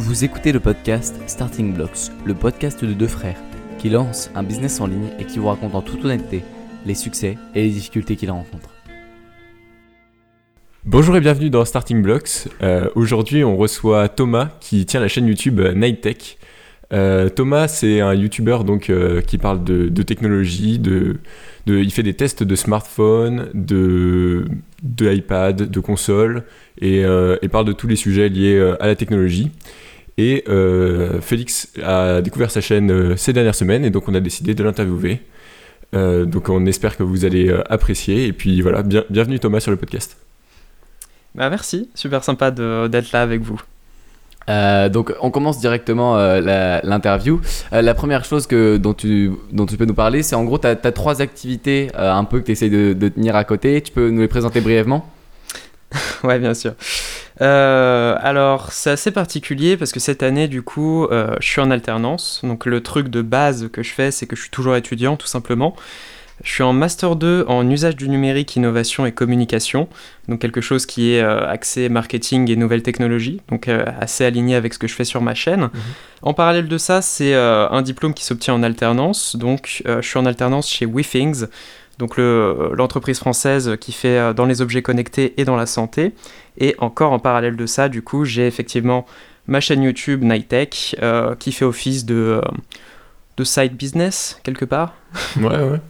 Vous 0.00 0.22
écoutez 0.22 0.52
le 0.52 0.60
podcast 0.60 1.16
Starting 1.26 1.74
Blocks, 1.74 2.12
le 2.24 2.32
podcast 2.32 2.84
de 2.84 2.92
deux 2.92 3.08
frères 3.08 3.36
qui 3.78 3.90
lancent 3.90 4.30
un 4.36 4.44
business 4.44 4.80
en 4.80 4.86
ligne 4.86 5.08
et 5.18 5.24
qui 5.24 5.40
vous 5.40 5.48
racontent 5.48 5.76
en 5.76 5.82
toute 5.82 6.04
honnêteté 6.04 6.44
les 6.86 6.94
succès 6.94 7.36
et 7.56 7.64
les 7.64 7.70
difficultés 7.70 8.14
qu'ils 8.14 8.30
rencontrent. 8.30 8.70
Bonjour 10.84 11.16
et 11.16 11.20
bienvenue 11.20 11.50
dans 11.50 11.64
Starting 11.64 12.00
Blocks. 12.00 12.46
Euh, 12.62 12.88
Aujourd'hui, 12.94 13.42
on 13.42 13.56
reçoit 13.56 14.08
Thomas 14.08 14.50
qui 14.60 14.86
tient 14.86 15.00
la 15.00 15.08
chaîne 15.08 15.26
YouTube 15.26 15.58
euh, 15.58 15.74
Night 15.74 16.00
Tech. 16.00 16.38
Euh, 16.92 17.28
Thomas, 17.28 17.66
c'est 17.66 18.00
un 18.00 18.14
YouTuber 18.14 18.58
donc 18.64 18.92
qui 19.26 19.36
parle 19.38 19.64
de, 19.64 20.02
technologie, 20.04 20.78
de, 20.78 21.16
il 21.66 21.90
fait 21.90 22.04
des 22.04 22.14
tests 22.14 22.44
de 22.44 22.54
smartphones, 22.54 23.50
de, 23.52 24.44
de 24.84 25.12
iPad, 25.12 25.68
de 25.68 25.80
consoles 25.80 26.44
et 26.80 27.02
parle 27.50 27.66
de 27.66 27.72
tous 27.72 27.88
les 27.88 27.96
sujets 27.96 28.28
liés 28.28 28.74
à 28.78 28.86
la 28.86 28.94
technologie. 28.94 29.50
Et 30.18 30.44
euh, 30.48 31.20
Félix 31.20 31.68
a 31.82 32.20
découvert 32.20 32.50
sa 32.50 32.60
chaîne 32.60 32.90
euh, 32.90 33.16
ces 33.16 33.32
dernières 33.32 33.54
semaines 33.54 33.84
et 33.84 33.90
donc 33.90 34.08
on 34.08 34.14
a 34.14 34.20
décidé 34.20 34.52
de 34.54 34.62
l'interviewer. 34.64 35.20
Euh, 35.94 36.24
donc 36.26 36.48
on 36.50 36.66
espère 36.66 36.96
que 36.96 37.02
vous 37.04 37.24
allez 37.24 37.48
euh, 37.48 37.62
apprécier. 37.72 38.26
Et 38.26 38.32
puis 38.32 38.60
voilà, 38.60 38.82
bien- 38.82 39.04
bienvenue 39.10 39.38
Thomas 39.38 39.60
sur 39.60 39.70
le 39.70 39.76
podcast. 39.76 40.16
Bah 41.34 41.48
merci, 41.50 41.88
super 41.94 42.24
sympa 42.24 42.50
de- 42.50 42.88
d'être 42.88 43.12
là 43.12 43.22
avec 43.22 43.42
vous. 43.42 43.60
Euh, 44.48 44.88
donc 44.88 45.14
on 45.20 45.30
commence 45.30 45.60
directement 45.60 46.16
euh, 46.18 46.40
la- 46.40 46.80
l'interview. 46.82 47.40
Euh, 47.72 47.80
la 47.80 47.94
première 47.94 48.24
chose 48.24 48.46
que, 48.48 48.76
dont, 48.76 48.94
tu, 48.94 49.30
dont 49.52 49.66
tu 49.66 49.76
peux 49.76 49.84
nous 49.84 49.94
parler, 49.94 50.22
c'est 50.24 50.34
en 50.34 50.44
gros, 50.44 50.58
tu 50.58 50.66
as, 50.66 50.74
trois 50.76 51.22
activités 51.22 51.90
euh, 51.96 52.12
un 52.12 52.24
peu 52.24 52.40
que 52.40 52.46
tu 52.46 52.52
essayes 52.52 52.70
de, 52.70 52.92
de 52.92 53.08
tenir 53.08 53.36
à 53.36 53.44
côté. 53.44 53.80
Tu 53.82 53.92
peux 53.92 54.10
nous 54.10 54.20
les 54.22 54.28
présenter 54.28 54.60
brièvement? 54.60 55.08
Ouais, 56.24 56.38
bien 56.38 56.54
sûr. 56.54 56.72
Euh, 57.40 58.16
alors, 58.20 58.72
c'est 58.72 58.90
assez 58.90 59.10
particulier 59.10 59.76
parce 59.76 59.92
que 59.92 60.00
cette 60.00 60.22
année, 60.22 60.48
du 60.48 60.62
coup, 60.62 61.04
euh, 61.04 61.36
je 61.40 61.48
suis 61.48 61.60
en 61.60 61.70
alternance. 61.70 62.40
Donc, 62.42 62.66
le 62.66 62.82
truc 62.82 63.08
de 63.08 63.22
base 63.22 63.68
que 63.72 63.82
je 63.82 63.90
fais, 63.90 64.10
c'est 64.10 64.26
que 64.26 64.36
je 64.36 64.42
suis 64.42 64.50
toujours 64.50 64.76
étudiant, 64.76 65.16
tout 65.16 65.26
simplement. 65.26 65.76
Je 66.44 66.52
suis 66.52 66.62
en 66.62 66.72
Master 66.72 67.16
2 67.16 67.46
en 67.48 67.68
usage 67.68 67.96
du 67.96 68.08
numérique, 68.08 68.54
innovation 68.54 69.06
et 69.06 69.12
communication. 69.12 69.88
Donc, 70.28 70.40
quelque 70.40 70.60
chose 70.60 70.86
qui 70.86 71.12
est 71.12 71.20
euh, 71.20 71.48
axé 71.48 71.88
marketing 71.88 72.50
et 72.50 72.56
nouvelles 72.56 72.82
technologies. 72.82 73.40
Donc, 73.48 73.68
euh, 73.68 73.84
assez 74.00 74.24
aligné 74.24 74.54
avec 74.54 74.74
ce 74.74 74.78
que 74.78 74.86
je 74.86 74.94
fais 74.94 75.04
sur 75.04 75.20
ma 75.20 75.34
chaîne. 75.34 75.70
En 76.22 76.34
parallèle 76.34 76.68
de 76.68 76.78
ça, 76.78 77.02
c'est 77.02 77.34
euh, 77.34 77.68
un 77.70 77.82
diplôme 77.82 78.14
qui 78.14 78.24
s'obtient 78.24 78.54
en 78.54 78.62
alternance. 78.62 79.34
Donc, 79.36 79.82
je 79.84 80.00
suis 80.00 80.18
en 80.18 80.26
alternance 80.26 80.68
chez 80.68 80.86
WeThings. 80.86 81.46
Donc 81.98 82.16
le- 82.16 82.70
l'entreprise 82.74 83.18
française 83.18 83.76
qui 83.80 83.92
fait 83.92 84.18
euh, 84.18 84.32
dans 84.32 84.44
les 84.44 84.60
objets 84.62 84.82
connectés 84.82 85.34
et 85.40 85.44
dans 85.44 85.56
la 85.56 85.66
santé. 85.66 86.12
Et 86.58 86.74
encore 86.78 87.12
en 87.12 87.18
parallèle 87.18 87.56
de 87.56 87.66
ça, 87.66 87.88
du 87.88 88.02
coup, 88.02 88.24
j'ai 88.24 88.46
effectivement 88.46 89.04
ma 89.46 89.60
chaîne 89.60 89.82
YouTube 89.82 90.22
Nightech 90.22 90.94
euh, 91.02 91.34
qui 91.36 91.50
fait 91.52 91.64
office 91.64 92.04
de, 92.04 92.14
euh, 92.14 92.40
de 93.36 93.44
side 93.44 93.74
business 93.76 94.38
quelque 94.44 94.64
part. 94.64 94.94
Ouais, 95.40 95.48
ouais. 95.48 95.80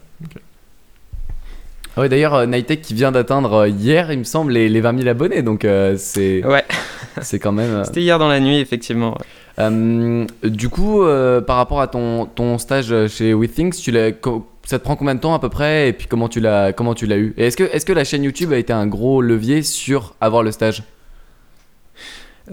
Ah 1.96 2.02
ouais, 2.02 2.08
D'ailleurs, 2.08 2.34
euh, 2.34 2.46
Nightech 2.46 2.80
qui 2.82 2.94
vient 2.94 3.10
d'atteindre 3.12 3.66
hier, 3.66 4.12
il 4.12 4.20
me 4.20 4.24
semble, 4.24 4.52
les, 4.52 4.68
les 4.68 4.80
20 4.80 4.98
000 4.98 5.08
abonnés. 5.08 5.42
Donc 5.42 5.64
euh, 5.64 5.96
c'est 5.98 6.44
Ouais, 6.46 6.64
c'est 7.22 7.38
quand 7.38 7.52
même. 7.52 7.70
euh, 7.70 7.84
c'était 7.84 8.02
hier 8.02 8.18
dans 8.18 8.28
la 8.28 8.40
nuit, 8.40 8.58
effectivement. 8.60 9.10
ouais. 9.12 9.24
Euh, 9.60 10.24
du 10.44 10.68
coup, 10.68 11.02
euh, 11.02 11.40
par 11.40 11.56
rapport 11.56 11.80
à 11.80 11.88
ton, 11.88 12.26
ton 12.26 12.58
stage 12.58 12.94
chez 13.08 13.34
WeThings, 13.34 13.72
tu 13.72 13.90
l'as, 13.90 14.12
co- 14.12 14.46
ça 14.68 14.78
te 14.78 14.84
prend 14.84 14.96
combien 14.96 15.14
de 15.14 15.20
temps 15.20 15.32
à 15.32 15.38
peu 15.38 15.48
près 15.48 15.88
et 15.88 15.94
puis 15.94 16.06
comment 16.06 16.28
tu 16.28 16.40
l'as, 16.40 16.74
comment 16.74 16.92
tu 16.92 17.06
l'as 17.06 17.16
eu? 17.16 17.32
Et 17.38 17.46
est-ce 17.46 17.86
que, 17.86 17.92
la 17.94 18.04
chaîne 18.04 18.22
YouTube 18.22 18.52
a 18.52 18.58
été 18.58 18.70
un 18.70 18.86
gros 18.86 19.22
levier 19.22 19.62
sur 19.62 20.14
avoir 20.20 20.42
le 20.42 20.52
stage? 20.52 20.82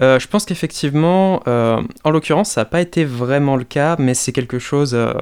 Euh, 0.00 0.18
je 0.18 0.26
pense 0.26 0.46
qu'effectivement, 0.46 1.42
euh, 1.46 1.82
en 2.04 2.10
l'occurrence, 2.10 2.52
ça 2.52 2.62
n'a 2.62 2.64
pas 2.64 2.80
été 2.80 3.04
vraiment 3.04 3.56
le 3.56 3.64
cas, 3.64 3.96
mais 3.98 4.14
c'est 4.14 4.32
quelque 4.32 4.58
chose. 4.58 4.94
euh, 4.94 5.12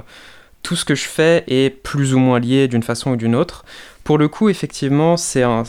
tout 0.63 0.77
ce 0.77 0.85
que 0.85 0.95
je 0.95 1.05
fais 1.05 1.45
est 1.49 1.69
plus 1.69 2.15
ou 2.15 2.19
moins 2.19 2.39
lié 2.39 2.69
d'une 2.69 2.83
façon 2.83 3.11
ou 3.11 3.17
d'une 3.17 3.35
autre. 3.35 3.65
Pour 4.05 4.19
le 4.19 4.29
coup, 4.29 4.51
effectivement, 4.51 5.17
c'est 5.17 5.43
un, 5.43 5.65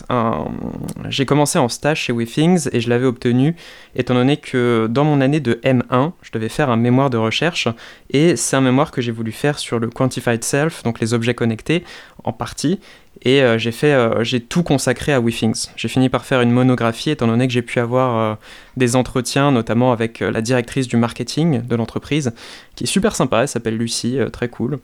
j'ai 1.08 1.26
commencé 1.26 1.58
en 1.58 1.70
stage 1.70 2.02
chez 2.02 2.14
WeThings 2.14 2.68
et 2.74 2.82
je 2.82 2.90
l'avais 2.90 3.06
obtenu 3.06 3.56
étant 3.96 4.14
donné 4.14 4.36
que 4.36 4.88
dans 4.92 5.06
mon 5.06 5.22
année 5.22 5.40
de 5.40 5.54
M1, 5.64 6.12
je 6.22 6.32
devais 6.34 6.50
faire 6.50 6.70
un 6.70 6.76
mémoire 6.76 7.10
de 7.10 7.16
recherche 7.16 7.70
et 8.10 8.36
c'est 8.36 8.58
un 8.58 8.62
mémoire 8.62 8.92
que 8.92 9.02
j'ai 9.02 9.14
voulu 9.14 9.32
faire 9.32 9.58
sur 9.58 9.80
le 9.80 9.90
quantified 9.90 10.44
self, 10.44 10.84
donc 10.84 11.00
les 11.00 11.14
objets 11.14 11.34
connectés 11.34 11.86
en 12.26 12.34
partie. 12.34 12.82
Et 13.22 13.42
euh, 13.42 13.58
j'ai 13.58 13.72
fait, 13.72 13.94
euh, 13.94 14.26
j'ai 14.26 14.42
tout 14.42 14.64
consacré 14.64 15.14
à 15.14 15.22
WeThings. 15.22 15.70
J'ai 15.78 15.88
fini 15.88 16.10
par 16.10 16.26
faire 16.26 16.42
une 16.42 16.52
monographie 16.52 17.12
étant 17.12 17.28
donné 17.28 17.48
que 17.48 17.54
j'ai 17.54 17.62
pu 17.62 17.80
avoir 17.80 18.18
euh, 18.18 18.36
des 18.76 18.98
entretiens, 18.98 19.54
notamment 19.54 19.94
avec 19.94 20.20
la 20.20 20.42
directrice 20.42 20.90
du 20.90 20.98
marketing 20.98 21.66
de 21.66 21.76
l'entreprise, 21.78 22.34
qui 22.76 22.84
est 22.84 22.88
super 22.88 23.16
sympa, 23.16 23.44
elle 23.44 23.48
s'appelle 23.48 23.78
Lucie, 23.78 24.20
très 24.34 24.50
cool. 24.50 24.80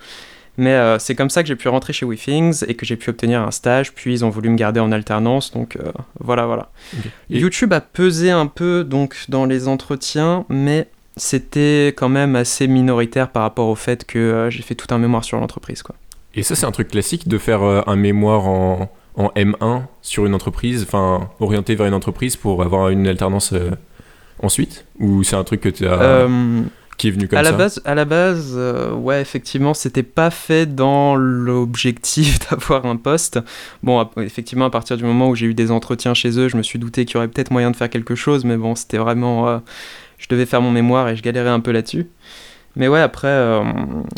Mais 0.57 0.73
euh, 0.73 1.00
c'est 1.00 1.16
comme 1.16 1.29
ça 1.29 1.41
que 1.44 1.47
j'ai 1.47 1.56
pu 1.56 1.69
rentrer 1.69 1.94
chez 1.94 2.06
WeThings 2.06 2.63
et 2.67 2.75
que 2.75 2.85
j'ai 2.85 2.97
pu 2.97 3.09
obtenir 3.09 3.41
un 3.41 3.51
stage, 3.51 3.94
puis 3.94 4.13
ils 4.13 4.25
ont 4.25 4.29
voulu 4.29 4.50
me 4.50 4.57
garder 4.57 4.79
en 4.79 4.91
alternance, 4.91 5.51
donc 5.51 5.78
euh, 5.78 5.91
voilà, 6.19 6.45
voilà. 6.45 6.69
Et- 7.29 7.39
YouTube 7.39 7.72
a 7.73 7.79
pesé 7.81 8.31
un 8.31 8.47
peu 8.47 8.84
donc 8.84 9.16
dans 9.29 9.45
les 9.45 9.67
entretiens, 9.67 10.45
mais 10.50 10.88
c'était 11.17 11.94
quand 11.95 12.09
même 12.09 12.35
assez 12.35 12.67
minoritaire 12.67 13.29
par 13.29 13.44
rapport 13.44 13.67
au 13.69 13.75
fait 13.75 14.06
que 14.06 14.19
euh, 14.19 14.50
j'ai 14.50 14.62
fait 14.62 14.75
tout 14.75 14.94
un 14.94 14.97
mémoire 14.97 15.23
sur 15.23 15.39
l'entreprise, 15.39 15.84
quoi. 15.84 15.95
Et 16.35 16.44
ça, 16.44 16.56
c'est 16.56 16.66
un 16.66 16.72
truc 16.72 16.89
classique 16.89 17.28
de 17.28 17.38
faire 17.38 17.62
un 17.62 17.95
mémoire 17.97 18.47
en, 18.47 18.89
en 19.16 19.28
M1 19.35 19.81
sur 20.01 20.25
une 20.25 20.33
entreprise, 20.33 20.83
enfin, 20.88 21.29
orienté 21.41 21.75
vers 21.75 21.88
une 21.88 21.94
entreprise 21.94 22.38
pour 22.38 22.63
avoir 22.63 22.88
une 22.89 23.06
alternance 23.06 23.53
ensuite? 24.41 24.85
Ou 25.00 25.23
c'est 25.23 25.35
un 25.35 25.44
truc 25.44 25.59
que 25.62 25.68
tu 25.69 25.85
as, 25.88 26.28
qui 27.01 27.07
est 27.07 27.12
venu 27.12 27.28
comme 27.28 27.39
à 27.39 27.44
ça 27.44 27.50
la 27.50 27.57
base, 27.57 27.81
à 27.84 27.95
la 27.95 28.06
base, 28.06 28.53
euh, 28.56 28.94
ouais, 28.94 29.22
effectivement, 29.22 29.73
c'était 29.73 30.03
pas 30.03 30.29
fait 30.29 30.67
dans 30.67 31.16
l'objectif 31.16 32.38
d'avoir 32.51 32.85
un 32.85 32.95
poste. 32.95 33.39
Bon, 33.81 34.07
effectivement, 34.17 34.66
à 34.66 34.69
partir 34.69 34.97
du 34.97 35.03
moment 35.03 35.29
où 35.29 35.35
j'ai 35.35 35.47
eu 35.47 35.56
des 35.56 35.72
entretiens 35.72 36.13
chez 36.13 36.38
eux, 36.38 36.47
je 36.47 36.57
me 36.57 36.62
suis 36.62 36.78
douté 36.78 37.06
qu'il 37.06 37.16
y 37.16 37.17
aurait 37.17 37.28
peut-être 37.28 37.50
moyen 37.50 37.72
de 37.72 37.75
faire 37.75 37.89
quelque 37.89 38.13
chose, 38.13 38.45
mais 38.45 38.56
bon, 38.56 38.75
c'était 38.75 39.00
vraiment, 39.00 39.50
euh, 39.50 39.57
je 40.19 40.28
devais 40.29 40.45
faire 40.45 40.62
mon 40.62 40.69
mémoire 40.69 41.09
et 41.09 41.16
je 41.16 41.23
galérais 41.23 41.50
un 41.50 41.59
peu 41.59 41.72
là-dessus. 41.72 42.06
Mais 42.75 42.88
ouais, 42.88 43.01
après, 43.01 43.29
euh, 43.29 43.63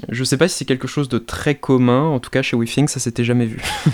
je 0.10 0.24
sais 0.26 0.36
pas 0.36 0.50
si 0.50 0.58
c'est 0.58 0.66
quelque 0.66 0.88
chose 0.88 1.08
de 1.08 1.20
très 1.20 1.56
commun. 1.56 2.02
En 2.02 2.20
tout 2.20 2.32
cas, 2.32 2.42
chez 2.42 2.58
WeThings, 2.58 2.90
ça 2.90 3.00
s'était 3.00 3.24
jamais 3.24 3.46
vu. 3.46 3.62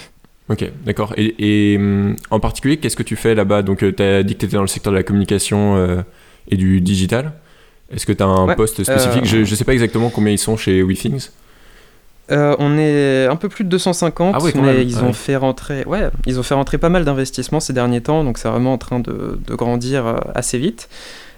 Ok, 0.51 0.67
d'accord. 0.83 1.13
Et, 1.15 1.35
et, 1.37 1.77
hum, 1.77 2.15
en 2.31 2.39
particulier, 2.39 2.77
qu'est-ce 2.77 2.95
que 2.95 3.03
tu 3.03 3.15
fais 3.15 3.35
là-bas? 3.35 3.61
Donc, 3.61 3.85
tu 3.95 4.01
as 4.01 4.23
dit 4.23 4.33
que 4.33 4.39
tu 4.39 4.45
étais 4.47 4.55
dans 4.55 4.63
le 4.63 4.67
secteur 4.67 4.91
de 4.91 4.97
la 4.97 5.03
communication 5.03 5.77
euh, 5.77 6.01
et 6.47 6.57
du 6.57 6.81
digital? 6.81 7.33
Est-ce 7.91 8.05
que 8.05 8.13
tu 8.13 8.23
as 8.23 8.27
un 8.27 8.47
Ouais, 8.47 8.55
poste 8.55 8.83
spécifique 8.83 9.23
euh, 9.23 9.45
Je 9.45 9.51
ne 9.51 9.55
sais 9.55 9.63
pas 9.63 9.73
exactement 9.73 10.09
combien 10.09 10.31
ils 10.31 10.37
sont 10.37 10.57
chez 10.57 10.81
WeThings. 10.83 11.29
Euh, 12.31 12.55
on 12.59 12.77
est 12.77 13.25
un 13.25 13.35
peu 13.35 13.49
plus 13.49 13.63
de 13.63 13.69
250, 13.69 14.35
Ah 14.35 14.39
quand 14.39 14.61
mais 14.61 14.73
même. 14.73 14.87
ils 14.87 14.97
Ah 14.99 15.03
ont 15.05 15.13
fait 15.13 15.35
rentrer, 15.35 15.83
ouais, 15.85 16.09
ils 16.27 16.39
ont 16.39 16.43
fait 16.43 16.53
rentrer 16.53 16.77
pas 16.77 16.89
mal 16.89 17.03
d'investissements 17.03 17.59
ces 17.59 17.73
derniers 17.73 18.01
temps, 18.01 18.23
donc 18.23 18.37
c'est 18.37 18.47
vraiment 18.47 18.73
en 18.73 18.77
train 18.77 18.99
de, 18.99 19.39
de 19.47 19.55
grandir 19.55 20.05
euh, 20.05 20.17
assez 20.35 20.59
vite. 20.59 20.89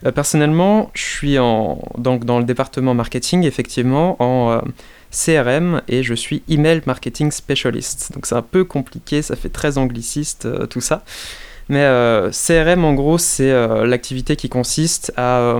Euh, 0.05 0.11
personnellement, 0.11 0.91
je 0.93 1.01
suis 1.03 1.39
en, 1.39 1.81
donc 1.97 2.25
dans 2.25 2.39
le 2.39 2.43
département 2.43 2.93
marketing, 2.93 3.45
effectivement, 3.45 4.17
en 4.21 4.51
euh, 4.51 4.59
CRM 5.11 5.81
et 5.87 6.03
je 6.03 6.13
suis 6.13 6.43
email 6.49 6.81
marketing 6.85 7.31
specialist. 7.31 8.11
Donc 8.13 8.25
c'est 8.25 8.35
un 8.35 8.41
peu 8.41 8.65
compliqué, 8.65 9.21
ça 9.21 9.37
fait 9.37 9.47
très 9.49 9.77
angliciste 9.77 10.45
tout 10.69 10.81
ça. 10.81 11.03
Mais 11.69 11.85
CRM, 12.31 12.83
en 12.83 12.93
gros, 12.93 13.17
c'est 13.17 13.51
l'activité 13.85 14.35
qui 14.35 14.49
consiste 14.49 15.13
à 15.15 15.57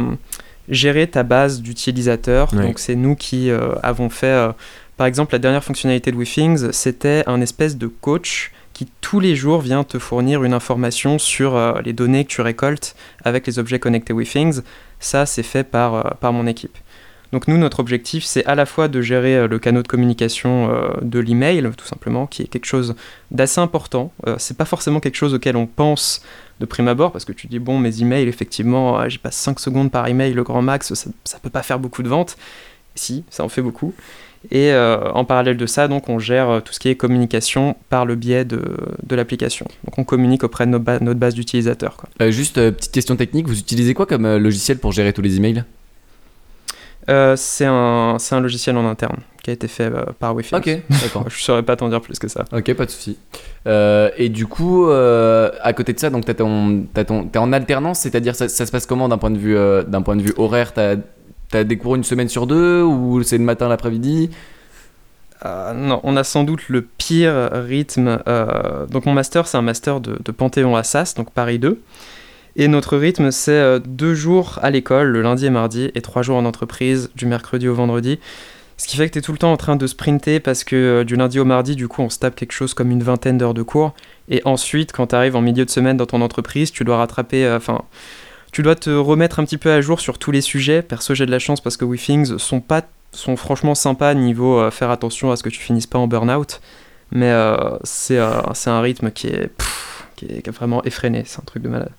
gérer 0.69 1.07
ta 1.07 1.23
base 1.23 1.61
d'utilisateurs. 1.61 2.53
Donc 2.53 2.79
c'est 2.79 2.95
nous 2.95 3.15
qui 3.15 3.49
euh, 3.49 3.75
avons 3.83 4.09
fait 4.09 4.27
euh, 4.27 4.51
par 4.97 5.07
exemple, 5.07 5.33
la 5.33 5.39
dernière 5.39 5.63
fonctionnalité 5.63 6.11
de 6.11 6.17
WeThings, 6.17 6.71
c'était 6.73 7.23
un 7.25 7.41
espèce 7.41 7.75
de 7.75 7.87
coach 7.87 8.51
qui 8.73 8.87
tous 9.01 9.19
les 9.19 9.35
jours 9.35 9.61
vient 9.61 9.83
te 9.83 9.97
fournir 9.97 10.43
une 10.43 10.53
information 10.53 11.17
sur 11.17 11.55
euh, 11.55 11.81
les 11.83 11.93
données 11.93 12.23
que 12.23 12.29
tu 12.29 12.41
récoltes 12.41 12.95
avec 13.23 13.47
les 13.47 13.57
objets 13.57 13.79
connectés 13.79 14.13
WeThings. 14.13 14.61
Ça, 14.99 15.25
c'est 15.25 15.43
fait 15.43 15.63
par, 15.63 16.17
par 16.17 16.33
mon 16.33 16.45
équipe. 16.45 16.77
Donc 17.31 17.47
nous, 17.47 17.57
notre 17.57 17.79
objectif, 17.79 18.23
c'est 18.25 18.45
à 18.45 18.53
la 18.53 18.67
fois 18.67 18.89
de 18.89 19.01
gérer 19.01 19.47
le 19.47 19.57
canal 19.57 19.81
de 19.83 19.87
communication 19.87 20.69
de 21.01 21.17
l'email, 21.17 21.67
tout 21.77 21.85
simplement, 21.85 22.27
qui 22.27 22.41
est 22.41 22.47
quelque 22.47 22.65
chose 22.65 22.93
d'assez 23.31 23.61
important. 23.61 24.11
C'est 24.37 24.57
pas 24.57 24.65
forcément 24.65 24.99
quelque 24.99 25.15
chose 25.15 25.33
auquel 25.33 25.55
on 25.55 25.65
pense 25.65 26.21
de 26.61 26.65
prime 26.65 26.87
abord, 26.87 27.11
parce 27.11 27.25
que 27.25 27.33
tu 27.33 27.47
dis, 27.47 27.59
bon, 27.59 27.77
mes 27.77 28.01
emails, 28.01 28.27
effectivement, 28.27 28.99
euh, 28.99 29.09
j'y 29.09 29.17
passe 29.17 29.35
5 29.35 29.59
secondes 29.59 29.91
par 29.91 30.07
email, 30.07 30.33
le 30.33 30.43
grand 30.43 30.61
max, 30.61 30.93
ça, 30.93 31.39
peut 31.41 31.49
pas 31.49 31.63
faire 31.63 31.79
beaucoup 31.79 32.03
de 32.03 32.09
ventes. 32.09 32.37
Si, 32.95 33.23
ça 33.29 33.43
en 33.43 33.49
fait 33.49 33.61
beaucoup. 33.61 33.93
Et 34.49 34.71
euh, 34.71 35.11
en 35.11 35.23
parallèle 35.23 35.57
de 35.57 35.65
ça, 35.65 35.87
donc, 35.87 36.09
on 36.09 36.17
gère 36.17 36.49
euh, 36.49 36.59
tout 36.61 36.73
ce 36.73 36.79
qui 36.79 36.89
est 36.89 36.95
communication 36.95 37.75
par 37.89 38.05
le 38.05 38.15
biais 38.15 38.43
de, 38.43 38.59
l'application. 39.09 39.67
Donc 39.85 39.99
on 39.99 40.03
communique 40.03 40.43
auprès 40.43 40.65
de 40.65 40.71
nos 40.71 40.79
notre 40.79 41.19
base 41.19 41.35
d'utilisateurs. 41.35 41.97
Euh, 42.21 42.31
Juste 42.31 42.55
petite 42.55 42.91
question 42.91 43.15
technique, 43.15 43.47
vous 43.47 43.59
utilisez 43.59 43.93
quoi 43.93 44.05
comme 44.05 44.37
logiciel 44.37 44.79
pour 44.79 44.93
gérer 44.93 45.13
tous 45.13 45.21
les 45.21 45.37
emails? 45.37 45.63
Euh, 47.11 47.35
c'est 47.35 47.65
un, 47.65 48.17
un 48.31 48.39
logiciel 48.39 48.77
en 48.77 48.87
interne 48.87 49.17
qui 49.43 49.49
a 49.49 49.53
été 49.53 49.67
fait 49.67 49.91
euh, 49.91 50.05
par 50.17 50.33
WeFix. 50.33 50.53
Ok, 50.57 50.65
d'accord. 51.03 51.25
Je 51.29 51.43
saurais 51.43 51.63
pas 51.63 51.75
t'en 51.75 51.89
dire 51.89 52.01
plus 52.01 52.17
que 52.17 52.27
ça. 52.27 52.45
Ok, 52.53 52.73
pas 52.73 52.85
de 52.85 52.91
souci. 52.91 53.17
Euh, 53.67 54.09
et 54.17 54.29
du 54.29 54.47
coup, 54.47 54.89
à 54.89 55.73
côté 55.73 55.93
de 55.93 55.99
ça, 55.99 56.09
donc 56.09 56.25
t'es 56.25 56.41
en 56.41 57.53
alternance, 57.53 57.99
c'est-à-dire 57.99 58.35
ça, 58.35 58.47
ça 58.47 58.65
se 58.65 58.71
passe 58.71 58.85
comment 58.85 59.09
d'un 59.09 59.17
point 59.17 59.31
de 59.31 59.37
vue, 59.37 59.55
d'un 59.87 60.01
point 60.01 60.15
de 60.15 60.21
vue 60.21 60.33
horaire? 60.37 60.73
T'as, 60.73 60.95
t'as 61.49 61.63
des 61.63 61.77
cours 61.77 61.95
une 61.95 62.03
semaine 62.03 62.29
sur 62.29 62.47
deux 62.47 62.81
ou 62.81 63.21
c'est 63.23 63.37
le 63.37 63.43
matin, 63.43 63.67
l'après-midi? 63.67 64.29
Euh, 65.45 65.73
non, 65.73 65.99
on 66.03 66.15
a 66.17 66.23
sans 66.23 66.43
doute 66.43 66.69
le 66.69 66.83
pire 66.83 67.49
rythme. 67.51 68.19
euh, 68.27 68.85
donc 68.85 69.05
mon 69.05 69.13
master, 69.13 69.47
c'est 69.47 69.57
un 69.57 69.63
master 69.63 69.99
de, 69.99 70.19
de 70.23 70.31
Panthéon 70.31 70.75
Assas, 70.75 71.15
donc 71.17 71.31
Paris 71.31 71.57
2. 71.59 71.81
Et 72.55 72.67
notre 72.67 72.97
rythme, 72.97 73.31
c'est 73.31 73.51
euh, 73.51 73.79
deux 73.79 74.13
jours 74.13 74.59
à 74.61 74.69
l'école, 74.69 75.07
le 75.07 75.21
lundi 75.21 75.45
et 75.45 75.49
mardi, 75.49 75.91
et 75.95 76.01
trois 76.01 76.21
jours 76.21 76.37
en 76.37 76.45
entreprise, 76.45 77.09
du 77.15 77.25
mercredi 77.25 77.67
au 77.67 77.73
vendredi. 77.73 78.19
Ce 78.81 78.87
qui 78.87 78.97
fait 78.97 79.07
que 79.07 79.13
tu 79.13 79.19
es 79.19 79.21
tout 79.21 79.31
le 79.31 79.37
temps 79.37 79.51
en 79.51 79.57
train 79.57 79.75
de 79.75 79.85
sprinter 79.85 80.39
parce 80.39 80.63
que 80.63 80.75
euh, 80.75 81.03
du 81.03 81.15
lundi 81.15 81.39
au 81.39 81.45
mardi, 81.45 81.75
du 81.75 81.87
coup, 81.87 82.01
on 82.01 82.09
se 82.09 82.17
tape 82.17 82.35
quelque 82.35 82.51
chose 82.51 82.73
comme 82.73 82.89
une 82.89 83.03
vingtaine 83.03 83.37
d'heures 83.37 83.53
de 83.53 83.61
cours. 83.61 83.93
Et 84.27 84.41
ensuite, 84.43 84.91
quand 84.91 85.05
tu 85.05 85.15
arrives 85.15 85.35
en 85.35 85.41
milieu 85.41 85.65
de 85.65 85.69
semaine 85.69 85.97
dans 85.97 86.07
ton 86.07 86.19
entreprise, 86.19 86.71
tu 86.71 86.83
dois 86.83 86.97
rattraper, 86.97 87.45
euh, 87.45 87.57
enfin, 87.57 87.83
tu 88.51 88.63
dois 88.63 88.73
te 88.73 88.89
remettre 88.89 89.39
un 89.39 89.45
petit 89.45 89.59
peu 89.59 89.71
à 89.71 89.81
jour 89.81 89.99
sur 89.99 90.17
tous 90.17 90.31
les 90.31 90.41
sujets. 90.41 90.81
Perso, 90.81 91.13
j'ai 91.13 91.27
de 91.27 91.31
la 91.31 91.37
chance 91.37 91.61
parce 91.61 91.77
que 91.77 91.85
WeThings 91.85 92.39
sont 92.39 92.59
pas, 92.59 92.81
sont 93.11 93.35
franchement 93.35 93.75
sympas 93.75 94.15
niveau 94.15 94.57
euh, 94.57 94.71
faire 94.71 94.89
attention 94.89 95.31
à 95.31 95.35
ce 95.35 95.43
que 95.43 95.49
tu 95.49 95.59
finisses 95.59 95.85
pas 95.85 95.99
en 95.99 96.07
burn-out. 96.07 96.59
Mais 97.11 97.31
c'est 97.83 98.17
un 98.17 98.81
rythme 98.81 99.11
qui 99.11 99.27
est 99.27 100.49
vraiment 100.49 100.83
effréné. 100.85 101.21
C'est 101.27 101.39
un 101.39 101.43
truc 101.45 101.61
de 101.61 101.69
malade. 101.69 101.91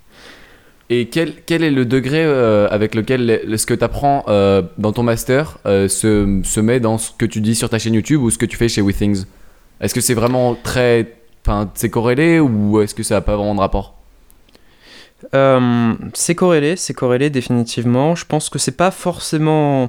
Et 0.95 1.09
quel, 1.09 1.33
quel 1.47 1.65
est 1.65 1.71
le 1.71 1.87
degré 1.87 2.23
euh, 2.23 2.69
avec 2.71 2.95
lequel 2.95 3.43
le- 3.47 3.57
ce 3.57 3.65
que 3.65 3.73
tu 3.73 3.83
apprends 3.83 4.25
dans 4.77 4.93
ton 4.93 5.03
master 5.03 5.59
euh, 5.65 5.89
se, 5.89 6.43
se 6.45 6.61
met 6.61 6.81
dans 6.81 6.99
ce 6.99 7.13
que 7.17 7.25
tu 7.25 7.41
dis 7.41 7.55
sur 7.55 7.71
ta 7.71 7.79
chaîne 7.79 7.95
YouTube 7.95 8.21
ou 8.21 8.29
ce 8.29 8.37
que 8.37 8.45
tu 8.45 8.59
fais 8.59 8.69
chez 8.69 8.83
WeThings? 8.83 9.25
Est-ce 9.81 9.95
que 9.95 10.03
c'est 10.03 10.13
vraiment 10.13 10.55
très. 10.55 11.15
C'est 11.75 11.89
corrélé 11.89 12.41
ou 12.41 12.81
est-ce 12.83 12.95
que 12.95 13.03
ça 13.03 13.15
n'a 13.15 13.21
pas 13.23 13.37
vraiment 13.37 13.55
de 13.55 13.61
rapport? 13.61 13.95
Euh, 15.35 15.95
c'est 16.13 16.35
corrélé, 16.35 16.77
c'est 16.77 16.95
corrélé 16.95 17.31
définitivement. 17.31 18.15
Je 18.15 18.27
pense 18.27 18.51
que 18.51 18.59
c'est 18.59 18.77
pas 18.77 18.91
forcément, 18.91 19.89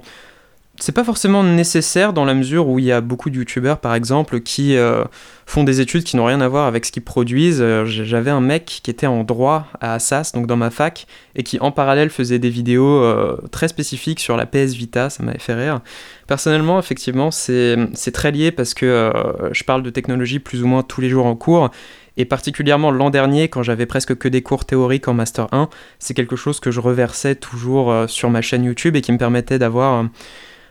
c'est 0.79 0.91
pas 0.91 1.03
forcément 1.03 1.43
nécessaire 1.43 2.13
dans 2.13 2.25
la 2.25 2.33
mesure 2.33 2.67
où 2.67 2.79
il 2.79 2.85
y 2.85 2.91
a 2.91 2.99
beaucoup 2.99 3.29
de 3.29 3.35
youtubeurs 3.35 3.77
par 3.77 3.93
exemple 3.93 4.39
qui 4.41 4.75
euh, 4.75 5.03
font 5.45 5.63
des 5.63 5.81
études 5.81 6.03
qui 6.03 6.17
n'ont 6.17 6.25
rien 6.25 6.41
à 6.41 6.47
voir 6.47 6.65
avec 6.65 6.85
ce 6.85 6.91
qu'ils 6.91 7.03
produisent. 7.03 7.61
Euh, 7.61 7.85
J'avais 7.85 8.31
un 8.31 8.41
mec 8.41 8.65
qui 8.83 8.89
était 8.89 9.05
en 9.05 9.23
droit 9.23 9.67
à 9.81 9.93
Assas, 9.93 10.31
donc 10.33 10.47
dans 10.47 10.57
ma 10.57 10.71
fac, 10.71 11.05
et 11.35 11.43
qui 11.43 11.59
en 11.59 11.71
parallèle 11.71 12.09
faisait 12.09 12.39
des 12.39 12.49
vidéos 12.49 13.03
euh, 13.03 13.37
très 13.51 13.67
spécifiques 13.67 14.19
sur 14.19 14.35
la 14.35 14.47
PS 14.47 14.73
Vita. 14.73 15.11
Ça 15.11 15.21
m'avait 15.21 15.37
fait 15.37 15.53
rire. 15.53 15.81
Personnellement, 16.25 16.79
effectivement, 16.79 17.29
c'est 17.29 17.77
très 18.11 18.31
lié 18.31 18.51
parce 18.51 18.73
que 18.73 19.11
je 19.51 19.63
parle 19.63 19.83
de 19.83 19.89
technologie 19.91 20.39
plus 20.39 20.63
ou 20.63 20.67
moins 20.67 20.81
tous 20.81 21.01
les 21.01 21.09
jours 21.09 21.27
en 21.27 21.35
cours. 21.35 21.69
Et 22.15 22.25
particulièrement 22.25 22.91
l'an 22.91 23.09
dernier, 23.09 23.47
quand 23.47 23.61
j'avais 23.61 23.85
presque 23.85 24.15
que 24.15 24.27
des 24.27 24.41
cours 24.41 24.65
théoriques 24.65 25.07
en 25.07 25.13
Master 25.13 25.47
1, 25.51 25.69
c'est 25.99 26.13
quelque 26.13 26.35
chose 26.35 26.59
que 26.59 26.71
je 26.71 26.79
reversais 26.79 27.35
toujours 27.35 27.93
sur 28.07 28.29
ma 28.29 28.41
chaîne 28.41 28.63
YouTube 28.63 28.95
et 28.95 29.01
qui 29.01 29.11
me 29.11 29.17
permettait 29.17 29.59
d'avoir 29.59 30.05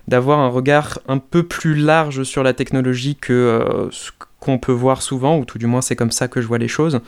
d'avoir 0.09 0.41
un 0.41 0.49
regard 0.49 0.99
un 1.09 1.19
peu 1.19 1.43
plus 1.45 1.75
large 1.75 2.23
sur 2.25 2.43
la 2.43 2.53
technologie 2.53 3.17
que 3.17 3.33
euh, 3.33 3.91
ce 3.91 4.11
qu'on 4.41 4.59
peut 4.59 4.73
voir 4.73 5.03
souvent, 5.03 5.39
ou 5.39 5.45
tout 5.45 5.59
du 5.59 5.67
moins 5.67 5.81
c'est 5.83 5.97
comme 5.97 6.11
ça 6.11 6.29
que 6.29 6.41
je 6.41 6.47
vois 6.47 6.59
les 6.59 6.69
choses. 6.69 7.01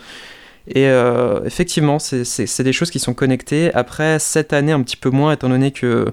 Et 0.67 0.87
euh, 0.87 1.43
effectivement, 1.45 1.99
c'est- 1.99 2.63
des 2.63 2.73
choses 2.73 2.89
qui 2.89 2.99
sont 2.99 3.13
connectées. 3.13 3.71
Après, 3.75 4.17
cette 4.19 4.51
année, 4.51 4.71
un 4.71 4.81
petit 4.81 4.97
peu 4.97 5.11
moins, 5.11 5.31
étant 5.33 5.49
donné 5.49 5.71
que 5.71 6.11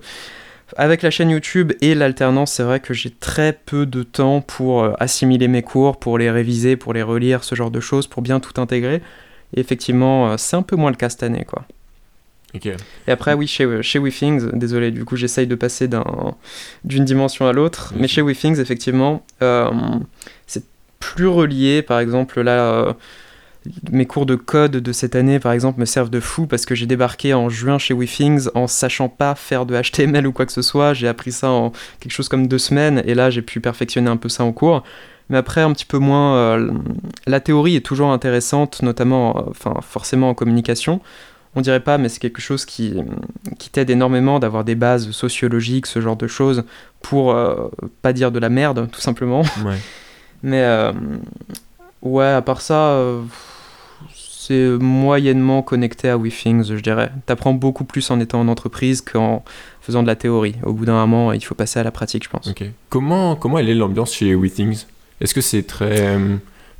avec 0.76 1.02
la 1.02 1.10
chaîne 1.10 1.30
YouTube 1.30 1.72
et 1.82 1.94
l'alternance, 1.94 2.52
c'est 2.52 2.62
vrai 2.62 2.80
que 2.80 2.94
j'ai 2.94 3.10
très 3.10 3.52
peu 3.52 3.86
de 3.86 4.02
temps 4.02 4.40
pour 4.40 4.82
euh, 4.82 4.92
assimiler 4.98 5.48
mes 5.48 5.62
cours, 5.62 5.98
pour 5.98 6.18
les 6.18 6.30
réviser, 6.30 6.76
pour 6.76 6.92
les 6.94 7.02
relire, 7.02 7.44
ce 7.44 7.54
genre 7.54 7.70
de 7.70 7.80
choses, 7.80 8.06
pour 8.06 8.22
bien 8.22 8.40
tout 8.40 8.60
intégrer. 8.60 9.02
Et 9.54 9.60
effectivement, 9.60 10.36
c'est 10.38 10.56
un 10.56 10.62
peu 10.62 10.76
moins 10.76 10.90
le 10.90 10.96
cas 10.96 11.08
cette 11.10 11.22
année, 11.22 11.44
quoi. 11.46 11.64
Et 13.08 13.10
après, 13.12 13.32
oui, 13.34 13.46
chez, 13.46 13.82
chez 13.82 13.98
WeThings, 13.98 14.50
désolé, 14.52 14.90
du 14.90 15.04
coup, 15.04 15.16
j'essaye 15.16 15.46
de 15.46 15.54
passer 15.54 15.88
d'un- 15.88 16.34
d'une 16.84 17.04
dimension 17.04 17.46
à 17.46 17.52
l'autre. 17.52 17.92
Mais 17.96 18.08
chez 18.08 18.20
WeThings, 18.22 18.60
effectivement, 18.60 19.24
euh, 19.42 19.70
c'est 20.46 20.64
plus 21.00 21.26
relié. 21.28 21.82
Par 21.82 21.98
exemple, 22.00 22.40
là, 22.42 22.60
euh, 22.74 22.92
mes 23.90 24.06
cours 24.06 24.26
de 24.26 24.34
code 24.34 24.72
de 24.72 24.92
cette 24.92 25.14
année, 25.14 25.38
par 25.38 25.52
exemple, 25.52 25.78
me 25.80 25.84
servent 25.84 26.10
de 26.10 26.20
fou 26.20 26.46
parce 26.46 26.66
que 26.66 26.74
j'ai 26.74 26.86
débarqué 26.86 27.32
en 27.32 27.48
juin 27.48 27.78
chez 27.78 27.94
WeThings 27.94 28.48
en 28.54 28.66
sachant 28.66 29.08
pas 29.08 29.34
faire 29.34 29.66
de 29.66 29.74
HTML 29.80 30.26
ou 30.26 30.32
quoi 30.32 30.46
que 30.46 30.52
ce 30.52 30.62
soit. 30.62 30.94
J'ai 30.94 31.08
appris 31.08 31.32
ça 31.32 31.48
en 31.48 31.72
quelque 32.00 32.12
chose 32.12 32.28
comme 32.28 32.48
deux 32.48 32.58
semaines 32.58 33.02
et 33.06 33.14
là, 33.14 33.30
j'ai 33.30 33.42
pu 33.42 33.60
perfectionner 33.60 34.10
un 34.10 34.16
peu 34.16 34.28
ça 34.28 34.44
en 34.44 34.52
cours. 34.52 34.82
Mais 35.30 35.38
après, 35.38 35.60
un 35.62 35.72
petit 35.72 35.86
peu 35.86 35.98
moins. 35.98 36.34
euh, 36.36 36.70
la 37.26 37.40
théorie 37.40 37.76
est 37.76 37.80
toujours 37.86 38.10
intéressante, 38.10 38.82
notamment, 38.82 39.36
euh, 39.38 39.42
enfin, 39.50 39.74
forcément 39.80 40.28
en 40.30 40.34
communication. 40.34 41.00
On 41.54 41.60
dirait 41.60 41.80
pas, 41.80 41.98
mais 41.98 42.08
c'est 42.08 42.18
quelque 42.18 42.40
chose 42.40 42.64
qui, 42.64 42.94
qui 43.58 43.68
t'aide 43.68 43.90
énormément 43.90 44.38
d'avoir 44.38 44.64
des 44.64 44.74
bases 44.74 45.10
sociologiques, 45.10 45.86
ce 45.86 46.00
genre 46.00 46.16
de 46.16 46.26
choses, 46.26 46.64
pour 47.02 47.32
euh, 47.32 47.68
pas 48.00 48.14
dire 48.14 48.32
de 48.32 48.38
la 48.38 48.48
merde, 48.48 48.88
tout 48.90 49.00
simplement. 49.00 49.42
Ouais. 49.64 49.76
Mais 50.42 50.62
euh, 50.62 50.92
ouais, 52.02 52.26
à 52.26 52.42
part 52.42 52.60
ça, 52.60 52.90
euh, 52.90 53.22
c'est 54.14 54.76
moyennement 54.80 55.62
connecté 55.62 56.08
à 56.08 56.16
WeThings, 56.16 56.64
je 56.64 56.80
dirais. 56.80 57.12
T'apprends 57.26 57.54
beaucoup 57.54 57.84
plus 57.84 58.10
en 58.10 58.18
étant 58.18 58.40
en 58.40 58.48
entreprise 58.48 59.00
qu'en 59.00 59.44
faisant 59.80 60.02
de 60.02 60.08
la 60.08 60.16
théorie. 60.16 60.56
Au 60.64 60.72
bout 60.72 60.84
d'un 60.84 60.94
moment, 60.94 61.32
il 61.32 61.44
faut 61.44 61.54
passer 61.54 61.78
à 61.78 61.84
la 61.84 61.92
pratique, 61.92 62.24
je 62.24 62.28
pense. 62.28 62.48
Ok. 62.48 62.64
Comment, 62.88 63.36
comment 63.36 63.58
elle 63.58 63.68
est 63.68 63.74
l'ambiance 63.74 64.14
chez 64.14 64.34
WeThings? 64.34 64.86
Est-ce 65.20 65.34
que 65.34 65.40
c'est 65.40 65.62
très 65.62 66.18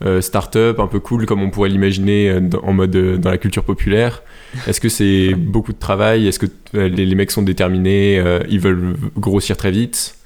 euh, 0.05 0.21
start-up, 0.21 0.81
un 0.81 0.89
peu 0.89 0.99
cool 0.99 1.27
comme 1.27 1.43
on 1.43 1.51
pourrait 1.51 1.69
l'imaginer 1.69 2.41
en 2.65 2.73
mode 2.73 2.97
dans 3.21 3.31
la 3.31 3.39
culture 3.39 3.63
populaire? 3.63 4.23
Est-ce 4.67 4.81
que 4.81 4.89
c'est 4.89 5.35
beaucoup 5.35 5.73
de 5.73 5.79
travail? 5.79 6.27
Est-ce 6.27 6.39
que 6.39 6.47
euh, 6.75 6.89
les, 6.89 7.07
les 7.07 7.15
mecs 7.15 7.31
sont 7.31 7.43
déterminés 7.43 8.19
euh, 8.19 8.41
Ils 8.49 8.61
veulent 8.61 8.97
grossir 9.17 9.57
très 9.57 9.71
vite? 9.71 10.17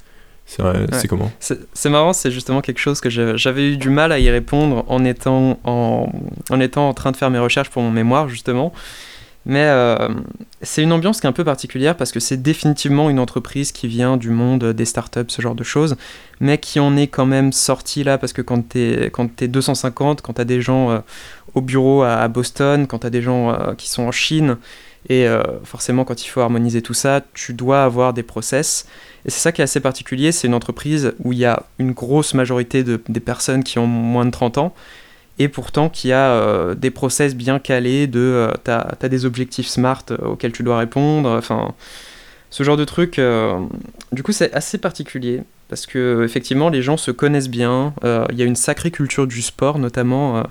C'est 0.47 0.63
euh, 0.63 0.87
comment? 1.09 1.33
C'est 1.41 1.91
marrant, 1.91 2.13
c'est 2.13 2.31
justement 2.31 2.61
quelque 2.61 2.79
chose 2.79 3.01
que 3.01 3.11
j'avais 3.11 3.73
eu 3.73 3.77
du 3.77 3.91
mal 3.91 4.13
à 4.13 4.21
y 4.21 4.31
répondre 4.31 4.85
en 4.87 5.05
étant 5.05 5.59
en, 5.65 6.09
en 6.51 6.61
étant 6.61 6.89
en 6.89 6.95
train 6.95 7.11
de 7.11 7.17
faire 7.17 7.31
mes 7.31 7.41
recherches 7.41 7.71
pour 7.71 7.83
mon 7.83 7.91
mémoire, 7.91 8.29
justement. 8.29 8.73
Mais 9.47 9.63
euh, 9.63 10.09
c'est 10.61 10.83
une 10.83 10.93
ambiance 10.93 11.21
qui 11.21 11.27
est 11.27 11.31
un 11.31 11.33
peu 11.33 11.45
particulière 11.45 11.97
parce 11.97 12.11
que 12.11 12.19
c'est 12.19 12.37
définitivement 12.37 13.09
une 13.09 13.21
entreprise 13.21 13.71
qui 13.71 13.87
vient 13.87 14.17
du 14.17 14.31
monde 14.31 14.73
des 14.73 14.85
startups, 14.85 15.29
ce 15.29 15.41
genre 15.41 15.55
de 15.55 15.63
choses, 15.63 15.97
mais 16.41 16.59
qui 16.59 16.81
en 16.81 16.97
est 16.97 17.07
quand 17.07 17.27
même 17.27 17.53
sorti 17.53 18.03
là 18.03 18.19
parce 18.19 18.33
que 18.33 18.43
quand 18.43 18.69
t'es 18.69 19.09
quand 19.13 19.41
es 19.41 19.47
250, 19.47 20.21
quand 20.21 20.33
t'as 20.33 20.45
des 20.45 20.61
gens 20.61 20.91
euh, 20.91 20.99
au 21.55 21.61
bureau 21.61 22.03
à, 22.03 22.27
Boston, 22.27 22.89
quand 22.89 22.99
t'as 22.99 23.11
des 23.11 23.23
gens 23.23 23.51
euh, 23.51 23.75
qui 23.75 23.89
sont 23.89 24.03
en 24.03 24.13
Chine, 24.13 24.57
et 25.09 25.29
forcément 25.63 26.05
quand 26.05 26.25
il 26.25 26.27
faut 26.27 26.41
harmoniser 26.41 26.83
tout 26.83 26.93
ça, 26.93 27.21
tu 27.33 27.55
dois 27.55 27.85
avoir 27.85 28.13
des 28.13 28.25
process. 28.25 28.89
Et 29.25 29.31
c'est 29.31 29.39
ça 29.39 29.53
qui 29.53 29.61
est 29.61 29.65
assez 29.65 29.79
particulier, 29.79 30.33
c'est 30.33 30.49
une 30.49 30.55
entreprise 30.55 31.15
où 31.23 31.33
il 31.33 31.39
y 31.39 31.45
a 31.45 31.63
une 31.79 31.93
grosse 31.93 32.35
majorité 32.35 32.83
de, 32.83 33.01
des 33.09 33.21
personnes 33.21 33.63
qui 33.63 33.79
ont 33.79 33.87
moins 33.87 34.25
de 34.25 34.33
30 34.33 34.59
ans, 34.59 34.75
et 35.39 35.49
pourtant 35.49 35.89
qui 35.89 36.13
a 36.13 36.31
euh, 36.31 36.75
des 36.75 36.91
process 36.91 37.35
bien 37.35 37.59
calés 37.59 38.07
de... 38.07 38.21
Euh, 38.21 38.53
t'as 38.65 38.95
as 39.01 39.09
des 39.09 39.25
objectifs 39.25 39.67
SMART 39.67 40.05
euh, 40.11 40.17
auxquels 40.19 40.53
tu 40.53 40.63
dois 40.63 40.79
répondre, 40.79 41.29
enfin... 41.31 41.75
Ce 42.49 42.63
genre 42.63 42.77
de 42.77 42.85
truc, 42.85 43.21
du 44.13 44.23
coup 44.23 44.31
c'est 44.31 44.55
assez 44.55 44.79
particulier, 44.79 45.43
parce 45.69 45.85
que 45.85 46.23
effectivement 46.25 46.71
les 46.71 46.81
gens 46.81 46.97
se 46.97 47.11
connaissent 47.11 47.51
bien, 47.51 47.93
il 48.05 48.39
y 48.39 48.43
a 48.43 48.45
une 48.45 48.57
sacrée 48.57 48.91
culture 48.91 49.27
du 49.27 49.43
sport 49.43 49.79
notamment... 49.79 50.45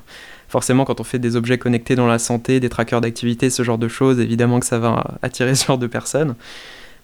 Forcément, 0.47 0.85
quand 0.85 0.99
on 0.99 1.03
fait 1.03 1.17
des 1.19 1.35
objets 1.35 1.57
connectés 1.57 1.95
dans 1.95 2.05
la 2.05 2.19
santé, 2.19 2.59
des 2.59 2.69
trackers 2.69 3.01
d'activité, 3.01 3.49
ce 3.49 3.63
genre 3.63 3.79
de 3.79 3.87
choses, 3.87 4.19
évidemment 4.19 4.59
que 4.59 4.65
ça 4.65 4.77
va 4.77 5.15
attirer 5.23 5.55
ce 5.55 5.65
genre 5.65 5.79
de 5.79 5.87
personnes. 5.87 6.35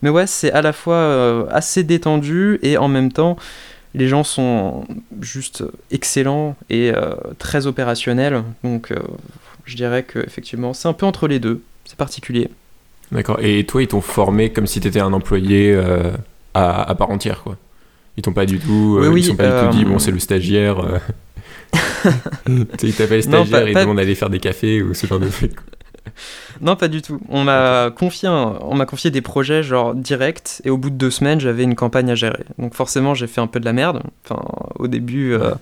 Mais 0.03 0.09
ouais, 0.09 0.27
c'est 0.27 0.51
à 0.51 0.61
la 0.61 0.73
fois 0.73 1.49
assez 1.49 1.83
détendu 1.83 2.59
et 2.61 2.77
en 2.77 2.89
même 2.89 3.11
temps, 3.11 3.37
les 3.93 4.07
gens 4.07 4.23
sont 4.23 4.85
juste 5.21 5.63
excellents 5.91 6.55
et 6.69 6.91
euh, 6.95 7.15
très 7.39 7.67
opérationnels. 7.67 8.43
Donc, 8.63 8.91
euh, 8.91 8.99
je 9.65 9.75
dirais 9.75 10.03
que 10.03 10.19
effectivement, 10.19 10.73
c'est 10.73 10.87
un 10.87 10.93
peu 10.93 11.05
entre 11.05 11.27
les 11.27 11.39
deux. 11.39 11.61
C'est 11.85 11.97
particulier. 11.97 12.49
D'accord. 13.11 13.39
Et 13.41 13.65
toi, 13.65 13.81
ils 13.83 13.87
t'ont 13.87 13.99
formé 14.01 14.51
comme 14.51 14.67
si 14.67 14.79
t'étais 14.79 15.01
un 15.01 15.11
employé 15.13 15.73
euh, 15.73 16.11
à, 16.53 16.89
à 16.89 16.95
part 16.95 17.09
entière, 17.11 17.43
quoi. 17.43 17.57
Ils 18.17 18.23
t'ont 18.23 18.33
pas 18.33 18.45
du 18.45 18.59
tout, 18.59 18.97
Oui, 19.01 19.07
oui, 19.07 19.21
ils 19.21 19.25
sont 19.25 19.35
pas 19.35 19.63
du 19.63 19.69
tout 19.71 19.77
dit 19.77 19.85
bon 19.85 19.97
c'est 19.99 20.11
le 20.11 20.19
stagiaire. 20.19 20.99
tu 21.73 22.87
ils 22.87 22.93
t'appellent 22.93 23.27
Non, 23.29 23.45
stagiaire 23.45 23.63
pas- 23.63 23.69
et 23.69 23.73
pas- 23.73 23.81
demandent 23.83 23.97
d'aller 23.97 24.15
faire 24.15 24.29
des 24.29 24.39
cafés 24.39 24.81
ou 24.81 24.93
ce 24.93 25.07
genre 25.07 25.19
de 25.19 25.29
trucs. 25.29 25.55
Non, 26.61 26.75
pas 26.75 26.87
du 26.87 27.01
tout. 27.01 27.19
On 27.29 27.43
m'a 27.43 27.91
confié, 27.91 28.27
un- 28.27 28.57
on 28.61 28.75
m'a 28.75 28.85
confié 28.85 29.11
des 29.11 29.21
projets 29.21 29.63
genre 29.63 29.95
direct 29.95 30.61
et 30.65 30.69
au 30.69 30.77
bout 30.77 30.89
de 30.89 30.95
deux 30.95 31.11
semaines, 31.11 31.39
j'avais 31.39 31.63
une 31.63 31.75
campagne 31.75 32.09
à 32.11 32.15
gérer. 32.15 32.43
Donc 32.57 32.73
forcément, 32.75 33.13
j'ai 33.13 33.27
fait 33.27 33.41
un 33.41 33.47
peu 33.47 33.59
de 33.59 33.65
la 33.65 33.73
merde. 33.73 34.01
Enfin, 34.25 34.41
au 34.75 34.87
début. 34.87 35.33
euh, 35.33 35.53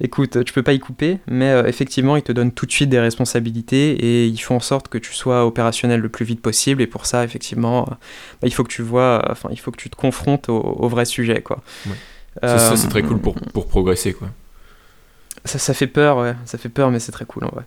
Écoute, 0.00 0.44
tu 0.44 0.52
peux 0.52 0.62
pas 0.62 0.74
y 0.74 0.78
couper, 0.78 1.18
mais 1.26 1.50
euh, 1.50 1.66
effectivement, 1.66 2.14
ils 2.14 2.22
te 2.22 2.30
donnent 2.30 2.52
tout 2.52 2.66
de 2.66 2.70
suite 2.70 2.88
des 2.88 3.00
responsabilités 3.00 3.90
et 3.94 4.26
ils 4.26 4.38
font 4.38 4.56
en 4.56 4.60
sorte 4.60 4.86
que 4.86 4.96
tu 4.96 5.12
sois 5.12 5.44
opérationnel 5.44 6.00
le 6.00 6.08
plus 6.08 6.24
vite 6.24 6.40
possible. 6.40 6.82
Et 6.82 6.86
pour 6.86 7.04
ça, 7.04 7.24
effectivement, 7.24 7.82
euh, 7.82 7.94
bah, 8.40 8.46
il 8.46 8.54
faut 8.54 8.62
que 8.62 8.72
tu 8.72 8.82
vois, 8.82 9.26
enfin, 9.28 9.48
il 9.50 9.58
faut 9.58 9.72
que 9.72 9.76
tu 9.76 9.90
te 9.90 9.96
confrontes 9.96 10.48
au, 10.50 10.88
vrai 10.88 11.04
sujet, 11.04 11.42
quoi. 11.42 11.62
Ça, 12.40 12.76
c'est 12.76 12.86
très 12.88 13.02
cool 13.02 13.18
pour, 13.18 13.34
pour 13.34 13.66
progresser, 13.66 14.12
quoi. 14.12 14.28
Ça, 15.44 15.58
ça, 15.58 15.74
fait 15.74 15.88
peur, 15.88 16.18
ouais. 16.18 16.36
Ça 16.44 16.58
fait 16.58 16.68
peur, 16.68 16.92
mais 16.92 17.00
c'est 17.00 17.12
très 17.12 17.24
cool, 17.24 17.44
en 17.44 17.48
vrai. 17.48 17.64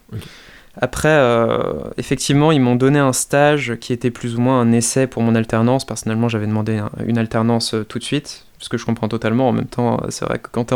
Après, 0.79 1.09
euh, 1.09 1.57
effectivement, 1.97 2.51
ils 2.51 2.61
m'ont 2.61 2.75
donné 2.75 2.99
un 2.99 3.13
stage 3.13 3.75
qui 3.81 3.91
était 3.91 4.11
plus 4.11 4.35
ou 4.35 4.41
moins 4.41 4.61
un 4.61 4.71
essai 4.71 5.07
pour 5.07 5.21
mon 5.21 5.35
alternance. 5.35 5.85
Personnellement, 5.85 6.29
j'avais 6.29 6.47
demandé 6.47 6.81
une 7.05 7.17
alternance 7.17 7.75
tout 7.89 7.99
de 7.99 8.03
suite 8.03 8.45
ce 8.61 8.69
que 8.69 8.77
je 8.77 8.85
comprends 8.85 9.07
totalement. 9.07 9.49
En 9.49 9.51
même 9.51 9.65
temps, 9.65 9.99
c'est 10.09 10.23
vrai 10.25 10.39
que 10.39 10.47
quand 10.51 10.65
tu 10.65 10.75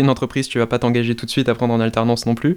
es, 0.00 0.02
une 0.02 0.10
entreprise, 0.10 0.48
tu 0.48 0.58
vas 0.58 0.66
pas 0.66 0.78
t'engager 0.78 1.14
tout 1.14 1.26
de 1.26 1.30
suite 1.30 1.48
à 1.48 1.54
prendre 1.54 1.74
en 1.74 1.80
alternance 1.80 2.24
non 2.24 2.34
plus. 2.34 2.56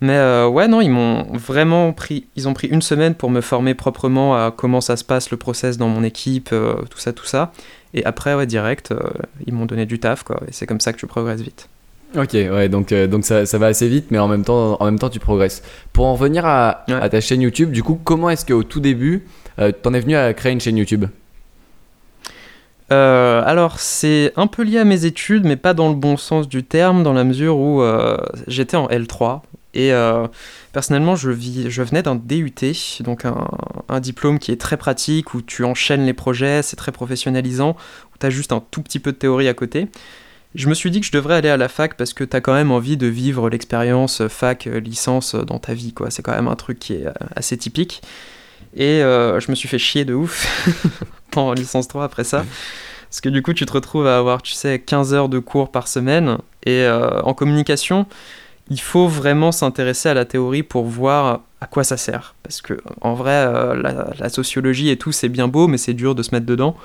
Mais 0.00 0.16
euh, 0.16 0.48
ouais, 0.48 0.66
non, 0.66 0.80
ils 0.80 0.88
m'ont 0.90 1.24
vraiment 1.32 1.92
pris, 1.92 2.26
ils 2.34 2.48
ont 2.48 2.54
pris 2.54 2.68
une 2.68 2.80
semaine 2.80 3.14
pour 3.14 3.30
me 3.30 3.42
former 3.42 3.74
proprement 3.74 4.34
à 4.34 4.50
comment 4.50 4.80
ça 4.80 4.96
se 4.96 5.04
passe, 5.04 5.30
le 5.30 5.36
process 5.36 5.76
dans 5.76 5.88
mon 5.88 6.02
équipe, 6.02 6.50
euh, 6.52 6.74
tout 6.88 6.98
ça, 6.98 7.12
tout 7.12 7.26
ça. 7.26 7.52
Et 7.92 8.04
après, 8.04 8.34
ouais, 8.34 8.46
direct, 8.46 8.92
euh, 8.92 8.98
ils 9.46 9.52
m'ont 9.52 9.66
donné 9.66 9.84
du 9.84 9.98
taf, 9.98 10.22
quoi. 10.22 10.40
Et 10.48 10.52
c'est 10.52 10.66
comme 10.66 10.80
ça 10.80 10.92
que 10.92 10.98
tu 10.98 11.06
progresses 11.06 11.42
vite. 11.42 11.68
Ok, 12.16 12.32
ouais, 12.32 12.68
donc, 12.68 12.92
donc 12.92 13.24
ça, 13.24 13.46
ça, 13.46 13.58
va 13.58 13.66
assez 13.66 13.88
vite, 13.88 14.06
mais 14.10 14.18
en 14.18 14.26
même 14.26 14.44
temps, 14.44 14.76
en 14.80 14.84
même 14.84 14.98
temps, 14.98 15.10
tu 15.10 15.20
progresses. 15.20 15.62
Pour 15.92 16.06
en 16.06 16.14
revenir 16.14 16.44
à, 16.44 16.84
à 16.88 17.08
ta 17.08 17.20
chaîne 17.20 17.40
YouTube, 17.40 17.70
du 17.70 17.84
coup, 17.84 18.00
comment 18.02 18.30
est-ce 18.30 18.44
qu'au 18.44 18.64
tout 18.64 18.80
début, 18.80 19.26
t'en 19.82 19.94
es 19.94 20.00
venu 20.00 20.16
à 20.16 20.34
créer 20.34 20.52
une 20.52 20.60
chaîne 20.60 20.76
YouTube? 20.76 21.04
Euh, 22.92 23.42
alors, 23.46 23.78
c'est 23.78 24.32
un 24.36 24.46
peu 24.46 24.62
lié 24.62 24.78
à 24.78 24.84
mes 24.84 25.04
études, 25.04 25.44
mais 25.44 25.56
pas 25.56 25.74
dans 25.74 25.88
le 25.88 25.94
bon 25.94 26.16
sens 26.16 26.48
du 26.48 26.64
terme, 26.64 27.02
dans 27.02 27.12
la 27.12 27.24
mesure 27.24 27.56
où 27.58 27.82
euh, 27.82 28.16
j'étais 28.48 28.76
en 28.76 28.88
L3. 28.88 29.42
Et 29.72 29.92
euh, 29.92 30.26
personnellement, 30.72 31.14
je, 31.14 31.30
vis, 31.30 31.70
je 31.70 31.82
venais 31.82 32.02
d'un 32.02 32.16
DUT, 32.16 32.52
donc 33.00 33.24
un, 33.24 34.00
diplôme 34.00 34.40
qui 34.40 34.50
est 34.50 34.60
très 34.60 34.76
pratique, 34.76 35.34
où 35.34 35.42
tu 35.42 35.64
enchaînes 35.64 36.04
les 36.04 36.14
projets, 36.14 36.62
c'est 36.62 36.76
très 36.76 36.90
professionnalisant, 36.90 37.76
où 38.12 38.18
tu 38.18 38.26
as 38.26 38.30
juste 38.30 38.52
un 38.52 38.62
tout 38.72 38.82
petit 38.82 38.98
peu 38.98 39.12
de 39.12 39.16
théorie 39.16 39.46
à 39.46 39.54
côté. 39.54 39.86
Je 40.54 40.68
me 40.68 40.74
suis 40.74 40.90
dit 40.90 41.00
que 41.00 41.06
je 41.06 41.12
devrais 41.12 41.36
aller 41.36 41.48
à 41.48 41.56
la 41.56 41.68
fac 41.68 41.94
parce 41.94 42.12
que 42.12 42.24
tu 42.24 42.36
as 42.36 42.40
quand 42.40 42.54
même 42.54 42.72
envie 42.72 42.96
de 42.96 43.06
vivre 43.06 43.48
l'expérience 43.48 44.26
fac, 44.28 44.64
licence 44.64 45.34
dans 45.34 45.58
ta 45.58 45.74
vie. 45.74 45.92
quoi. 45.92 46.10
C'est 46.10 46.22
quand 46.22 46.34
même 46.34 46.48
un 46.48 46.56
truc 46.56 46.78
qui 46.78 46.94
est 46.94 47.06
assez 47.36 47.56
typique. 47.56 48.02
Et 48.76 49.00
je 49.00 49.50
me 49.50 49.54
suis 49.54 49.68
fait 49.68 49.78
chier 49.78 50.04
de 50.04 50.14
ouf 50.14 50.46
en 51.36 51.52
licence 51.52 51.86
3 51.86 52.04
après 52.04 52.24
ça. 52.24 52.44
Parce 53.10 53.20
que 53.20 53.28
du 53.28 53.42
coup, 53.42 53.52
tu 53.52 53.66
te 53.66 53.72
retrouves 53.72 54.06
à 54.06 54.16
avoir, 54.16 54.40
tu 54.40 54.52
sais, 54.52 54.78
15 54.78 55.14
heures 55.14 55.28
de 55.28 55.40
cours 55.40 55.72
par 55.72 55.88
semaine. 55.88 56.38
Et 56.64 56.84
euh, 56.84 57.20
en 57.22 57.34
communication, 57.34 58.06
il 58.70 58.80
faut 58.80 59.08
vraiment 59.08 59.50
s'intéresser 59.50 60.08
à 60.08 60.14
la 60.14 60.24
théorie 60.24 60.62
pour 60.62 60.84
voir 60.84 61.40
à 61.60 61.66
quoi 61.66 61.82
ça 61.82 61.96
sert. 61.96 62.36
Parce 62.44 62.62
que 62.62 62.80
en 63.00 63.14
vrai, 63.14 63.32
euh, 63.32 64.12
la, 64.16 64.28
sociologie 64.28 64.90
et 64.90 64.96
tout, 64.96 65.10
c'est 65.10 65.28
bien 65.28 65.48
beau, 65.48 65.66
mais 65.66 65.76
c'est 65.76 65.92
dur 65.92 66.14
de 66.14 66.22
se 66.22 66.32
mettre 66.32 66.46
dedans. 66.46 66.76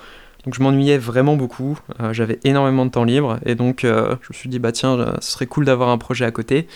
Donc 0.45 0.53
je 0.53 0.61
m'ennuyais 0.61 0.97
vraiment 0.97 1.35
beaucoup, 1.35 1.77
euh, 1.99 2.13
j'avais 2.13 2.39
énormément 2.43 2.85
de 2.85 2.91
temps 2.91 3.03
libre, 3.03 3.39
et 3.45 3.55
donc 3.55 3.79
je 3.81 3.87
me 3.87 4.33
suis 4.33 4.47
dit, 4.47 4.59
bah 4.59 4.71
tiens, 4.71 5.15
ce 5.19 5.31
serait 5.31 5.47
cool 5.47 5.65
d'avoir 5.65 5.89
un 5.89 5.97
projet 5.97 6.23
à 6.23 6.31
côté, 6.31 6.67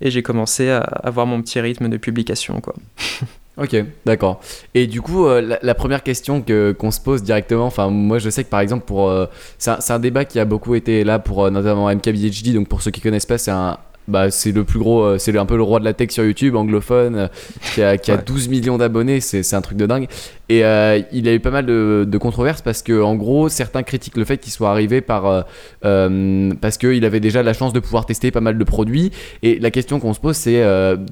et 0.00 0.10
j'ai 0.10 0.22
commencé 0.22 0.70
à 0.70 0.80
avoir 0.80 1.26
mon 1.26 1.40
petit 1.40 1.60
rythme 1.60 1.88
de 1.88 1.96
publication, 1.96 2.60
quoi. 2.60 2.74
Ok, 3.58 3.76
d'accord. 4.06 4.40
Et 4.72 4.86
du 4.86 5.02
coup, 5.02 5.26
euh, 5.26 5.58
la, 5.60 5.74
première 5.74 6.02
question 6.02 6.40
que 6.40 6.72
qu'on 6.72 6.90
se 6.90 7.00
pose 7.00 7.22
directement, 7.22 7.66
enfin 7.66 7.90
moi 7.90 8.18
je 8.18 8.30
sais 8.30 8.44
que 8.44 8.48
par 8.48 8.60
exemple 8.60 8.86
pour, 8.86 9.10
euh, 9.10 9.26
c'est 9.58 9.90
un, 9.90 9.98
débat 9.98 10.24
qui 10.24 10.38
a 10.38 10.46
beaucoup 10.46 10.74
été 10.74 11.04
là 11.04 11.18
pour 11.18 11.44
euh, 11.44 11.50
notamment 11.50 11.94
MKBHD, 11.94 12.54
donc 12.54 12.68
pour 12.68 12.80
ceux 12.80 12.90
qui 12.90 13.02
connaissent 13.02 13.26
pas, 13.26 13.36
c'est 13.36 13.50
un, 13.50 13.78
bah, 14.08 14.30
c'est 14.30 14.52
le 14.52 14.64
plus 14.64 14.78
gros, 14.78 15.02
euh, 15.02 15.18
c'est 15.18 15.36
un 15.36 15.46
peu 15.46 15.56
le 15.56 15.62
roi 15.62 15.78
de 15.78 15.84
la 15.84 15.92
tech 15.92 16.10
sur 16.10 16.24
YouTube, 16.24 16.56
anglophone, 16.56 17.16
euh, 17.16 17.28
qui 17.72 17.82
a, 17.82 17.96
qui 17.96 18.10
a 18.10 18.16
12 18.16 18.48
millions 18.48 18.76
d'abonnés, 18.76 19.20
c'est 19.20 19.54
un 19.54 19.60
truc 19.60 19.78
de 19.78 19.86
dingue. 19.86 20.08
Et 20.48 20.64
euh, 20.64 21.00
il 21.12 21.28
a 21.28 21.34
eu 21.34 21.40
pas 21.40 21.50
mal 21.50 21.66
de, 21.66 22.04
de, 22.06 22.18
controverses 22.18 22.62
parce 22.62 22.82
que, 22.82 23.00
en 23.00 23.14
gros, 23.14 23.48
certains 23.48 23.82
critiquent 23.82 24.16
le 24.16 24.24
fait 24.24 24.38
qu'il 24.38 24.52
soit 24.52 24.70
arrivé 24.70 25.00
par, 25.00 25.46
parce 25.80 26.78
qu'il 26.78 27.04
avait 27.04 27.20
déjà 27.20 27.42
la 27.42 27.52
chance 27.52 27.72
de 27.72 27.80
pouvoir 27.80 28.04
tester 28.06 28.30
pas 28.30 28.40
mal 28.40 28.58
de 28.58 28.64
produits. 28.64 29.12
Et 29.42 29.58
la 29.58 29.70
question 29.70 30.00
qu'on 30.00 30.12
se 30.12 30.20
pose, 30.20 30.36
c'est, 30.36 30.62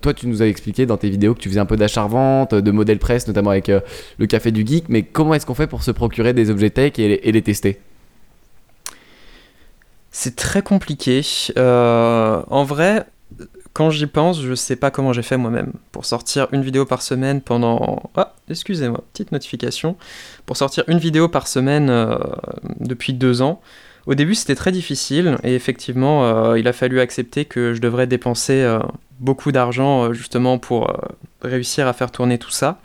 toi, 0.02 0.12
tu 0.12 0.26
nous 0.26 0.42
as 0.42 0.46
expliqué 0.46 0.84
dans 0.84 0.96
tes 0.96 1.08
vidéos 1.08 1.34
que 1.34 1.40
tu 1.40 1.48
faisais 1.48 1.60
un 1.60 1.66
peu 1.66 1.76
d'achat-vente, 1.76 2.54
de 2.54 2.70
modèle 2.70 2.98
presse, 2.98 3.26
notamment 3.28 3.50
avec 3.50 3.68
le 3.68 4.26
café 4.26 4.50
du 4.50 4.66
geek, 4.66 4.84
mais 4.88 5.02
comment 5.02 5.32
est-ce 5.32 5.46
qu'on 5.46 5.54
fait 5.54 5.68
pour 5.68 5.82
se 5.84 5.90
procurer 5.90 6.34
des 6.34 6.50
objets 6.50 6.70
tech 6.70 6.98
et, 6.98 7.28
et 7.28 7.32
les 7.32 7.42
tester? 7.42 7.78
C'est 10.10 10.36
très 10.36 10.62
compliqué. 10.62 11.22
Euh, 11.56 12.42
en 12.48 12.64
vrai, 12.64 13.06
quand 13.72 13.90
j'y 13.90 14.06
pense, 14.06 14.42
je 14.42 14.54
sais 14.54 14.76
pas 14.76 14.90
comment 14.90 15.12
j'ai 15.12 15.22
fait 15.22 15.36
moi-même. 15.36 15.72
Pour 15.92 16.04
sortir 16.04 16.48
une 16.52 16.62
vidéo 16.62 16.84
par 16.84 17.02
semaine 17.02 17.40
pendant. 17.40 18.10
Ah, 18.16 18.34
excusez-moi, 18.48 19.04
petite 19.12 19.32
notification. 19.32 19.96
Pour 20.46 20.56
sortir 20.56 20.84
une 20.88 20.98
vidéo 20.98 21.28
par 21.28 21.46
semaine 21.46 21.90
euh, 21.90 22.18
depuis 22.80 23.12
deux 23.12 23.42
ans. 23.42 23.60
Au 24.06 24.14
début, 24.14 24.34
c'était 24.34 24.54
très 24.54 24.72
difficile 24.72 25.36
et 25.44 25.54
effectivement, 25.54 26.24
euh, 26.24 26.58
il 26.58 26.66
a 26.66 26.72
fallu 26.72 27.00
accepter 27.00 27.44
que 27.44 27.74
je 27.74 27.80
devrais 27.80 28.06
dépenser 28.06 28.66
beaucoup 29.20 29.52
d'argent 29.52 30.12
justement 30.12 30.58
pour 30.58 30.90
réussir 31.42 31.86
à 31.86 31.92
faire 31.92 32.10
tourner 32.10 32.38
tout 32.38 32.50
ça. 32.50 32.80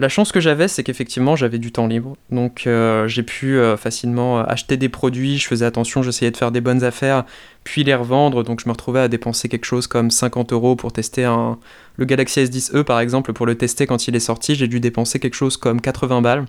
La 0.00 0.08
chance 0.08 0.32
que 0.32 0.40
j'avais, 0.40 0.66
c'est 0.66 0.82
qu'effectivement, 0.82 1.36
j'avais 1.36 1.58
du 1.58 1.70
temps 1.70 1.86
libre. 1.86 2.16
Donc, 2.30 2.66
euh, 2.66 3.06
j'ai 3.06 3.22
pu 3.22 3.58
euh, 3.58 3.76
facilement 3.76 4.40
euh, 4.40 4.44
acheter 4.48 4.76
des 4.76 4.88
produits, 4.88 5.38
je 5.38 5.46
faisais 5.46 5.64
attention, 5.64 6.02
j'essayais 6.02 6.32
de 6.32 6.36
faire 6.36 6.50
des 6.50 6.60
bonnes 6.60 6.82
affaires, 6.82 7.24
puis 7.62 7.84
les 7.84 7.94
revendre. 7.94 8.42
Donc, 8.42 8.60
je 8.60 8.68
me 8.68 8.72
retrouvais 8.72 9.00
à 9.00 9.08
dépenser 9.08 9.48
quelque 9.48 9.66
chose 9.66 9.86
comme 9.86 10.10
50 10.10 10.52
euros 10.52 10.74
pour 10.74 10.92
tester 10.92 11.24
un... 11.24 11.58
le 11.96 12.04
Galaxy 12.06 12.40
S10e, 12.40 12.82
par 12.82 12.98
exemple, 12.98 13.32
pour 13.32 13.46
le 13.46 13.54
tester 13.54 13.86
quand 13.86 14.08
il 14.08 14.16
est 14.16 14.20
sorti. 14.20 14.56
J'ai 14.56 14.66
dû 14.66 14.80
dépenser 14.80 15.20
quelque 15.20 15.34
chose 15.36 15.56
comme 15.56 15.80
80 15.80 16.22
balles. 16.22 16.46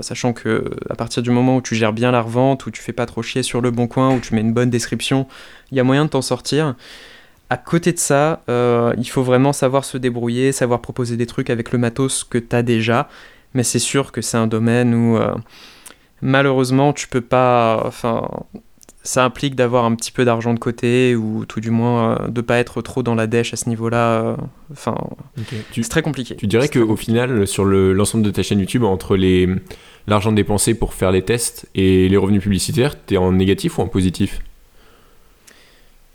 sachant 0.00 0.32
que 0.32 0.70
à 0.88 0.94
partir 0.94 1.22
du 1.22 1.30
moment 1.30 1.56
où 1.56 1.60
tu 1.60 1.74
gères 1.74 1.92
bien 1.92 2.12
la 2.12 2.22
revente, 2.22 2.64
où 2.64 2.70
tu 2.70 2.80
fais 2.80 2.94
pas 2.94 3.04
trop 3.04 3.22
chier 3.22 3.42
sur 3.42 3.60
le 3.60 3.70
bon 3.70 3.86
coin, 3.86 4.14
où 4.14 4.20
tu 4.20 4.34
mets 4.34 4.40
une 4.40 4.54
bonne 4.54 4.70
description, 4.70 5.26
il 5.70 5.76
y 5.76 5.80
a 5.80 5.84
moyen 5.84 6.06
de 6.06 6.10
t'en 6.10 6.22
sortir. 6.22 6.76
À 7.52 7.58
côté 7.58 7.92
de 7.92 7.98
ça, 7.98 8.40
euh, 8.48 8.94
il 8.96 9.10
faut 9.10 9.22
vraiment 9.22 9.52
savoir 9.52 9.84
se 9.84 9.98
débrouiller, 9.98 10.52
savoir 10.52 10.80
proposer 10.80 11.18
des 11.18 11.26
trucs 11.26 11.50
avec 11.50 11.70
le 11.70 11.78
matos 11.78 12.24
que 12.24 12.38
tu 12.38 12.56
as 12.56 12.62
déjà. 12.62 13.10
Mais 13.52 13.62
c'est 13.62 13.78
sûr 13.78 14.10
que 14.10 14.22
c'est 14.22 14.38
un 14.38 14.46
domaine 14.46 14.94
où 14.94 15.18
euh, 15.18 15.34
malheureusement 16.22 16.94
tu 16.94 17.08
peux 17.08 17.20
pas. 17.20 17.82
Enfin, 17.84 18.26
ça 19.02 19.22
implique 19.22 19.54
d'avoir 19.54 19.84
un 19.84 19.94
petit 19.96 20.12
peu 20.12 20.24
d'argent 20.24 20.54
de 20.54 20.58
côté 20.58 21.14
ou 21.14 21.44
tout 21.44 21.60
du 21.60 21.70
moins 21.70 22.22
euh, 22.22 22.28
de 22.28 22.40
pas 22.40 22.56
être 22.56 22.80
trop 22.80 23.02
dans 23.02 23.14
la 23.14 23.26
dèche 23.26 23.52
à 23.52 23.58
ce 23.58 23.68
niveau-là. 23.68 24.38
Enfin, 24.72 24.96
c'est 25.74 25.86
très 25.90 26.00
compliqué. 26.00 26.36
Tu 26.36 26.46
dirais 26.46 26.70
qu'au 26.70 26.96
final, 26.96 27.46
sur 27.46 27.66
l'ensemble 27.66 28.24
de 28.24 28.30
ta 28.30 28.42
chaîne 28.42 28.60
YouTube, 28.60 28.84
entre 28.84 29.14
les 29.14 29.46
l'argent 30.06 30.32
dépensé 30.32 30.72
pour 30.72 30.94
faire 30.94 31.12
les 31.12 31.20
tests 31.20 31.68
et 31.74 32.08
les 32.08 32.16
revenus 32.16 32.42
publicitaires, 32.42 32.94
tu 33.04 33.12
es 33.12 33.16
en 33.18 33.30
négatif 33.32 33.76
ou 33.76 33.82
en 33.82 33.88
positif? 33.88 34.40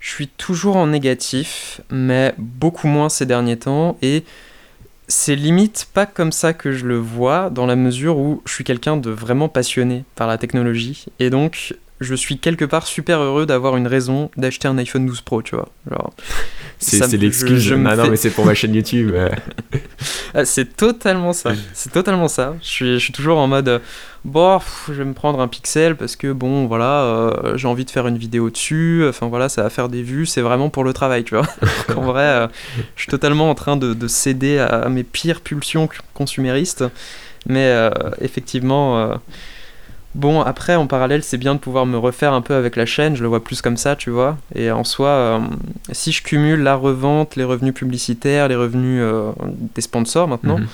Je 0.00 0.10
suis 0.10 0.28
toujours 0.28 0.76
en 0.76 0.86
négatif, 0.86 1.80
mais 1.90 2.34
beaucoup 2.38 2.86
moins 2.86 3.08
ces 3.08 3.26
derniers 3.26 3.58
temps. 3.58 3.98
Et 4.02 4.24
c'est 5.08 5.34
limite 5.34 5.88
pas 5.92 6.06
comme 6.06 6.32
ça 6.32 6.52
que 6.52 6.72
je 6.72 6.86
le 6.86 6.98
vois, 6.98 7.50
dans 7.50 7.66
la 7.66 7.76
mesure 7.76 8.18
où 8.18 8.42
je 8.46 8.52
suis 8.52 8.64
quelqu'un 8.64 8.96
de 8.96 9.10
vraiment 9.10 9.48
passionné 9.48 10.04
par 10.14 10.28
la 10.28 10.38
technologie. 10.38 11.06
Et 11.18 11.30
donc, 11.30 11.74
je 12.00 12.14
suis 12.14 12.38
quelque 12.38 12.64
part 12.64 12.86
super 12.86 13.20
heureux 13.20 13.46
d'avoir 13.46 13.76
une 13.76 13.86
raison 13.86 14.30
d'acheter 14.36 14.68
un 14.68 14.78
iPhone 14.78 15.06
12 15.06 15.22
Pro, 15.22 15.42
tu 15.42 15.56
vois. 15.56 15.68
c'est 16.78 17.16
l'excuse. 17.16 17.62
Je, 17.62 17.74
ah 17.74 17.96
non, 17.96 18.08
mais 18.08 18.16
c'est 18.16 18.30
pour 18.30 18.44
ma 18.44 18.54
chaîne 18.54 18.74
YouTube. 18.74 19.12
Ah, 20.34 20.44
c'est 20.44 20.76
totalement 20.76 21.32
ça. 21.32 21.52
C'est 21.72 21.92
totalement 21.92 22.28
ça. 22.28 22.54
Je 22.62 22.68
suis, 22.68 22.92
je 22.94 22.98
suis 22.98 23.12
toujours 23.12 23.38
en 23.38 23.46
mode, 23.46 23.80
bon, 24.24 24.58
je 24.88 24.92
vais 24.92 25.04
me 25.04 25.14
prendre 25.14 25.40
un 25.40 25.48
pixel 25.48 25.96
parce 25.96 26.16
que 26.16 26.32
bon, 26.32 26.66
voilà, 26.66 27.02
euh, 27.02 27.56
j'ai 27.56 27.68
envie 27.68 27.84
de 27.84 27.90
faire 27.90 28.06
une 28.06 28.18
vidéo 28.18 28.50
dessus. 28.50 29.04
Enfin 29.08 29.28
voilà, 29.28 29.48
ça 29.48 29.62
va 29.62 29.70
faire 29.70 29.88
des 29.88 30.02
vues. 30.02 30.26
C'est 30.26 30.42
vraiment 30.42 30.70
pour 30.70 30.84
le 30.84 30.92
travail, 30.92 31.24
tu 31.24 31.34
vois. 31.34 31.46
en 31.96 32.02
vrai, 32.02 32.22
euh, 32.22 32.46
je 32.96 33.02
suis 33.02 33.10
totalement 33.10 33.50
en 33.50 33.54
train 33.54 33.76
de, 33.76 33.94
de 33.94 34.08
céder 34.08 34.58
à, 34.58 34.88
mes 34.88 35.04
pires 35.04 35.40
pulsions 35.40 35.88
consuméristes. 36.14 36.84
Mais 37.46 37.66
euh, 37.66 37.90
effectivement 38.20 39.18
Bon, 40.14 40.40
après, 40.40 40.74
en 40.74 40.86
parallèle, 40.86 41.22
c'est 41.22 41.36
bien 41.36 41.54
de 41.54 41.60
pouvoir 41.60 41.84
me 41.84 41.98
refaire 41.98 42.32
un 42.32 42.40
peu 42.40 42.54
avec 42.54 42.76
la 42.76 42.86
chaîne, 42.86 43.14
je 43.14 43.22
le 43.22 43.28
vois 43.28 43.44
plus 43.44 43.60
comme 43.60 43.76
ça, 43.76 43.94
tu 43.94 44.10
vois. 44.10 44.38
Et 44.54 44.70
en 44.70 44.84
soi, 44.84 45.08
euh, 45.08 45.38
si 45.92 46.12
je 46.12 46.22
cumule 46.22 46.60
la 46.60 46.76
revente, 46.76 47.36
les 47.36 47.44
revenus 47.44 47.74
publicitaires, 47.74 48.48
les 48.48 48.56
revenus 48.56 49.00
euh, 49.02 49.32
des 49.74 49.82
sponsors 49.82 50.26
maintenant, 50.26 50.58
mhm. 50.58 50.66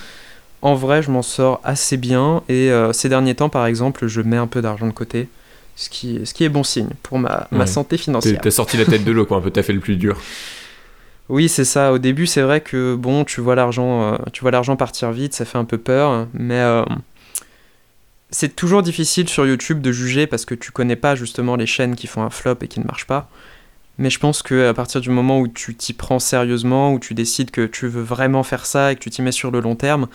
en 0.62 0.74
vrai, 0.74 1.02
je 1.02 1.10
m'en 1.10 1.22
sors 1.22 1.60
assez 1.64 1.96
bien. 1.96 2.42
Et 2.48 2.70
euh, 2.70 2.92
ces 2.92 3.08
derniers 3.08 3.34
temps, 3.34 3.48
par 3.48 3.66
exemple, 3.66 4.06
je 4.06 4.20
mets 4.20 4.36
un 4.36 4.46
peu 4.46 4.62
d'argent 4.62 4.86
de 4.86 4.92
côté, 4.92 5.28
ce 5.74 5.90
qui, 5.90 6.20
ce 6.24 6.32
qui 6.32 6.44
est 6.44 6.48
bon 6.48 6.62
signe 6.62 6.90
pour 7.02 7.18
ma, 7.18 7.48
ma 7.50 7.66
santé 7.66 7.98
financière. 7.98 8.40
T'as 8.40 8.50
sorti 8.52 8.76
la 8.76 8.84
tête 8.84 9.04
de 9.04 9.10
l'eau, 9.10 9.26
quoi, 9.26 9.38
un 9.38 9.40
peu, 9.40 9.50
t'as 9.50 9.64
fait 9.64 9.72
le 9.72 9.80
plus 9.80 9.96
dur. 9.96 10.16
Oui, 11.30 11.48
c'est 11.48 11.64
ça. 11.64 11.90
Au 11.90 11.96
début, 11.96 12.26
c'est 12.26 12.42
vrai 12.42 12.60
que, 12.60 12.94
bon, 12.96 13.24
tu 13.24 13.40
vois 13.40 13.54
l'argent 13.54 14.18
tu 14.34 14.42
vois 14.42 14.50
l'argent 14.50 14.76
partir 14.76 15.10
vite, 15.10 15.32
ça 15.32 15.46
fait 15.46 15.56
un 15.56 15.64
peu 15.64 15.78
peur, 15.78 16.26
mais 16.34 16.60
c'est 18.34 18.56
toujours 18.56 18.82
difficile 18.82 19.28
sur 19.28 19.46
YouTube 19.46 19.80
de 19.80 19.92
juger 19.92 20.26
parce 20.26 20.44
que 20.44 20.56
tu 20.56 20.72
connais 20.72 20.96
pas 20.96 21.14
justement 21.14 21.54
les 21.54 21.66
chaînes 21.66 21.94
qui 21.94 22.08
font 22.08 22.22
un 22.22 22.30
flop 22.30 22.56
et 22.62 22.68
qui 22.68 22.80
ne 22.80 22.84
marchent 22.84 23.06
pas. 23.06 23.28
Mais 23.96 24.10
je 24.10 24.18
pense 24.18 24.42
que 24.42 24.68
à 24.68 24.74
partir 24.74 25.00
du 25.00 25.08
moment 25.10 25.38
où 25.38 25.46
tu 25.46 25.76
t'y 25.76 25.92
prends 25.92 26.18
sérieusement, 26.18 26.92
où 26.92 26.98
tu 26.98 27.14
décides 27.14 27.52
que 27.52 27.64
tu 27.64 27.86
veux 27.86 28.02
vraiment 28.02 28.42
faire 28.42 28.66
ça 28.66 28.90
et 28.90 28.96
que 28.96 29.00
tu 29.00 29.08
t'y 29.08 29.22
mets 29.22 29.30
sur 29.30 29.52
le 29.52 29.60
long 29.60 29.76
terme, 29.76 30.08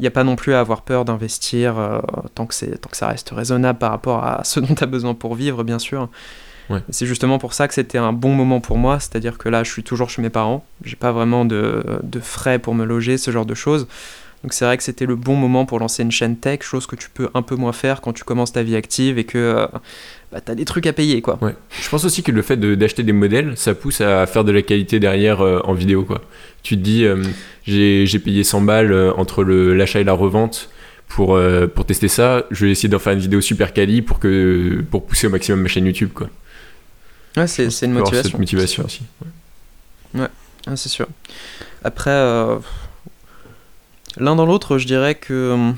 il 0.00 0.02
n'y 0.02 0.08
a 0.08 0.10
pas 0.10 0.24
non 0.24 0.34
plus 0.34 0.52
à 0.52 0.60
avoir 0.60 0.82
peur 0.82 1.04
d'investir 1.04 1.78
euh, 1.78 2.00
tant, 2.34 2.46
que 2.46 2.74
tant 2.74 2.90
que 2.90 2.96
ça 2.96 3.06
reste 3.06 3.30
raisonnable 3.30 3.78
par 3.78 3.92
rapport 3.92 4.24
à 4.24 4.42
ce 4.44 4.58
dont 4.58 4.74
tu 4.74 4.82
as 4.82 4.88
besoin 4.88 5.14
pour 5.14 5.36
vivre, 5.36 5.62
bien 5.62 5.78
sûr. 5.78 6.08
Ouais. 6.70 6.82
C'est 6.90 7.06
justement 7.06 7.38
pour 7.38 7.54
ça 7.54 7.68
que 7.68 7.74
c'était 7.74 7.98
un 7.98 8.12
bon 8.12 8.32
moment 8.32 8.60
pour 8.60 8.78
moi, 8.78 8.98
c'est-à-dire 8.98 9.38
que 9.38 9.48
là, 9.48 9.62
je 9.62 9.70
suis 9.70 9.84
toujours 9.84 10.10
chez 10.10 10.22
mes 10.22 10.30
parents, 10.30 10.64
j'ai 10.84 10.96
pas 10.96 11.12
vraiment 11.12 11.44
de, 11.44 11.84
de, 12.02 12.20
frais 12.20 12.58
pour 12.58 12.74
me 12.74 12.84
loger, 12.84 13.16
ce 13.16 13.30
genre 13.30 13.46
de 13.46 13.54
choses. 13.54 13.86
Donc 14.42 14.54
c'est 14.54 14.64
vrai 14.64 14.76
que 14.76 14.82
c'était 14.82 15.06
le 15.06 15.16
bon 15.16 15.36
moment 15.36 15.66
pour 15.66 15.78
lancer 15.78 16.02
une 16.02 16.10
chaîne 16.10 16.36
tech, 16.36 16.62
chose 16.62 16.86
que 16.86 16.96
tu 16.96 17.10
peux 17.10 17.28
un 17.34 17.42
peu 17.42 17.56
moins 17.56 17.72
faire 17.72 18.00
quand 18.00 18.12
tu 18.12 18.24
commences 18.24 18.52
ta 18.52 18.62
vie 18.62 18.76
active 18.76 19.18
et 19.18 19.24
que 19.24 19.38
euh, 19.38 19.66
bah, 20.32 20.40
tu 20.40 20.52
as 20.52 20.54
des 20.54 20.64
trucs 20.64 20.86
à 20.86 20.92
payer. 20.92 21.20
quoi. 21.22 21.38
Ouais. 21.42 21.54
Je 21.82 21.88
pense 21.88 22.04
aussi 22.04 22.22
que 22.22 22.30
le 22.30 22.42
fait 22.42 22.56
d'acheter 22.56 23.02
des 23.02 23.12
modèles, 23.12 23.56
ça 23.56 23.74
pousse 23.74 24.00
à 24.00 24.26
faire 24.26 24.44
de 24.44 24.52
la 24.52 24.62
qualité 24.62 25.00
derrière 25.00 25.40
euh, 25.40 25.60
en 25.64 25.74
vidéo. 25.74 26.04
quoi. 26.04 26.20
Tu 26.62 26.76
te 26.76 26.82
dis, 26.82 27.04
euh, 27.04 27.22
j'ai 27.64 28.18
payé 28.18 28.44
100 28.44 28.60
balles 28.60 28.92
euh, 28.92 29.12
entre 29.16 29.42
l'achat 29.42 30.00
et 30.00 30.04
la 30.04 30.12
revente 30.12 30.70
pour, 31.08 31.36
pour 31.74 31.86
tester 31.86 32.06
ça, 32.06 32.44
je 32.52 32.66
vais 32.66 32.70
essayer 32.70 32.88
d'en 32.88 33.00
faire 33.00 33.12
une 33.12 33.18
vidéo 33.18 33.40
super 33.40 33.72
quali 33.72 34.00
pour, 34.00 34.20
que, 34.20 34.80
pour 34.92 35.04
pousser 35.04 35.26
au 35.26 35.30
maximum 35.30 35.60
ma 35.60 35.66
chaîne 35.66 35.84
YouTube. 35.84 36.10
Quoi. 36.14 36.28
Ouais, 37.36 37.48
c'est 37.48 37.64
une 37.82 37.94
motivation. 37.94 38.30
Cette 38.30 38.38
motivation 38.38 38.84
aussi. 38.84 39.02
Ouais, 40.14 40.20
ouais 40.20 40.76
c'est 40.76 40.88
sûr. 40.88 41.08
Après, 41.82 42.12
l'un 44.16 44.36
dans 44.36 44.46
l'autre, 44.46 44.78
je 44.78 44.86
dirais 44.86 45.14
que 45.14 45.52
hum, 45.52 45.76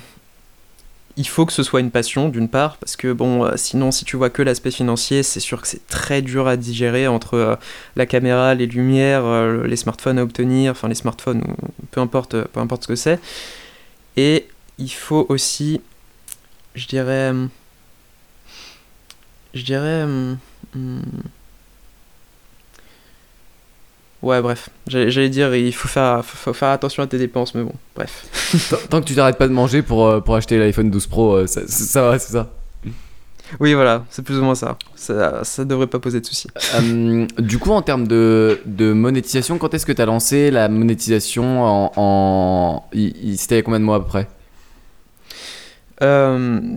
il 1.16 1.26
faut 1.28 1.44
que 1.44 1.52
ce 1.52 1.62
soit 1.62 1.80
une 1.80 1.90
passion 1.90 2.28
d'une 2.28 2.48
part 2.48 2.78
parce 2.78 2.96
que 2.96 3.12
bon 3.12 3.44
euh, 3.44 3.52
sinon 3.56 3.90
si 3.90 4.04
tu 4.04 4.16
vois 4.16 4.30
que 4.30 4.40
l'aspect 4.40 4.70
financier 4.70 5.22
c'est 5.22 5.40
sûr 5.40 5.60
que 5.60 5.68
c'est 5.68 5.86
très 5.86 6.22
dur 6.22 6.48
à 6.48 6.56
digérer 6.56 7.06
entre 7.06 7.34
euh, 7.34 7.56
la 7.96 8.06
caméra 8.06 8.54
les 8.54 8.66
lumières 8.66 9.24
euh, 9.24 9.66
les 9.66 9.76
smartphones 9.76 10.18
à 10.18 10.22
obtenir 10.22 10.72
enfin 10.72 10.88
les 10.88 10.94
smartphones 10.94 11.42
peu 11.90 12.00
importe 12.00 12.36
peu 12.48 12.60
importe 12.60 12.84
ce 12.84 12.88
que 12.88 12.96
c'est. 12.96 13.20
Et 14.16 14.48
il 14.78 14.90
faut 14.90 15.26
aussi 15.28 15.80
je 16.74 16.86
dirais 16.86 17.28
hum, 17.30 17.50
je 19.54 19.64
dirais 19.64 20.02
hum, 20.04 20.38
Ouais, 24.22 24.40
bref. 24.40 24.68
J'allais 24.86 25.28
dire, 25.28 25.54
il 25.54 25.74
faut 25.74 25.88
faire, 25.88 26.24
faut 26.24 26.52
faire 26.52 26.68
attention 26.68 27.02
à 27.02 27.06
tes 27.08 27.18
dépenses, 27.18 27.56
mais 27.56 27.64
bon, 27.64 27.74
bref. 27.96 28.86
tant, 28.88 29.00
que 29.00 29.06
tu 29.06 29.16
t'arrêtes 29.16 29.36
pas 29.36 29.48
de 29.48 29.52
manger 29.52 29.82
pour, 29.82 30.06
euh, 30.06 30.20
pour 30.20 30.36
acheter 30.36 30.58
l'iPhone 30.58 30.90
12 30.90 31.06
Pro, 31.08 31.34
euh, 31.34 31.46
ça, 31.48 31.62
ça 31.66 32.02
va, 32.02 32.18
c'est 32.20 32.32
ça? 32.32 32.48
Oui, 33.58 33.74
voilà, 33.74 34.04
c'est 34.10 34.22
plus 34.22 34.38
ou 34.38 34.42
moins 34.42 34.54
ça. 34.54 34.78
Ça, 34.94 35.42
ça 35.42 35.64
devrait 35.64 35.88
pas 35.88 35.98
poser 35.98 36.20
de 36.20 36.26
soucis. 36.26 36.46
Euh, 36.76 37.26
du 37.38 37.58
coup, 37.58 37.72
en 37.72 37.82
termes 37.82 38.06
de, 38.06 38.60
de 38.64 38.92
monétisation, 38.92 39.58
quand 39.58 39.74
est-ce 39.74 39.84
que 39.84 39.92
tu 39.92 40.00
as 40.00 40.06
lancé 40.06 40.50
la 40.52 40.68
monétisation 40.68 41.62
en. 41.62 41.92
en... 41.96 42.84
C'était 43.36 43.62
combien 43.62 43.80
de 43.80 43.84
mois 43.84 43.96
à 43.96 44.00
peu 44.00 44.06
près? 44.06 44.28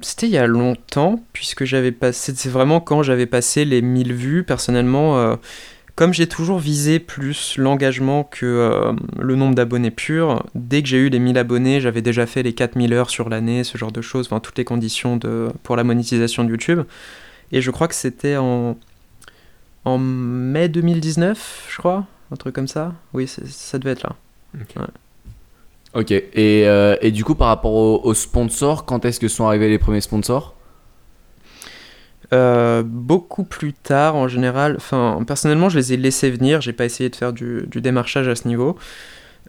C'était 0.01 0.27
il 0.27 0.33
y 0.33 0.37
a 0.37 0.45
longtemps, 0.45 1.23
puisque 1.33 1.63
j'avais 1.63 1.91
passé. 1.91 2.33
C'est 2.35 2.49
vraiment 2.49 2.79
quand 2.79 3.03
j'avais 3.03 3.25
passé 3.25 3.65
les 3.65 3.81
1000 3.81 4.13
vues. 4.13 4.43
Personnellement, 4.43 5.37
comme 5.95 6.13
j'ai 6.13 6.27
toujours 6.27 6.59
visé 6.59 6.99
plus 6.99 7.57
l'engagement 7.57 8.25
que 8.25 8.45
euh, 8.45 8.93
le 9.17 9.35
nombre 9.35 9.55
d'abonnés 9.55 9.91
purs, 9.91 10.43
dès 10.53 10.81
que 10.81 10.89
j'ai 10.89 10.97
eu 10.97 11.09
les 11.09 11.19
1000 11.19 11.37
abonnés, 11.37 11.79
j'avais 11.79 12.01
déjà 12.01 12.25
fait 12.25 12.43
les 12.43 12.53
4000 12.53 12.91
heures 12.93 13.09
sur 13.09 13.29
l'année, 13.29 13.63
ce 13.63 13.77
genre 13.77 13.93
de 13.93 14.01
choses, 14.01 14.27
enfin 14.27 14.41
toutes 14.41 14.57
les 14.57 14.65
conditions 14.65 15.15
de, 15.15 15.49
pour 15.63 15.77
la 15.77 15.85
monétisation 15.85 16.43
de 16.43 16.49
YouTube. 16.49 16.81
Et 17.53 17.61
je 17.61 17.71
crois 17.71 17.87
que 17.87 17.95
c'était 17.95 18.35
en, 18.35 18.77
en 19.85 19.97
mai 19.97 20.67
2019, 20.67 21.67
je 21.69 21.77
crois, 21.77 22.05
un 22.31 22.35
truc 22.35 22.53
comme 22.53 22.67
ça. 22.67 22.93
Oui, 23.13 23.27
ça 23.27 23.79
devait 23.79 23.91
être 23.91 24.03
là. 24.03 24.15
Ok, 25.93 26.11
et, 26.11 26.27
euh, 26.35 26.97
et, 27.01 27.11
du 27.11 27.23
coup 27.23 27.35
par 27.35 27.47
rapport 27.47 28.05
aux 28.05 28.13
sponsors, 28.13 28.85
quand 28.85 29.05
est-ce 29.05 29.19
que 29.19 29.29
sont 29.29 29.45
arrivés 29.45 29.69
les 29.69 29.79
premiers 29.79 30.01
sponsors? 30.01 30.54
Euh, 32.33 32.83
beaucoup 32.85 33.43
plus 33.43 33.73
tard 33.73 34.15
en 34.15 34.27
général. 34.27 34.75
Enfin, 34.77 35.23
personnellement, 35.25 35.69
je 35.69 35.77
les 35.77 35.93
ai 35.93 35.97
laissés 35.97 36.31
venir. 36.31 36.61
J'ai 36.61 36.73
pas 36.73 36.85
essayé 36.85 37.09
de 37.09 37.15
faire 37.15 37.33
du, 37.33 37.67
démarchage 37.75 38.27
à 38.27 38.35
ce 38.35 38.47
niveau. 38.47 38.77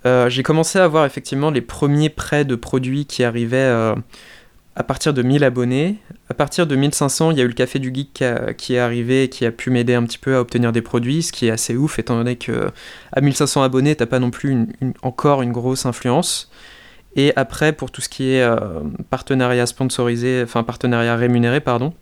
Euh, 0.05 0.29
j'ai 0.29 0.43
commencé 0.43 0.79
à 0.79 0.87
voir 0.87 1.07
effectivement 1.07 1.51
les 1.51 1.63
premiers 1.63 2.11
prêts 2.11 2.45
de 2.45 2.55
produits 2.55 3.07
qui 3.07 3.25
arrivaient 3.25 3.57
euh, 3.57 3.95
à 4.77 4.83
partir 4.83 5.15
de 5.15 5.23
1000 5.23 5.43
abonnés. 5.45 5.97
À 6.29 6.35
partir 6.35 6.67
de 6.67 6.77
1500, 6.77 7.31
il 7.31 7.39
y 7.39 7.41
a 7.41 7.45
eu 7.45 7.49
le 7.49 7.55
Café 7.55 7.79
du 7.79 7.93
Geek 7.95 8.23
qui, 8.59 8.75
est 8.75 8.79
arrivé 8.79 9.25
et 9.25 9.29
qui 9.29 9.47
a 9.47 9.53
pu 9.53 9.71
m'aider 9.71 9.95
un 9.95 10.05
petit 10.05 10.19
peu 10.19 10.37
à 10.37 10.41
obtenir 10.41 10.73
des 10.73 10.83
produits, 10.83 11.23
ce 11.23 11.33
qui 11.33 11.47
est 11.47 11.51
assez 11.51 11.77
ouf 11.77 11.99
étant 11.99 12.17
donné 12.17 12.37
que 12.37 12.71
à 13.13 13.21
1500 13.21 13.63
abonnés, 13.63 13.97
t'as 13.97 14.07
pas 14.07 14.19
non 14.19 14.31
plus 14.31 14.67
encore 15.03 15.43
une 15.43 15.53
grosse 15.53 15.87
influence. 15.87 16.51
Et 17.15 17.33
après, 17.37 17.73
pour 17.73 17.91
tout 17.91 18.03
ce 18.03 18.11
qui 18.11 18.29
est 18.33 18.47
partenariat 19.09 19.65
sponsorisé, 19.65 20.43
enfin 20.43 20.65
partenariat 20.65 21.17
rémunéré, 21.17 21.61
pardon, 21.61 21.95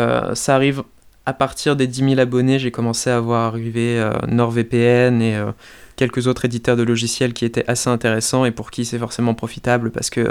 euh, 0.00 0.34
ça 0.34 0.54
arrive 0.54 0.82
à 1.26 1.32
partir 1.32 1.74
des 1.74 1.86
10 1.86 2.10
000 2.10 2.20
abonnés, 2.20 2.58
j'ai 2.58 2.70
commencé 2.70 3.08
à 3.08 3.18
voir 3.18 3.46
arriver 3.46 3.98
euh, 3.98 4.12
NordVPN 4.28 5.22
et 5.22 5.36
euh, 5.36 5.52
quelques 5.96 6.26
autres 6.26 6.44
éditeurs 6.44 6.76
de 6.76 6.82
logiciels 6.82 7.32
qui 7.32 7.46
étaient 7.46 7.64
assez 7.66 7.88
intéressants 7.88 8.44
et 8.44 8.50
pour 8.50 8.70
qui 8.70 8.84
c'est 8.84 8.98
forcément 8.98 9.32
profitable 9.32 9.90
parce 9.90 10.10
que 10.10 10.28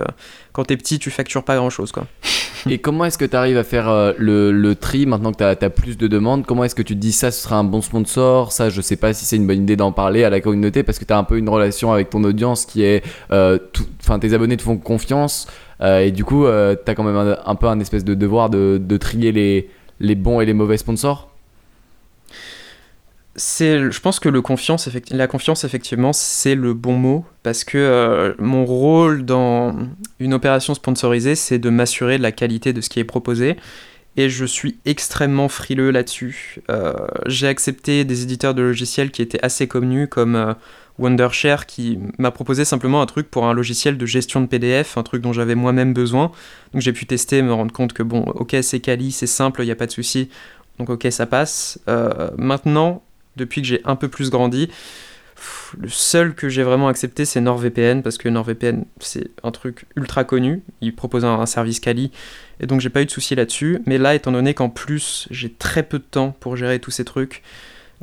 quand 0.52 0.66
t'es 0.66 0.78
petit, 0.78 1.00
tu 1.00 1.10
factures 1.10 1.44
pas 1.44 1.56
grand 1.56 1.72
chose. 1.72 1.92
Quoi. 1.92 2.06
et 2.70 2.78
comment 2.78 3.06
est-ce 3.06 3.18
que 3.18 3.26
tu 3.26 3.36
arrives 3.36 3.58
à 3.58 3.64
faire 3.64 4.14
le, 4.20 4.52
le, 4.52 4.76
tri 4.76 5.08
maintenant 5.08 5.32
que 5.32 5.38
tu 5.38 5.66
as, 5.66 5.70
plus 5.72 5.98
de 5.98 6.08
demandes? 6.08 6.46
Comment 6.46 6.64
est-ce 6.64 6.76
que 6.76 6.84
tu 6.84 6.94
te 6.94 7.00
dis 7.00 7.14
ça, 7.14 7.32
ce 7.32 7.42
sera 7.42 7.56
un 7.56 7.64
bon 7.64 7.82
sponsor? 7.82 8.52
Ça, 8.52 8.70
je 8.70 8.80
sais 8.80 8.98
pas 8.98 9.14
si 9.14 9.26
c'est 9.26 9.38
une 9.38 9.48
bonne 9.48 9.64
idée 9.64 9.76
d'en 9.76 9.92
parler 9.92 10.24
à 10.24 10.30
la 10.30 10.42
communauté 10.42 10.84
parce 10.84 11.00
que 11.00 11.06
tu 11.06 11.14
as 11.14 11.18
un 11.18 11.24
peu 11.24 11.40
une 11.40 11.50
relation 11.50 11.92
avec 11.92 12.12
ton 12.12 12.24
audience 12.24 12.68
qui 12.68 12.84
est. 12.84 13.04
Enfin, 13.32 14.20
tes 14.20 14.34
abonnés 14.34 14.58
te 14.58 14.64
font 14.64 14.78
confiance. 14.78 15.48
Euh, 15.84 16.00
et 16.00 16.12
du 16.12 16.24
coup, 16.24 16.46
euh, 16.46 16.76
tu 16.84 16.90
as 16.90 16.96
quand 16.96 17.04
même 17.04 17.38
un, 17.46 17.56
peu 17.56 17.68
un 17.68 17.80
espèce 17.80 18.06
de 18.06 18.14
devoir 18.14 18.50
de, 18.50 18.98
trier 18.98 19.32
les, 19.32 19.70
les 20.00 20.16
bons 20.16 20.42
et 20.42 20.46
les 20.46 20.54
mauvais 20.54 20.78
sponsors 20.78 21.30
c'est, 23.36 23.92
je 23.92 24.00
pense 24.00 24.20
que 24.20 24.30
le 24.30 24.42
confiance, 24.42 24.88
la 25.10 25.28
confiance, 25.28 25.64
effectivement, 25.64 26.14
c'est 26.14 26.54
le 26.54 26.74
bon 26.74 26.98
mot, 26.98 27.26
parce 27.42 27.64
que 27.64 27.78
euh, 27.80 28.34
mon 28.38 28.64
rôle 28.66 29.26
dans 29.26 29.76
une 30.20 30.34
opération 30.36 30.76
sponsorisée, 30.76 31.34
c'est 31.36 31.58
de 31.58 31.70
m'assurer 31.70 32.18
de 32.18 32.24
la 32.24 32.32
qualité 32.32 32.74
de 32.74 32.82
ce 32.82 32.90
qui 32.90 33.00
est 33.00 33.04
proposé, 33.04 33.58
et 34.18 34.30
je 34.30 34.46
suis 34.46 34.78
extrêmement 34.86 35.50
frileux 35.50 35.92
là-dessus. 35.92 36.60
j'ai 37.26 37.48
accepté 37.48 38.06
des 38.06 38.24
éditeurs 38.24 38.54
de 38.54 38.62
logiciels 38.62 39.12
qui 39.12 39.22
étaient 39.22 39.44
assez 39.44 39.68
connus, 39.68 40.08
comme 40.08 40.56
Wondershare 41.00 41.66
qui 41.66 42.00
m'a 42.20 42.32
proposé 42.32 42.66
simplement 42.66 43.02
un 43.02 43.06
truc 43.06 43.30
pour 43.30 43.46
un 43.46 43.54
logiciel 43.54 43.98
de 43.98 44.06
gestion 44.06 44.42
de 44.42 44.46
PDF, 44.46 44.98
un 44.98 45.04
truc 45.04 45.22
dont 45.22 45.34
j'avais 45.34 45.56
moi-même 45.56 45.94
besoin. 45.94 46.32
Donc 46.74 46.82
j'ai 46.82 46.94
pu 46.94 47.06
tester, 47.06 47.42
me 47.42 47.54
rendre 47.54 47.72
compte 47.72 47.94
que 47.94 48.04
bon, 48.04 48.22
ok, 48.22 48.56
c'est 48.62 48.80
quali, 48.80 49.12
c'est 49.12 49.28
simple, 49.28 49.62
il 49.62 49.66
n'y 49.66 49.72
a 49.72 49.76
pas 49.76 49.88
de 49.88 49.92
souci. 49.92 50.30
Donc 50.78 50.90
ok, 50.90 51.08
ça 51.10 51.26
passe. 51.26 51.80
Euh, 51.88 52.30
maintenant, 52.38 53.04
depuis 53.36 53.62
que 53.62 53.68
j'ai 53.68 53.82
un 53.86 53.96
peu 53.96 54.08
plus 54.08 54.30
grandi, 54.30 54.70
le 55.80 55.90
seul 55.90 56.36
que 56.36 56.50
j'ai 56.50 56.64
vraiment 56.64 56.88
accepté, 56.88 57.26
c'est 57.26 57.42
NordVPN, 57.42 58.02
parce 58.02 58.18
que 58.18 58.30
NordVPN, 58.30 58.86
c'est 59.00 59.32
un 59.44 59.52
truc 59.52 59.86
ultra 59.96 60.24
connu. 60.24 60.62
Il 60.82 60.96
propose 60.96 61.26
un, 61.26 61.46
service 61.46 61.80
quali, 61.80 62.12
et 62.60 62.68
donc 62.68 62.82
j'ai 62.82 62.90
pas 62.90 63.02
eu 63.02 63.06
de 63.06 63.12
souci 63.12 63.36
là-dessus. 63.36 63.82
Mais 63.86 63.98
là, 63.98 64.16
étant 64.16 64.32
donné 64.32 64.54
qu'en 64.54 64.70
plus, 64.70 65.28
j'ai 65.32 65.52
très 65.52 65.84
peu 65.84 66.00
de 66.00 66.04
temps 66.04 66.36
pour 66.40 66.56
gérer 66.56 66.80
tous 66.80 66.92
ces 66.92 67.06
trucs, 67.06 67.44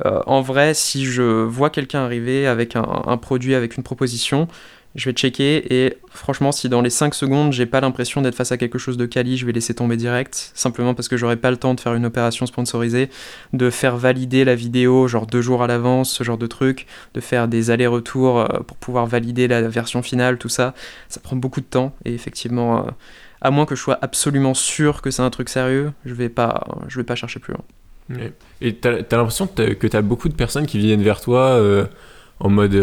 euh, 0.05 0.21
en 0.25 0.41
vrai, 0.41 0.73
si 0.73 1.05
je 1.05 1.21
vois 1.21 1.69
quelqu'un 1.69 1.99
arriver 1.99 2.47
avec 2.47 2.75
un, 2.75 3.17
produit, 3.17 3.55
avec 3.55 3.77
une 3.77 3.83
proposition, 3.83 4.47
je 4.95 5.09
vais 5.09 5.13
checker 5.13 5.73
et 5.73 5.97
franchement, 6.09 6.51
si 6.51 6.67
dans 6.67 6.81
les 6.81 6.89
5 6.89 7.13
secondes, 7.13 7.53
j'ai 7.53 7.65
pas 7.65 7.79
l'impression 7.79 8.21
d'être 8.21 8.35
face 8.35 8.51
à 8.51 8.57
quelque 8.57 8.77
chose 8.77 8.97
de 8.97 9.05
quali, 9.05 9.37
je 9.37 9.45
vais 9.45 9.51
laisser 9.51 9.73
tomber 9.73 9.95
direct, 9.95 10.51
simplement 10.53 10.93
parce 10.93 11.07
que 11.07 11.15
j'aurai 11.15 11.37
pas 11.37 11.49
le 11.49 11.57
temps 11.57 11.73
de 11.73 11.79
faire 11.79 11.93
une 11.93 12.05
opération 12.05 12.45
sponsorisée, 12.45 13.09
de 13.53 13.69
faire 13.69 13.95
valider 13.95 14.43
la 14.43 14.55
vidéo 14.55 15.07
genre 15.07 15.27
deux 15.27 15.41
jours 15.41 15.63
à 15.63 15.67
l'avance, 15.67 16.11
ce 16.11 16.23
genre 16.23 16.37
de 16.37 16.47
truc, 16.47 16.87
de 17.13 17.21
faire 17.21 17.47
des 17.47 17.69
allers-retours 17.71 18.39
euh, 18.39 18.47
pour 18.67 18.77
pouvoir 18.77 19.05
valider 19.05 19.47
la 19.47 19.61
version 19.61 20.01
finale, 20.01 20.37
tout 20.37 20.49
ça, 20.49 20.73
ça 21.07 21.19
prend 21.21 21.35
beaucoup 21.35 21.61
de 21.61 21.65
temps 21.65 21.95
et 22.03 22.13
effectivement, 22.13 22.79
euh, 22.79 22.91
à 23.41 23.49
moins 23.51 23.65
que 23.65 23.75
je 23.75 23.81
sois 23.81 23.97
absolument 24.01 24.53
sûr 24.53 25.01
que 25.01 25.09
c'est 25.09 25.21
un 25.21 25.29
truc 25.29 25.47
sérieux, 25.49 25.93
je 26.05 26.13
vais 26.13 26.29
pas, 26.29 26.67
vais 26.93 27.03
pas 27.03 27.15
chercher 27.15 27.39
plus 27.39 27.53
loin. 27.53 27.63
Et 28.59 28.75
t'as 28.75 28.91
as, 28.91 29.15
l'impression 29.15 29.47
que 29.47 29.87
t'as 29.87 30.01
beaucoup 30.01 30.27
de 30.27 30.33
personnes 30.33 30.65
qui 30.65 30.77
viennent 30.79 31.01
vers 31.01 31.21
toi 31.21 31.51
euh, 31.51 31.85
en 32.41 32.49
mode 32.49 32.75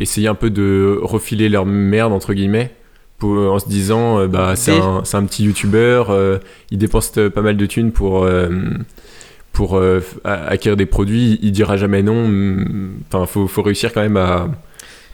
essayer 0.00 0.28
un 0.28 0.34
peu 0.34 0.50
de 0.50 0.98
refiler 1.02 1.48
leur 1.48 1.66
merde, 1.66 2.12
entre 2.12 2.34
guillemets, 2.34 2.72
pour, 3.18 3.36
en 3.36 3.58
se 3.58 3.68
disant 3.68 4.20
euh, 4.20 4.26
bah, 4.28 4.54
c'est 4.56 4.78
un, 4.78 5.02
un, 5.12 5.24
petit 5.24 5.44
youtubeur, 5.44 6.16
il 6.70 6.78
dépense 6.78 7.10
pas 7.34 7.42
mal 7.42 7.56
de 7.56 7.66
thunes 7.66 7.92
pour, 7.92 8.28
pour 9.52 9.82
acquérir 10.24 10.76
des 10.76 10.86
produits, 10.86 11.38
il 11.42 11.52
dira 11.52 11.76
jamais 11.76 12.02
non. 12.02 12.28
Mm, 12.28 12.94
enfin, 13.08 13.26
faut, 13.26 13.46
faut 13.46 13.62
réussir 13.62 13.92
quand 13.92 14.02
même 14.02 14.16
à 14.16 14.48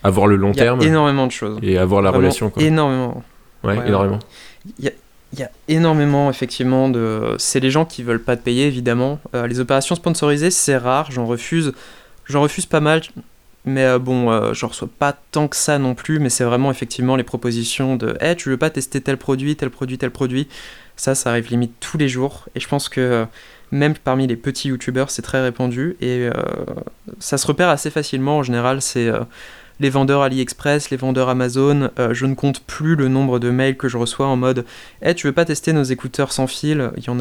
avoir 0.03 0.27
le 0.27 0.37
long 0.37 0.53
terme. 0.53 0.83
énormément 0.83 1.27
de 1.27 1.33
choses. 1.33 1.59
Et 1.63 1.79
avoir 1.79 2.03
la 2.03 2.11
relation. 2.11 2.51
Quoi. 2.51 2.63
Énormément. 2.63 3.23
Ouais, 3.63 3.79
énormément. 3.87 4.19
Il 4.79 4.93
il 5.35 5.41
y 5.41 5.43
a 5.43 5.51
énormément, 5.67 6.31
effectivement, 6.31 6.89
de. 6.89 7.35
C'est 7.39 7.59
les 7.59 7.71
gens 7.71 7.85
qui 7.85 8.05
veulent 8.05 8.23
pas 8.23 8.37
te 8.37 8.43
payer, 8.43 8.67
évidemment. 8.67 9.19
Euh, 9.35 9.49
les 9.49 9.59
opérations 9.59 9.97
sponsorisées, 9.97 10.53
c'est 10.53 10.77
rare, 10.77 11.11
j'en 11.11 11.27
refuse. 11.27 11.73
J'en 12.27 12.41
refuse 12.41 12.67
pas 12.67 12.81
mal, 12.81 13.03
mais 13.65 13.85
euh, 13.85 13.99
bon, 13.99 14.31
euh, 14.31 14.53
j'en 14.55 14.69
reçois 14.69 14.89
pas 14.99 15.17
tant 15.31 15.49
que 15.49 15.57
ça 15.57 15.79
non 15.79 15.95
plus. 15.95 16.19
Mais 16.19 16.31
c'est 16.31 16.45
vraiment, 16.45 16.71
effectivement, 16.71 17.17
les 17.17 17.25
propositions 17.25 17.97
de 17.97 18.17
Hey, 18.21 18.37
tu 18.37 18.49
veux 18.49 18.57
pas 18.57 18.71
tester 18.71 19.01
tel 19.01 19.17
produit, 19.17 19.57
tel 19.57 19.71
produit, 19.71 19.99
tel 19.99 20.11
produit? 20.11 20.49
Ça, 20.97 21.15
ça 21.15 21.31
arrive 21.31 21.49
limite 21.51 21.75
tous 21.81 21.99
les 21.99 22.09
jours. 22.09 22.47
Et 22.55 22.61
je 22.61 22.69
pense 22.69 22.89
que 22.89 23.27
même 23.73 23.95
parmi 23.95 24.27
les 24.27 24.37
petits 24.37 24.69
youtubeurs, 24.69 25.11
c'est 25.11 25.23
très 25.23 25.43
répandu. 25.43 25.97
Et 26.01 26.29
ça 27.19 27.37
se 27.37 27.47
repère 27.47 27.69
assez 27.69 27.91
facilement. 27.91 28.39
En 28.39 28.43
général, 28.45 28.81
c'est 28.81 29.11
les 29.81 29.91
vendeurs 29.91 30.23
AliExpress, 30.23 30.91
les 30.91 30.97
vendeurs 30.97 31.29
Amazon, 31.29 31.91
euh, 31.99 32.15
je 32.15 32.27
ne 32.27 32.35
compte 32.35 32.61
plus 32.61 32.95
le 32.95 33.09
nombre 33.09 33.39
de 33.39 33.51
mails 33.51 33.77
que 33.77 33.89
je 33.89 33.97
reçois 33.97 34.27
en 34.27 34.37
mode 34.37 34.65
Eh, 35.03 35.15
tu 35.15 35.27
veux 35.27 35.33
pas 35.33 35.45
tester 35.45 35.73
nos 35.73 35.83
écouteurs 35.83 36.33
sans 36.33 36.47
fil? 36.47 36.71
Il 36.71 36.81
a, 36.81 36.93
il 36.97 37.05
y 37.05 37.11
en 37.11 37.21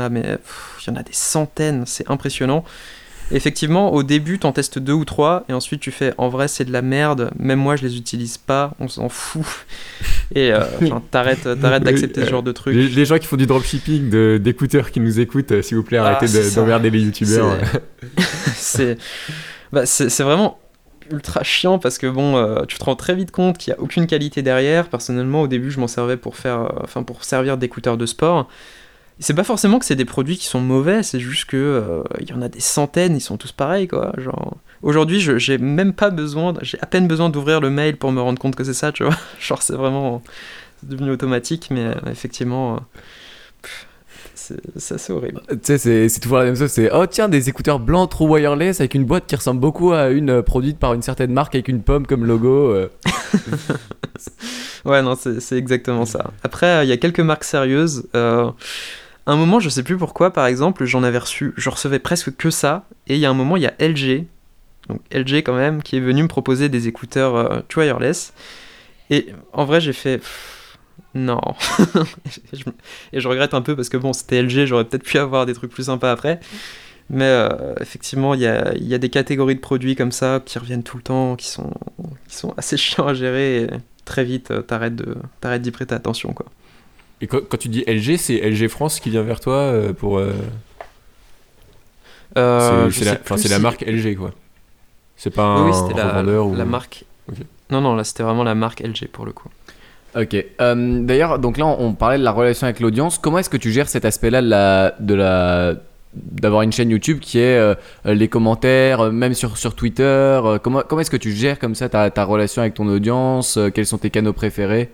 a 0.96 1.04
des 1.04 1.14
centaines, 1.14 1.86
c'est 1.86 2.10
impressionnant. 2.10 2.64
Effectivement, 3.32 3.94
au 3.94 4.04
début, 4.04 4.38
t'en 4.38 4.52
testes 4.52 4.80
deux 4.80 4.94
ou 4.94 5.06
trois, 5.06 5.46
et 5.50 5.54
ensuite 5.54 5.80
tu 5.80 5.92
fais 5.92 6.14
en 6.18 6.30
vrai, 6.30 6.48
c'est 6.48 6.66
de 6.66 6.72
la 6.72 6.82
merde, 6.82 7.32
même 7.40 7.60
moi 7.60 7.76
je 7.76 7.84
les 7.84 7.98
utilise 7.98 8.38
pas, 8.38 8.74
on 8.80 8.88
s'en 8.88 9.10
fout. 9.10 9.46
Et 10.36 10.52
euh, 10.52 10.64
t'arrêtes, 11.12 11.48
d'accepter 11.48 12.26
ce 12.26 12.30
genre 12.30 12.44
de 12.44 12.52
trucs. 12.52 12.76
Les, 12.76 13.06
gens 13.06 13.20
qui 13.20 13.28
font 13.28 13.36
du 13.36 13.46
dropshipping 13.46 14.38
d'écouteurs 14.40 14.90
qui 14.90 15.00
nous 15.00 15.20
écoutent, 15.20 15.52
euh, 15.52 15.62
s'il 15.62 15.78
vous 15.78 15.84
plaît, 15.84 16.00
ah, 16.00 16.08
arrêtez 16.08 16.50
d'emmerder 16.56 16.90
les 16.90 17.02
youtubeurs. 17.02 17.58
C'est. 18.56 18.98
Bah, 19.72 19.88
c'est 19.88 20.22
vraiment 20.22 20.60
ultra 21.12 21.42
chiant 21.42 21.80
parce 21.80 21.98
que 21.98 22.06
bon, 22.06 22.38
euh, 22.38 22.64
tu 22.68 22.78
te 22.78 22.84
rends 22.84 22.96
très 22.96 23.16
vite 23.16 23.32
compte 23.32 23.58
qu'il 23.58 23.74
n'y 23.74 23.80
a 23.80 23.82
aucune 23.82 24.06
qualité 24.06 24.44
derrière. 24.44 24.88
Personnellement, 24.88 25.42
au 25.42 25.48
début, 25.48 25.72
je 25.72 25.80
m'en 25.80 25.88
servais 25.88 26.16
pour 26.16 26.38
faire, 26.38 26.72
enfin 26.84 27.02
pour 27.02 27.24
servir 27.24 27.58
d'écouteur 27.58 27.98
de 27.98 28.06
sport. 28.06 28.48
C'est 29.20 29.34
pas 29.34 29.44
forcément 29.44 29.80
que 29.80 29.86
c'est 29.86 29.96
des 29.96 30.06
produits 30.06 30.38
qui 30.38 30.48
sont 30.48 30.60
mauvais, 30.60 31.04
c'est 31.04 31.20
juste 31.20 31.46
que 31.46 31.58
euh, 31.58 32.04
il 32.20 32.30
y 32.30 32.34
en 32.34 32.42
a 32.42 32.50
des 32.50 32.60
centaines, 32.60 33.16
ils 33.16 33.22
sont 33.22 33.38
tous 33.38 33.52
pareils 33.52 33.88
quoi. 33.88 34.12
Genre 34.18 34.58
aujourd'hui, 34.82 35.20
j'ai 35.20 35.58
même 35.58 35.94
pas 35.94 36.10
besoin, 36.10 36.54
j'ai 36.62 36.80
à 36.82 36.86
peine 36.86 37.08
besoin 37.08 37.30
d'ouvrir 37.30 37.62
le 37.62 37.70
mail 37.70 37.98
pour 37.98 38.12
me 38.12 38.22
rendre 38.22 38.40
compte 38.40 38.56
que 38.56 38.64
c'est 38.64 38.74
ça, 38.74 38.92
tu 38.92 39.04
vois. 39.04 39.16
Genre 39.40 39.62
c'est 39.62 39.76
vraiment 39.76 40.22
devenu 40.84 41.12
automatique, 41.12 41.70
mais 41.72 41.94
effectivement 42.12 42.80
c'est 44.36 44.96
assez 44.96 45.14
horrible. 45.14 45.42
Tu 45.50 45.78
sais, 45.78 46.10
c'est 46.10 46.20
toujours 46.20 46.40
la 46.40 46.46
même 46.46 46.56
chose. 46.56 46.70
C'est 46.70 46.92
oh 46.92 47.06
tiens, 47.06 47.30
des 47.30 47.50
écouteurs 47.50 47.80
blancs 47.80 48.10
trop 48.10 48.28
wireless 48.28 48.80
avec 48.80 48.94
une 48.96 49.06
boîte 49.06 49.26
qui 49.28 49.36
ressemble 49.36 49.60
beaucoup 49.60 49.94
à 49.94 50.10
une 50.10 50.30
euh, 50.30 50.42
produite 50.42 50.80
par 50.80 50.94
une 50.94 51.02
certaine 51.02 51.32
marque 51.32 51.56
avec 51.56 51.68
une 51.68 51.82
pomme 51.82 52.06
comme 52.06 52.26
logo. 52.26 52.72
Euh. 52.72 52.90
ouais, 54.86 55.02
non, 55.02 55.16
c'est 55.16 55.58
exactement 55.58 56.06
ça. 56.06 56.32
Après, 56.44 56.86
il 56.86 56.90
y 56.90 56.92
a 56.92 56.98
quelques 56.98 57.20
marques 57.20 57.44
sérieuses. 57.44 58.08
Euh, 58.16 58.52
un 59.26 59.36
moment, 59.36 59.60
je 59.60 59.70
sais 59.70 59.84
plus 59.84 59.98
pourquoi, 59.98 60.34
par 60.34 60.46
exemple, 60.48 60.86
j'en 60.86 61.04
avais 61.04 61.18
reçu, 61.18 61.54
je 61.58 61.70
recevais 61.70 62.00
presque 62.00 62.36
que 62.36 62.50
ça. 62.50 62.86
Et 63.08 63.16
il 63.16 63.20
y 63.20 63.26
a 63.26 63.30
un 63.30 63.34
moment, 63.34 63.58
il 63.58 63.64
y 63.64 63.68
a 63.68 63.74
LG, 63.80 64.26
donc 64.90 65.02
LG 65.14 65.44
quand 65.44 65.56
même, 65.56 65.82
qui 65.82 65.98
est 65.98 66.02
venu 66.02 66.24
me 66.24 66.28
proposer 66.28 66.70
des 66.70 66.88
écouteurs 66.88 67.64
wireless. 67.76 68.34
Et 69.10 69.28
en 69.54 69.66
vrai, 69.66 69.82
j'ai 69.82 69.94
fait. 69.94 70.22
Non. 71.14 71.40
et 73.14 73.20
je 73.20 73.28
regrette 73.28 73.54
un 73.54 73.62
peu 73.62 73.76
parce 73.76 73.90
que 73.90 73.98
bon, 73.98 74.14
c'était 74.14 74.42
LG, 74.42 74.66
j'aurais 74.66 74.86
peut-être 74.86 75.04
pu 75.04 75.18
avoir 75.18 75.46
des 75.46 75.54
trucs 75.54 75.72
plus 75.72 75.84
sympas 75.84 76.12
après. 76.12 76.40
Mais 77.10 77.26
euh, 77.26 77.76
effectivement, 77.80 78.34
il 78.34 78.42
y 78.42 78.48
a, 78.48 78.74
y 78.76 78.94
a, 78.94 78.98
des 78.98 79.10
catégories 79.10 79.56
de 79.56 79.60
produits 79.60 79.96
comme 79.96 80.12
ça 80.12 80.42
qui 80.44 80.58
reviennent 80.58 80.84
tout 80.84 80.98
le 80.98 81.04
temps, 81.04 81.36
qui 81.36 81.48
sont, 81.48 81.72
qui 82.28 82.36
sont 82.36 82.54
assez 82.58 82.78
chiants 82.78 83.08
à 83.08 83.14
gérer. 83.14 83.64
Et 83.64 83.68
très 84.06 84.24
vite, 84.24 84.52
euh, 84.52 84.62
t'arrêtes 84.62 85.62
d'y 85.62 85.72
prêter 85.72 85.94
attention. 85.94 86.34
Quoi. 86.34 86.48
Et 87.22 87.28
quand, 87.28 87.40
quand, 87.48 87.58
tu 87.58 87.70
dis 87.70 87.84
LG, 87.88 88.18
c'est 88.18 88.38
LG 88.38 88.68
France 88.68 89.00
qui 89.00 89.10
vient 89.10 89.24
vers 89.24 89.40
toi 89.40 89.56
euh, 89.56 89.94
pour. 89.94 90.22
c'est 92.36 93.06
la, 93.06 93.20
la, 93.50 93.60
marque 93.60 93.82
LG, 93.82 94.16
quoi. 94.16 94.32
C'est 95.16 95.30
pas 95.30 95.44
un, 95.44 95.68
oui, 95.68 95.74
c'était 95.74 95.94
la, 95.94 96.22
la, 96.22 96.66
marque. 96.66 97.06
Non, 97.70 97.82
non, 97.82 97.96
là, 97.96 98.04
c'était 98.04 98.24
vraiment 98.24 98.44
la 98.44 98.56
marque 98.56 98.82
LG 98.82 99.08
pour 99.12 99.26
le 99.26 99.32
coup. 99.32 99.50
Ok. 100.16 100.36
Euh, 100.62 101.00
d'ailleurs, 101.04 101.40
donc 101.40 101.58
là, 101.58 101.66
on 101.66 101.94
parlait 101.94 102.18
de 102.18 102.24
la 102.24 102.32
relation 102.32 102.66
avec 102.66 102.80
l'audience. 102.80 103.18
Comment 103.18 103.40
est-ce 103.40 103.50
que 103.50 103.58
tu 103.58 103.72
gères 103.72 103.90
cet 103.90 104.06
aspect-là 104.06 104.42
de 104.42 104.50
la, 104.50 104.96
de 105.00 105.14
la, 105.16 105.74
d'avoir 106.14 106.62
une 106.62 106.72
chaîne 106.72 106.90
YouTube 106.90 107.20
qui 107.20 107.40
est 107.40 107.58
euh, 107.58 107.74
les 108.06 108.28
commentaires, 108.28 109.02
euh, 109.02 109.12
même 109.12 109.34
sur, 109.34 109.58
sur 109.58 109.76
Twitter 109.76 110.40
Comment, 110.62 110.84
comment 110.88 111.02
est-ce 111.02 111.12
que 111.12 111.18
tu 111.18 111.32
gères 111.32 111.58
comme 111.58 111.74
ça 111.74 111.90
ta, 111.90 112.12
ta 112.12 112.26
relation 112.26 112.62
avec 112.62 112.76
ton 112.76 112.88
audience 112.88 113.58
Quels 113.74 113.88
sont 113.88 113.98
tes 113.98 114.10
canaux 114.10 114.34
préférés? 114.34 114.92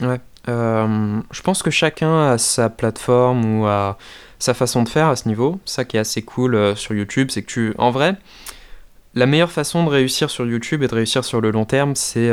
Ouais. 0.00 0.20
Je 0.46 1.42
pense 1.42 1.62
que 1.62 1.70
chacun 1.70 2.30
a 2.32 2.38
sa 2.38 2.68
plateforme 2.68 3.60
ou 3.60 3.66
a 3.66 3.98
sa 4.38 4.54
façon 4.54 4.82
de 4.82 4.88
faire 4.88 5.08
à 5.08 5.16
ce 5.16 5.28
niveau. 5.28 5.60
Ça 5.64 5.84
qui 5.84 5.96
est 5.96 6.00
assez 6.00 6.22
cool 6.22 6.76
sur 6.76 6.94
YouTube, 6.94 7.28
c'est 7.30 7.42
que 7.42 7.50
tu, 7.50 7.74
en 7.78 7.90
vrai, 7.90 8.16
la 9.14 9.26
meilleure 9.26 9.52
façon 9.52 9.84
de 9.84 9.90
réussir 9.90 10.30
sur 10.30 10.46
YouTube 10.46 10.82
et 10.82 10.88
de 10.88 10.94
réussir 10.94 11.24
sur 11.24 11.40
le 11.40 11.50
long 11.50 11.64
terme, 11.64 11.94
c'est 11.94 12.30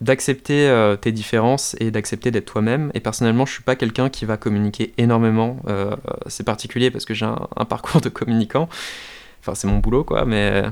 d'accepter 0.00 0.68
euh, 0.68 0.96
tes 0.96 1.12
différences 1.12 1.74
et 1.80 1.90
d'accepter 1.90 2.30
d'être 2.30 2.46
toi-même. 2.46 2.90
Et 2.94 3.00
personnellement, 3.00 3.46
je 3.46 3.52
suis 3.52 3.62
pas 3.62 3.76
quelqu'un 3.76 4.08
qui 4.08 4.24
va 4.24 4.36
communiquer 4.36 4.92
énormément. 4.96 5.56
Euh, 5.68 5.96
c'est 6.26 6.44
particulier 6.44 6.90
parce 6.90 7.04
que 7.04 7.14
j'ai 7.14 7.26
un, 7.26 7.64
parcours 7.64 8.00
de 8.00 8.08
communicant. 8.08 8.68
Enfin, 9.40 9.54
c'est 9.54 9.66
mon 9.66 9.78
boulot, 9.78 10.04
quoi. 10.04 10.24
Mais 10.24 10.62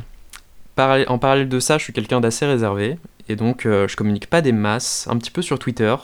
en 0.79 1.19
parallèle 1.19 1.49
de 1.49 1.61
ça, 1.61 1.79
je 1.79 1.85
suis 1.85 1.93
quelqu'un 1.93 2.21
d'assez 2.21 2.47
réservé. 2.47 2.99
Et 3.29 3.37
donc, 3.37 3.67
euh, 3.67 3.89
je 3.89 3.97
communique 3.97 4.29
pas 4.29 4.43
des 4.43 4.53
masses, 4.53 5.09
un 5.11 5.17
petit 5.17 5.31
peu 5.31 5.43
sur 5.43 5.59
Twitter. 5.59 5.95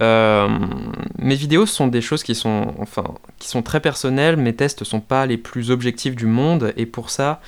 Mes 0.00 1.34
vidéos 1.34 1.66
sont 1.66 1.86
des 1.86 2.00
choses 2.00 2.22
qui 2.22 2.34
sont, 2.34 2.74
enfin, 2.78 3.04
qui 3.38 3.48
sont 3.48 3.62
très 3.62 3.80
personnelles. 3.80 4.36
Mes 4.36 4.54
tests 4.54 4.84
sont 4.84 5.00
pas 5.00 5.26
les 5.26 5.36
plus 5.36 5.70
objectifs 5.70 6.14
du 6.14 6.26
monde. 6.26 6.72
Et 6.76 6.86
pour 6.86 7.10
ça, 7.10 7.40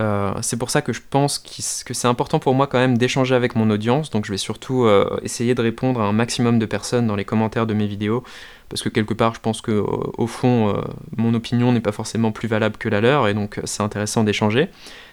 euh, 0.00 0.32
c'est 0.40 0.56
pour 0.56 0.70
ça 0.70 0.80
que 0.80 0.92
je 0.92 1.00
pense 1.08 1.38
que 1.38 1.92
c'est 1.92 2.08
important 2.08 2.38
pour 2.38 2.54
moi 2.54 2.66
quand 2.66 2.78
même 2.78 2.96
d'échanger 2.96 3.34
avec 3.34 3.56
mon 3.56 3.68
audience, 3.68 4.10
donc 4.10 4.24
je 4.24 4.32
vais 4.32 4.38
surtout 4.38 4.84
euh, 4.84 5.18
essayer 5.22 5.54
de 5.54 5.60
répondre 5.60 6.00
à 6.00 6.04
un 6.04 6.12
maximum 6.12 6.58
de 6.58 6.64
personnes 6.64 7.06
dans 7.06 7.16
les 7.16 7.26
commentaires 7.26 7.66
de 7.66 7.74
mes 7.74 7.86
vidéos, 7.86 8.24
parce 8.70 8.80
que 8.80 8.88
quelque 8.88 9.12
part 9.12 9.34
je 9.34 9.40
pense 9.40 9.60
que 9.60 9.84
au 10.16 10.26
fond 10.26 10.70
euh, 10.70 10.80
mon 11.18 11.34
opinion 11.34 11.72
n'est 11.72 11.80
pas 11.80 11.92
forcément 11.92 12.32
plus 12.32 12.48
valable 12.48 12.78
que 12.78 12.88
la 12.88 13.02
leur, 13.02 13.28
et 13.28 13.34
donc 13.34 13.60
c'est 13.64 13.82
intéressant 13.82 14.24
d'échanger. 14.24 14.68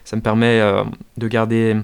Ça 0.05 0.15
me 0.15 0.21
permet 0.21 0.61
de 1.17 1.27
garder 1.27 1.75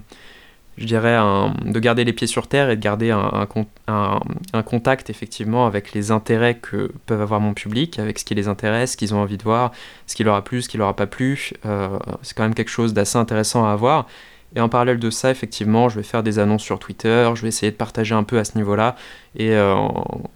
je 0.78 0.84
dirais, 0.84 1.16
de 1.64 1.80
garder 1.80 2.04
les 2.04 2.12
pieds 2.12 2.26
sur 2.26 2.48
terre 2.48 2.68
et 2.70 2.76
de 2.76 2.80
garder 2.80 3.10
un, 3.10 4.62
contact 4.62 5.10
effectivement 5.10 5.66
avec 5.66 5.92
les 5.92 6.10
intérêts 6.10 6.56
que 6.56 6.92
peuvent 7.06 7.22
avoir 7.22 7.40
mon 7.40 7.54
public, 7.54 7.98
avec 7.98 8.18
ce 8.18 8.24
qui 8.24 8.34
les 8.34 8.48
intéresse, 8.48 8.92
ce 8.92 8.96
qu'ils 8.96 9.14
ont 9.14 9.20
envie 9.20 9.38
de 9.38 9.42
voir, 9.42 9.72
ce 10.06 10.14
qui 10.14 10.24
leur 10.24 10.34
a 10.34 10.44
plu, 10.44 10.62
ce 10.62 10.68
qui 10.68 10.76
leur 10.76 10.88
a 10.88 10.96
pas 10.96 11.06
plu. 11.06 11.52
Euh, 11.64 11.98
c'est 12.22 12.36
quand 12.36 12.42
même 12.42 12.54
quelque 12.54 12.70
chose 12.70 12.92
d'assez 12.92 13.16
intéressant 13.16 13.64
à 13.66 13.72
avoir. 13.72 14.06
Et 14.54 14.60
en 14.60 14.68
parallèle 14.68 14.98
de 14.98 15.10
ça, 15.10 15.30
effectivement, 15.30 15.88
je 15.88 15.96
vais 15.96 16.02
faire 16.02 16.22
des 16.22 16.38
annonces 16.38 16.62
sur 16.62 16.78
Twitter, 16.78 17.30
je 17.34 17.42
vais 17.42 17.48
essayer 17.48 17.72
de 17.72 17.76
partager 17.76 18.14
un 18.14 18.22
peu 18.22 18.38
à 18.38 18.44
ce 18.44 18.56
niveau-là 18.56 18.96
et 19.34 19.54
euh, 19.54 19.74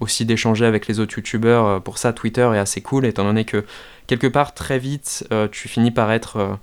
aussi 0.01 0.25
d'échanger 0.25 0.65
avec 0.65 0.89
les 0.89 1.01
autres 1.01 1.17
youtubeurs. 1.17 1.67
Euh, 1.67 1.81
pour 1.81 1.99
ça, 1.99 2.13
Twitter 2.13 2.49
est 2.55 2.59
assez 2.59 2.81
cool, 2.81 3.07
étant 3.07 3.25
donné 3.25 3.45
que 3.45 3.65
quelque 4.07 4.27
part, 4.27 4.55
très 4.55 4.79
vite, 4.79 5.29
tu 5.53 5.69
finis 5.69 5.91
par 5.91 6.11
être 6.11 6.59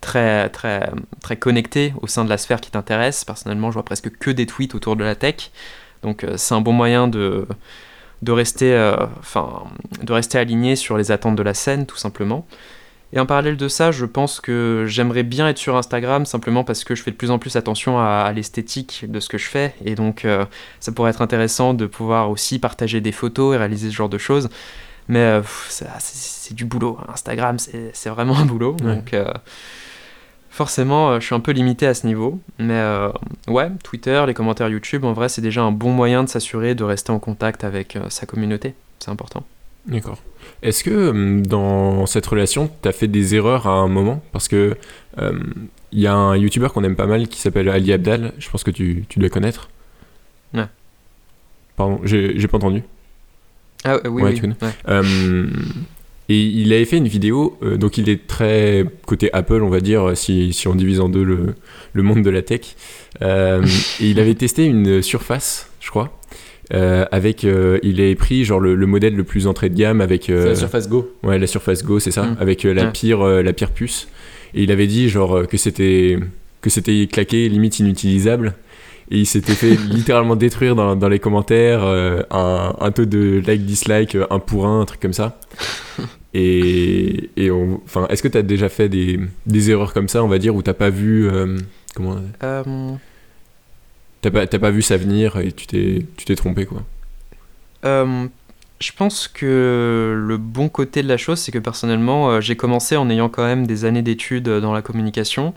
très, 0.00 0.48
très, 0.48 0.90
très 1.20 1.36
connecté 1.36 1.92
au 2.00 2.06
sein 2.06 2.24
de 2.24 2.30
la 2.30 2.38
sphère 2.38 2.60
qui 2.60 2.70
t'intéresse. 2.70 3.24
Personnellement, 3.24 3.70
je 3.70 3.74
vois 3.74 3.84
presque 3.84 4.10
que 4.10 4.30
des 4.30 4.46
tweets 4.46 4.74
autour 4.74 4.96
de 4.96 5.04
la 5.04 5.14
tech. 5.14 5.50
Donc 6.02 6.24
euh, 6.24 6.34
c'est 6.36 6.54
un 6.54 6.60
bon 6.60 6.72
moyen 6.72 7.08
de, 7.08 7.46
de, 8.22 8.32
rester, 8.32 8.72
euh, 8.72 8.96
enfin, 9.18 9.64
de 10.02 10.12
rester 10.12 10.38
aligné 10.38 10.76
sur 10.76 10.96
les 10.96 11.10
attentes 11.10 11.36
de 11.36 11.42
la 11.42 11.54
scène, 11.54 11.86
tout 11.86 11.98
simplement. 11.98 12.46
Et 13.12 13.18
en 13.18 13.26
parallèle 13.26 13.56
de 13.56 13.66
ça, 13.66 13.90
je 13.90 14.06
pense 14.06 14.40
que 14.40 14.84
j'aimerais 14.86 15.24
bien 15.24 15.48
être 15.48 15.58
sur 15.58 15.76
Instagram 15.76 16.24
simplement 16.24 16.62
parce 16.62 16.84
que 16.84 16.94
je 16.94 17.02
fais 17.02 17.10
de 17.10 17.16
plus 17.16 17.32
en 17.32 17.40
plus 17.40 17.56
attention 17.56 17.98
à, 17.98 18.32
l'esthétique 18.32 19.04
de 19.08 19.18
ce 19.18 19.28
que 19.28 19.36
je 19.36 19.48
fais. 19.48 19.74
Et 19.84 19.96
donc, 19.96 20.24
euh, 20.24 20.46
ça 20.78 20.92
pourrait 20.92 21.10
être 21.10 21.20
intéressant 21.20 21.74
de 21.74 21.86
pouvoir 21.86 22.30
aussi 22.30 22.60
partager 22.60 23.00
des 23.00 23.10
photos 23.10 23.56
et 23.56 23.58
réaliser 23.58 23.90
ce 23.90 23.94
genre 23.96 24.08
de 24.08 24.18
choses. 24.18 24.48
Mais 25.08 25.40
c'est 25.98 26.54
du 26.54 26.64
boulot. 26.64 26.98
Instagram, 27.12 27.56
c'est 27.58 28.10
vraiment 28.10 28.38
un 28.38 28.44
boulot. 28.44 28.74
Donc, 28.74 29.12
forcément, 30.50 31.10
euh, 31.12 31.20
je 31.20 31.26
suis 31.26 31.34
un 31.34 31.40
peu 31.40 31.52
limité 31.52 31.86
à 31.86 31.94
ce 31.94 32.06
niveau. 32.06 32.38
Mais 32.58 32.74
euh, 32.74 33.10
ouais, 33.48 33.70
Twitter, 33.82 34.22
les 34.26 34.34
commentaires 34.34 34.68
YouTube, 34.68 35.04
en 35.04 35.12
vrai, 35.12 35.28
c'est 35.28 35.40
déjà 35.40 35.62
un 35.62 35.72
bon 35.72 35.90
moyen 35.92 36.24
de 36.24 36.28
s'assurer 36.28 36.74
de 36.74 36.84
rester 36.84 37.12
en 37.12 37.18
contact 37.18 37.64
avec 37.64 37.96
euh, 37.96 38.02
sa 38.10 38.26
communauté. 38.26 38.74
C'est 38.98 39.10
important. 39.10 39.44
D'accord. 39.86 40.18
Est-ce 40.62 40.84
que 40.84 41.40
dans 41.40 42.04
cette 42.04 42.26
relation, 42.26 42.70
tu 42.82 42.88
as 42.88 42.92
fait 42.92 43.08
des 43.08 43.34
erreurs 43.34 43.66
à 43.66 43.72
un 43.72 43.88
moment? 43.88 44.22
Parce 44.32 44.46
que 44.46 44.76
il 45.92 45.98
y 45.98 46.06
a 46.06 46.14
un 46.14 46.36
YouTuber 46.36 46.68
qu'on 46.68 46.84
aime 46.84 46.96
pas 46.96 47.06
mal 47.06 47.26
qui 47.28 47.40
s'appelle 47.40 47.68
Ali 47.68 47.92
Abdal. 47.92 48.32
Je 48.38 48.48
pense 48.50 48.62
que 48.62 48.70
tu, 48.70 49.06
tu 49.08 49.18
dois 49.18 49.30
connaître. 49.30 49.70
Ouais. 50.52 50.66
Pardon, 51.76 52.00
j'ai 52.04 52.46
pas 52.46 52.58
entendu. 52.58 52.82
Ah 53.84 53.96
oui, 54.04 54.10
ouais, 54.10 54.22
oui. 54.22 54.34
Tu 54.34 54.42
connais. 54.42 54.56
Et 56.32 56.40
il 56.40 56.72
avait 56.72 56.84
fait 56.84 56.96
une 56.98 57.08
vidéo, 57.08 57.58
euh, 57.62 57.76
donc 57.76 57.98
il 57.98 58.08
est 58.08 58.26
très 58.26 58.84
côté 59.06 59.30
Apple, 59.32 59.62
on 59.62 59.68
va 59.68 59.80
dire, 59.80 60.12
si, 60.16 60.52
si 60.52 60.68
on 60.68 60.74
divise 60.74 61.00
en 61.00 61.08
deux 61.08 61.24
le, 61.24 61.54
le 61.92 62.02
monde 62.02 62.22
de 62.22 62.30
la 62.30 62.42
tech. 62.42 62.60
Euh, 63.22 63.64
et 64.00 64.10
il 64.10 64.20
avait 64.20 64.34
testé 64.34 64.64
une 64.64 65.02
surface, 65.02 65.68
je 65.80 65.90
crois. 65.90 66.16
Euh, 66.72 67.04
avec, 67.10 67.44
euh, 67.44 67.78
il 67.82 68.00
est 68.00 68.14
pris 68.14 68.44
genre 68.44 68.60
le, 68.60 68.76
le 68.76 68.86
modèle 68.86 69.16
le 69.16 69.24
plus 69.24 69.48
entrée 69.48 69.68
de 69.70 69.74
gamme 69.74 70.00
avec 70.00 70.26
C'est 70.26 70.32
euh, 70.32 70.48
la 70.50 70.54
Surface 70.54 70.88
Go. 70.88 71.10
ouais 71.24 71.36
la 71.38 71.48
Surface 71.48 71.82
Go, 71.84 71.98
c'est 71.98 72.12
ça, 72.12 72.22
Mm. 72.22 72.36
avec 72.38 72.64
euh, 72.64 72.72
la 72.74 72.84
Ouais. 72.84 72.90
pire 72.92 73.22
euh, 73.22 73.42
la 73.42 73.52
pire 73.52 73.72
puce. 73.72 74.06
Et 74.54 74.62
il 74.62 74.70
avait 74.70 74.86
dit 74.86 75.08
genre 75.08 75.36
euh, 75.38 75.44
que 75.46 75.56
c'était 75.56 76.16
que 76.60 76.70
c'était 76.70 77.08
claqué, 77.10 77.48
limite 77.48 77.80
inutilisable. 77.80 78.54
Et 79.10 79.18
il 79.18 79.26
s'était 79.26 79.54
fait 79.54 79.74
littéralement 79.90 80.36
détruire 80.36 80.74
dans, 80.76 80.94
dans 80.96 81.08
les 81.08 81.18
commentaires, 81.18 81.82
euh, 81.84 82.22
un, 82.30 82.74
un 82.80 82.90
taux 82.92 83.06
de 83.06 83.42
like 83.46 83.64
dislike 83.64 84.14
euh, 84.14 84.26
un 84.30 84.38
pour 84.38 84.66
un, 84.66 84.80
un 84.80 84.84
truc 84.84 85.00
comme 85.00 85.12
ça. 85.12 85.38
Et, 86.32 87.28
et 87.36 87.50
on- 87.50 87.80
enfin, 87.84 88.06
est-ce 88.08 88.22
que 88.22 88.28
tu 88.28 88.38
as 88.38 88.42
déjà 88.42 88.68
fait 88.68 88.88
des, 88.88 89.18
des 89.46 89.70
erreurs 89.72 89.92
comme 89.92 90.08
ça, 90.08 90.22
on 90.22 90.28
va 90.28 90.38
dire, 90.38 90.54
où 90.54 90.62
t'as 90.62 90.74
pas 90.74 90.88
vu 90.88 91.28
euh, 91.28 91.58
comment 91.96 92.18
Euh, 92.44 92.62
t'as 94.22 94.30
pas, 94.30 94.46
t'as 94.46 94.60
pas 94.60 94.70
vu 94.70 94.80
ça 94.82 94.96
venir 94.96 95.38
et 95.38 95.50
tu 95.50 95.66
t'es 95.66 96.06
tu 96.16 96.24
t'es 96.26 96.36
trompé 96.36 96.66
quoi? 96.66 96.84
Je 97.82 98.92
pense 98.96 99.28
que 99.28 100.14
le 100.16 100.36
bon 100.38 100.68
côté 100.70 101.02
de 101.02 101.08
la 101.08 101.18
chose, 101.18 101.38
c'est 101.38 101.52
que 101.52 101.58
personnellement, 101.58 102.40
j'ai 102.40 102.56
commencé 102.56 102.96
en 102.96 103.10
ayant 103.10 103.28
quand 103.28 103.44
même 103.44 103.66
des 103.66 103.84
années 103.84 104.00
d'études 104.02 104.48
dans 104.48 104.72
la 104.72 104.80
communication. 104.82 105.52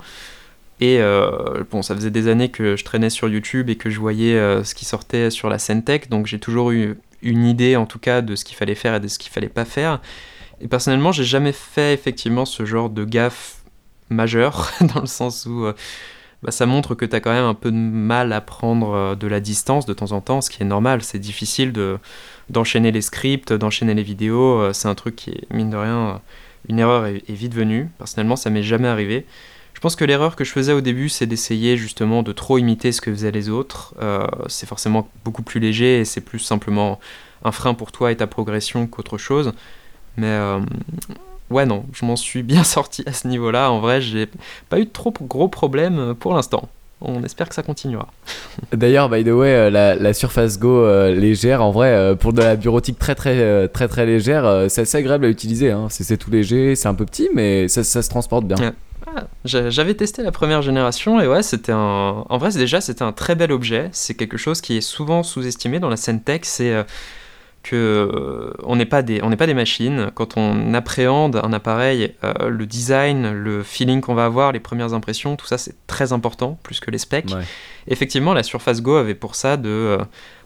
Et 0.79 0.97
euh, 0.99 1.63
bon, 1.69 1.81
ça 1.81 1.95
faisait 1.95 2.11
des 2.11 2.27
années 2.27 2.49
que 2.49 2.75
je 2.75 2.83
traînais 2.83 3.09
sur 3.09 3.29
YouTube 3.29 3.69
et 3.69 3.75
que 3.75 3.89
je 3.89 3.99
voyais 3.99 4.35
euh, 4.35 4.63
ce 4.63 4.75
qui 4.75 4.85
sortait 4.85 5.29
sur 5.29 5.49
la 5.49 5.59
scène 5.59 5.83
tech. 5.83 6.09
Donc 6.09 6.27
j'ai 6.27 6.39
toujours 6.39 6.71
eu 6.71 6.97
une 7.21 7.45
idée, 7.45 7.75
en 7.75 7.85
tout 7.85 7.99
cas, 7.99 8.21
de 8.21 8.35
ce 8.35 8.43
qu'il 8.43 8.57
fallait 8.57 8.75
faire 8.75 8.95
et 8.95 8.99
de 8.99 9.07
ce 9.07 9.19
qu'il 9.19 9.31
fallait 9.31 9.49
pas 9.49 9.65
faire. 9.65 10.01
Et 10.61 10.67
personnellement, 10.67 11.11
j'ai 11.11 11.23
jamais 11.23 11.51
fait 11.51 11.93
effectivement 11.93 12.45
ce 12.45 12.65
genre 12.65 12.89
de 12.89 13.05
gaffe 13.05 13.57
majeure, 14.09 14.71
dans 14.93 15.01
le 15.01 15.07
sens 15.07 15.45
où 15.45 15.65
euh, 15.65 15.73
bah, 16.41 16.51
ça 16.51 16.65
montre 16.65 16.95
que 16.95 17.05
tu 17.05 17.15
as 17.15 17.19
quand 17.19 17.31
même 17.31 17.45
un 17.45 17.53
peu 17.53 17.71
de 17.71 17.77
mal 17.77 18.33
à 18.33 18.41
prendre 18.41 19.15
de 19.15 19.27
la 19.27 19.39
distance 19.39 19.85
de 19.85 19.93
temps 19.93 20.11
en 20.11 20.21
temps, 20.21 20.41
ce 20.41 20.49
qui 20.49 20.63
est 20.63 20.65
normal. 20.65 21.01
C'est 21.03 21.19
difficile 21.19 21.71
de 21.71 21.97
d'enchaîner 22.49 22.91
les 22.91 23.01
scripts, 23.01 23.53
d'enchaîner 23.53 23.93
les 23.93 24.03
vidéos. 24.03 24.73
C'est 24.73 24.89
un 24.89 24.95
truc 24.95 25.15
qui 25.15 25.39
mine 25.49 25.69
de 25.69 25.77
rien, 25.77 26.21
une 26.67 26.79
erreur 26.79 27.05
est, 27.05 27.23
est 27.29 27.33
vite 27.33 27.53
venue. 27.53 27.89
Personnellement, 27.97 28.35
ça 28.35 28.49
m'est 28.49 28.63
jamais 28.63 28.89
arrivé. 28.89 29.25
Je 29.83 29.85
pense 29.85 29.97
que 29.97 30.05
l'erreur 30.05 30.37
que 30.37 30.45
je 30.45 30.51
faisais 30.53 30.71
au 30.71 30.79
début, 30.79 31.09
c'est 31.09 31.25
d'essayer 31.25 31.75
justement 31.75 32.23
de 32.23 32.31
trop 32.31 32.57
imiter 32.57 32.93
ce 32.93 33.01
que 33.01 33.11
faisaient 33.11 33.31
les 33.31 33.49
autres. 33.49 33.93
Euh, 34.01 34.25
c'est 34.47 34.65
forcément 34.65 35.09
beaucoup 35.25 35.41
plus 35.43 35.59
léger 35.59 35.99
et 35.99 36.05
c'est 36.05 36.21
plus 36.21 36.39
simplement 36.39 37.01
un 37.43 37.51
frein 37.51 37.73
pour 37.73 37.91
toi 37.91 38.09
et 38.09 38.15
ta 38.15 38.25
progression 38.25 38.87
qu'autre 38.87 39.17
chose. 39.17 39.51
Mais 40.15 40.27
euh, 40.27 40.59
ouais, 41.49 41.65
non, 41.65 41.83
je 41.91 42.05
m'en 42.05 42.15
suis 42.15 42.43
bien 42.43 42.63
sorti 42.63 43.03
à 43.07 43.11
ce 43.11 43.27
niveau-là. 43.27 43.71
En 43.71 43.81
vrai, 43.81 43.99
j'ai 43.99 44.29
pas 44.69 44.79
eu 44.79 44.85
de 44.85 44.89
trop 44.89 45.13
gros 45.19 45.49
problèmes 45.49 46.15
pour 46.17 46.33
l'instant. 46.33 46.69
On 47.01 47.21
espère 47.25 47.49
que 47.49 47.55
ça 47.55 47.63
continuera. 47.63 48.07
D'ailleurs, 48.71 49.09
by 49.09 49.25
the 49.25 49.31
way, 49.31 49.49
euh, 49.49 49.69
la, 49.69 49.95
la 49.95 50.13
Surface 50.13 50.59
Go 50.59 50.77
euh, 50.77 51.13
légère, 51.13 51.61
en 51.61 51.71
vrai, 51.71 51.89
euh, 51.89 52.15
pour 52.15 52.31
de 52.31 52.41
la 52.41 52.55
bureautique 52.55 52.97
très 52.97 53.15
très 53.15 53.67
très 53.67 53.89
très 53.89 54.05
légère, 54.05 54.45
euh, 54.45 54.69
c'est 54.69 54.83
assez 54.83 54.99
agréable 54.99 55.25
à 55.25 55.27
utiliser. 55.27 55.71
hein. 55.71 55.87
C'est 55.89 56.05
c'est 56.05 56.15
tout 56.15 56.31
léger, 56.31 56.77
c'est 56.77 56.87
un 56.87 56.93
peu 56.95 57.05
petit, 57.05 57.27
mais 57.33 57.67
ça, 57.67 57.83
ça 57.83 58.01
se 58.01 58.09
transporte 58.09 58.45
bien. 58.45 58.55
Ouais. 58.55 58.71
Ah, 59.07 59.25
j'a- 59.45 59.69
J'avais 59.69 59.93
testé 59.95 60.23
la 60.23 60.31
première 60.31 60.61
génération 60.61 61.19
et 61.19 61.27
ouais, 61.27 61.43
c'était 61.43 61.71
un. 61.71 62.25
En 62.29 62.37
vrai, 62.37 62.51
déjà, 62.51 62.81
c'était 62.81 63.03
un 63.03 63.11
très 63.11 63.35
bel 63.35 63.51
objet. 63.51 63.89
C'est 63.91 64.13
quelque 64.15 64.37
chose 64.37 64.61
qui 64.61 64.77
est 64.77 64.81
souvent 64.81 65.23
sous-estimé 65.23 65.79
dans 65.79 65.89
la 65.89 65.97
scène 65.97 66.21
tech. 66.21 66.41
C'est 66.43 66.71
euh, 66.73 66.83
que 67.63 67.75
euh, 67.75 68.53
on 68.63 68.75
n'est 68.75 68.85
pas 68.85 69.01
des, 69.01 69.21
on 69.23 69.29
n'est 69.29 69.37
pas 69.37 69.45
des 69.47 69.53
machines. 69.53 70.09
Quand 70.15 70.37
on 70.37 70.73
appréhende 70.73 71.37
un 71.43 71.53
appareil, 71.53 72.13
euh, 72.23 72.49
le 72.49 72.65
design, 72.65 73.31
le 73.31 73.63
feeling 73.63 74.01
qu'on 74.01 74.15
va 74.15 74.25
avoir, 74.25 74.51
les 74.51 74.59
premières 74.59 74.93
impressions, 74.93 75.35
tout 75.35 75.45
ça, 75.45 75.57
c'est 75.57 75.75
très 75.87 76.11
important, 76.13 76.57
plus 76.63 76.79
que 76.79 76.91
les 76.91 76.97
specs. 76.97 77.29
Ouais. 77.33 77.43
Effectivement, 77.87 78.33
la 78.33 78.43
Surface 78.43 78.81
Go 78.81 78.95
avait 78.95 79.15
pour 79.15 79.35
ça 79.35 79.57
de 79.57 79.69
euh, 79.69 79.97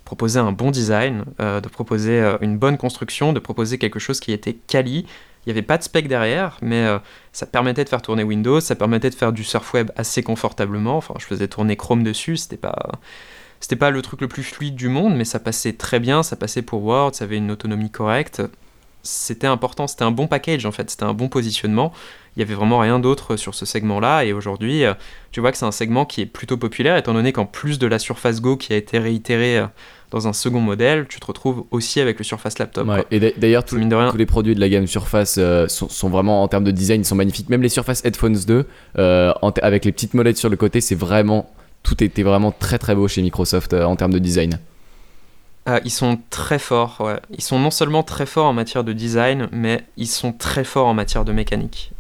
proposer 0.06 0.40
un 0.40 0.52
bon 0.52 0.72
design, 0.72 1.26
de 1.40 1.68
proposer 1.68 2.24
une 2.42 2.58
bonne 2.58 2.78
construction, 2.78 3.34
de 3.34 3.40
proposer 3.40 3.78
quelque 3.78 4.00
chose 4.00 4.20
qui 4.22 4.32
était 4.32 4.54
quali. 4.54 5.06
Il 5.48 5.52
n'y 5.52 5.60
avait 5.60 5.66
pas 5.66 5.78
de 5.78 5.84
spec 5.84 6.10
derrière, 6.10 6.58
mais 6.62 6.84
euh, 6.84 7.00
ça 7.32 7.46
permettait 7.46 7.86
de 7.86 7.90
faire 7.90 8.02
tourner 8.02 8.24
Windows, 8.24 8.60
ça 8.60 8.76
permettait 8.76 9.10
de 9.10 9.16
faire 9.16 9.32
du 9.32 9.46
surf 9.46 9.74
web 9.74 9.92
assez 9.96 10.22
confortablement. 10.22 10.98
Enfin, 10.98 11.14
je 11.20 11.26
faisais 11.26 11.48
tourner 11.48 11.78
Chrome 11.78 12.04
dessus, 12.04 12.36
c'était 12.36 12.58
pas. 12.58 12.76
C'était 13.62 13.78
pas 13.78 13.90
le 13.90 14.02
truc 14.02 14.20
le 14.20 14.28
plus 14.28 14.44
fluide 14.44 14.76
du 14.76 14.90
monde, 14.90 15.16
mais 15.16 15.24
ça 15.24 15.40
passait 15.40 15.72
très 15.72 16.02
bien, 16.02 16.22
ça 16.22 16.36
passait 16.36 16.64
pour 16.64 16.84
Word, 16.84 17.16
ça 17.16 17.24
avait 17.24 17.38
une 17.38 17.50
autonomie 17.50 17.90
correcte. 17.90 18.42
C'était 19.04 19.48
important, 19.48 19.88
c'était 19.88 20.04
un 20.04 20.12
bon 20.12 20.28
package 20.28 20.66
en 20.66 20.74
fait, 20.74 20.90
c'était 20.90 21.06
un 21.06 21.14
bon 21.14 21.30
positionnement. 21.30 21.94
Il 22.36 22.42
y 22.42 22.44
avait 22.44 22.54
vraiment 22.54 22.80
rien 22.80 23.00
d'autre 23.00 23.38
sur 23.38 23.56
ce 23.56 23.66
segment-là, 23.66 24.26
et 24.26 24.34
aujourd'hui, 24.34 24.84
euh, 24.84 24.96
tu 25.32 25.40
vois 25.40 25.54
que 25.54 25.58
c'est 25.58 25.66
un 25.66 25.72
segment 25.72 26.06
qui 26.06 26.20
est 26.20 26.26
plutôt 26.26 26.58
populaire, 26.58 26.98
étant 26.98 27.14
donné 27.14 27.32
qu'en 27.32 27.46
plus 27.46 27.80
de 27.80 27.88
la 27.88 28.00
Surface 28.00 28.42
Go 28.42 28.58
qui 28.58 28.74
a 28.74 28.76
été 28.76 29.00
réitérée 29.00 29.60
euh, 29.60 29.68
dans 30.12 30.28
un 30.28 30.34
second 30.34 30.62
modèle, 30.62 31.06
tu 31.08 31.20
te 31.20 31.26
retrouves 31.26 31.66
aussi 31.72 32.00
avec 32.00 32.18
le 32.18 32.24
Surface 32.24 32.58
Laptop. 32.60 32.88
Ouais. 32.88 33.06
Et 33.12 33.20
d'a- 33.20 33.32
d'ailleurs, 33.38 33.66
tous 33.66 33.78
les 33.78 34.26
produits 34.26 34.56
de 34.56 34.60
la 34.60 34.70
gamme 34.70 34.88
Surface 34.88 35.36
euh, 35.38 35.68
sont, 35.68 35.90
sont 35.90 36.10
vraiment 36.10 36.44
en 36.44 36.48
termes 36.48 36.64
de 36.64 36.72
design, 36.72 37.02
ils 37.02 37.06
sont 37.06 37.16
magnifiques. 37.16 37.50
Même 37.50 37.62
les 37.62 37.70
Surface 37.70 38.04
Headphones 38.06 38.38
2, 38.48 38.66
euh, 39.00 39.34
avec 39.62 39.86
les 39.86 39.92
petites 39.92 40.14
molettes 40.14 40.38
sur 40.38 40.50
le 40.50 40.56
côté, 40.56 40.82
c'est 40.82 40.96
vraiment 40.96 41.50
tout 41.84 42.04
était 42.04 42.24
vraiment 42.24 42.52
très 42.52 42.78
très 42.80 42.96
beau 42.96 43.08
chez 43.08 43.22
Microsoft 43.22 43.74
euh, 43.74 43.84
en 43.84 43.96
termes 43.96 44.14
de 44.14 44.20
design. 44.20 44.60
Ah, 45.66 45.82
ils 45.84 45.92
sont 45.92 46.18
très 46.30 46.60
forts, 46.60 46.98
ouais. 47.02 47.20
Ils 47.30 47.44
sont 47.44 47.60
non 47.60 47.72
seulement 47.72 48.02
très 48.04 48.26
forts 48.26 48.46
en 48.46 48.54
matière 48.54 48.86
de 48.86 48.94
design, 48.94 49.50
mais 49.52 49.84
ils 49.98 50.08
sont 50.08 50.32
très 50.32 50.64
forts 50.64 50.88
en 50.88 50.94
matière 50.94 51.26
de 51.26 51.34
mécanique. 51.34 51.92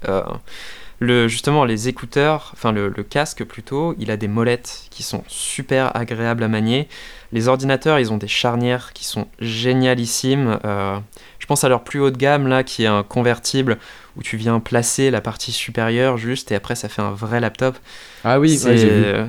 Le, 1.00 1.28
justement, 1.28 1.64
les 1.64 1.88
écouteurs, 1.90 2.50
enfin 2.54 2.72
le, 2.72 2.90
le 2.96 3.04
casque 3.04 3.44
plutôt, 3.44 3.94
il 4.00 4.10
a 4.10 4.18
des 4.18 4.28
molettes 4.28 4.86
qui 4.90 5.04
sont 5.04 5.24
super 5.28 5.96
agréables 5.96 6.42
à 6.44 6.48
manier. 6.48 6.88
Les 7.32 7.48
ordinateurs, 7.48 8.00
ils 8.00 8.12
ont 8.12 8.18
des 8.18 8.28
charnières 8.28 8.94
qui 8.94 9.06
sont 9.06 9.28
génialissimes. 9.40 10.58
Euh, 10.66 10.98
je 11.38 11.46
pense 11.46 11.64
à 11.64 11.70
leur 11.70 11.84
plus 11.84 12.00
haut 12.00 12.10
de 12.10 12.18
gamme, 12.18 12.48
là, 12.48 12.64
qui 12.64 12.84
est 12.84 12.88
un 12.88 13.04
convertible 13.04 13.78
où 14.16 14.24
tu 14.24 14.38
viens 14.38 14.60
placer 14.60 15.12
la 15.12 15.22
partie 15.22 15.52
supérieure 15.52 16.18
juste 16.18 16.52
et 16.52 16.56
après 16.56 16.74
ça 16.76 16.90
fait 16.90 17.04
un 17.04 17.12
vrai 17.12 17.40
laptop. 17.40 17.78
Ah 18.24 18.40
oui, 18.40 18.58
C'est- 18.58 18.70
ouais, 18.70 18.76
euh, 18.80 19.28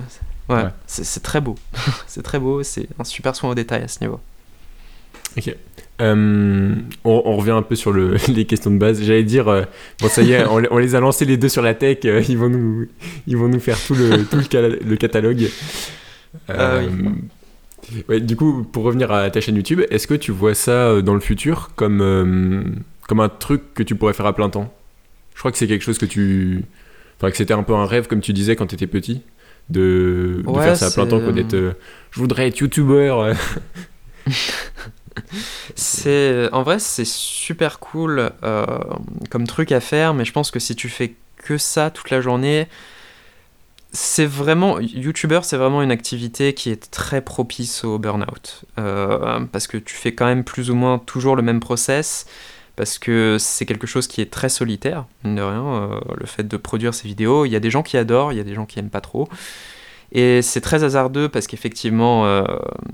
ouais, 0.49 0.63
Ouais. 0.65 1.21
très 1.23 1.43
beau. 1.43 1.57
c'est 2.07 2.23
très 2.23 2.39
beau, 2.39 2.63
c'est 2.63 2.89
un 2.99 3.05
super 3.05 3.37
soin 3.37 3.51
au 3.51 3.55
détail 3.55 3.83
à 3.83 3.89
ce 3.89 4.01
niveau. 4.01 4.21
Euh, 6.01 6.75
on, 7.05 7.23
on 7.25 7.37
revient 7.37 7.51
un 7.51 7.63
peu 7.63 7.75
sur 7.75 7.93
le, 7.93 8.17
les 8.29 8.45
questions 8.45 8.71
de 8.71 8.79
base. 8.79 9.03
J'allais 9.03 9.25
dire, 9.25 9.49
euh, 9.49 9.63
bon 10.01 10.09
ça 10.09 10.23
y 10.23 10.33
est, 10.33 10.45
on, 10.47 10.59
les- 10.59 10.69
on 10.71 10.79
les 10.79 10.95
a 10.95 11.01
lancés 11.01 11.25
les 11.25 11.37
deux 11.37 11.49
sur 11.49 11.63
la 11.63 11.75
tech. 11.75 11.99
euh, 12.05 12.23
ils 12.29 12.39
vont 12.39 12.49
nous, 12.49 12.87
ils 13.27 13.37
vont 13.37 13.49
nous 13.49 13.59
faire 13.61 13.77
tout 13.85 13.95
le, 13.95 14.25
tout 14.25 14.37
le, 14.37 14.97
catalogue. 14.97 15.49
Ah 16.49 16.79
oui. 17.93 18.03
ouais, 18.09 18.21
du 18.21 18.37
coup, 18.37 18.63
pour 18.71 18.85
revenir 18.85 19.11
à 19.11 19.29
ta 19.31 19.41
chaîne 19.41 19.57
YouTube, 19.57 19.83
est-ce 19.91 20.07
que 20.07 20.15
tu 20.15 20.31
vois 20.31 20.55
ça 20.55 21.03
dans 21.03 21.15
le 21.15 21.21
futur 21.21 21.71
comme, 21.75 22.77
comme 23.09 23.21
un 23.21 23.29
truc 23.29 23.75
que 23.75 23.83
tu 23.83 23.95
pourrais 23.95 24.13
faire 24.13 24.27
à 24.27 24.35
plein 24.35 24.51
temps? 24.51 24.73
Je 25.35 25.41
crois 25.41 25.51
que 25.53 25.59
c'est 25.59 25.67
quelque 25.69 25.83
chose 25.85 25.99
que 25.99 26.07
tu, 26.07 26.65
enfin 27.19 27.31
que 27.31 27.37
c'était 27.37 27.55
un 27.55 27.63
peu 27.63 27.75
un 27.75 27.87
rêve 27.87 28.07
comme 28.09 28.21
tu 28.21 28.33
disais 28.33 28.57
quand 28.57 28.67
tu 28.67 28.75
étais 28.75 28.87
petit. 28.87 29.23
De, 29.71 30.43
de 30.45 30.49
Ouais, 30.49 30.63
faire 30.65 30.77
ça 30.77 30.87
à 30.87 30.91
plein 30.91 31.07
temps, 31.07 31.31
d'être, 31.33 31.55
je 32.11 32.21
voudrais 32.21 32.49
être 32.49 32.59
youtubeur. 32.61 33.35
C'est 35.75 36.49
en 36.53 36.63
vrai 36.63 36.79
c'est 36.79 37.07
super 37.07 37.79
cool 37.79 38.31
euh, 38.43 38.67
comme 39.31 39.47
truc 39.47 39.73
à 39.73 39.81
faire, 39.81 40.15
mais 40.15 40.25
je 40.25 40.33
pense 40.33 40.51
que 40.51 40.59
si 40.59 40.77
tu 40.77 40.89
fais 40.89 41.15
que 41.37 41.59
ça 41.59 41.91
toute 41.91 42.11
la 42.11 42.21
journée, 42.21 42.69
c'est 43.93 44.27
vraiment 44.27 44.81
YouTuber, 44.81 45.41
c'est 45.43 45.57
vraiment 45.57 45.83
une 45.83 45.91
activité 45.91 46.53
qui 46.53 46.71
est 46.71 46.91
très 46.91 47.21
propice 47.23 47.85
au 47.85 47.99
burn-out 47.99 48.65
Euh, 48.79 49.41
parce 49.51 49.67
que 49.67 49.79
tu 49.79 49.95
fais 49.95 50.15
quand 50.15 50.27
même 50.27 50.45
plus 50.45 50.71
ou 50.71 50.75
moins 50.75 50.99
toujours 50.99 51.37
le 51.37 51.43
même 51.43 51.61
process. 51.61 52.27
Parce 52.77 53.01
que 53.01 53.39
c'est 53.41 53.67
quelque 53.67 53.89
chose 53.89 54.07
qui 54.07 54.21
est 54.21 54.31
très 54.31 54.49
solitaire, 54.49 55.07
mine 55.25 55.35
de 55.35 55.43
rien, 55.43 55.65
euh, 55.65 56.01
le 56.17 56.27
fait 56.27 56.47
de 56.47 56.57
produire 56.57 56.95
ces 56.95 57.09
vidéos. 57.09 57.45
Il 57.45 57.51
y 57.51 57.57
a 57.57 57.61
des 57.61 57.71
gens 57.71 57.83
qui 57.83 57.97
adorent, 57.97 58.33
il 58.33 58.37
y 58.39 58.41
a 58.41 58.45
des 58.45 58.55
gens 58.55 58.67
qui 58.67 58.79
aiment 58.79 58.89
pas 58.89 59.01
trop. 59.01 59.29
Et 60.13 60.41
c'est 60.43 60.61
très 60.63 60.85
hasardeux 60.85 61.29
parce 61.29 61.47
qu'effectivement, 61.47 62.25
euh, 62.27 62.43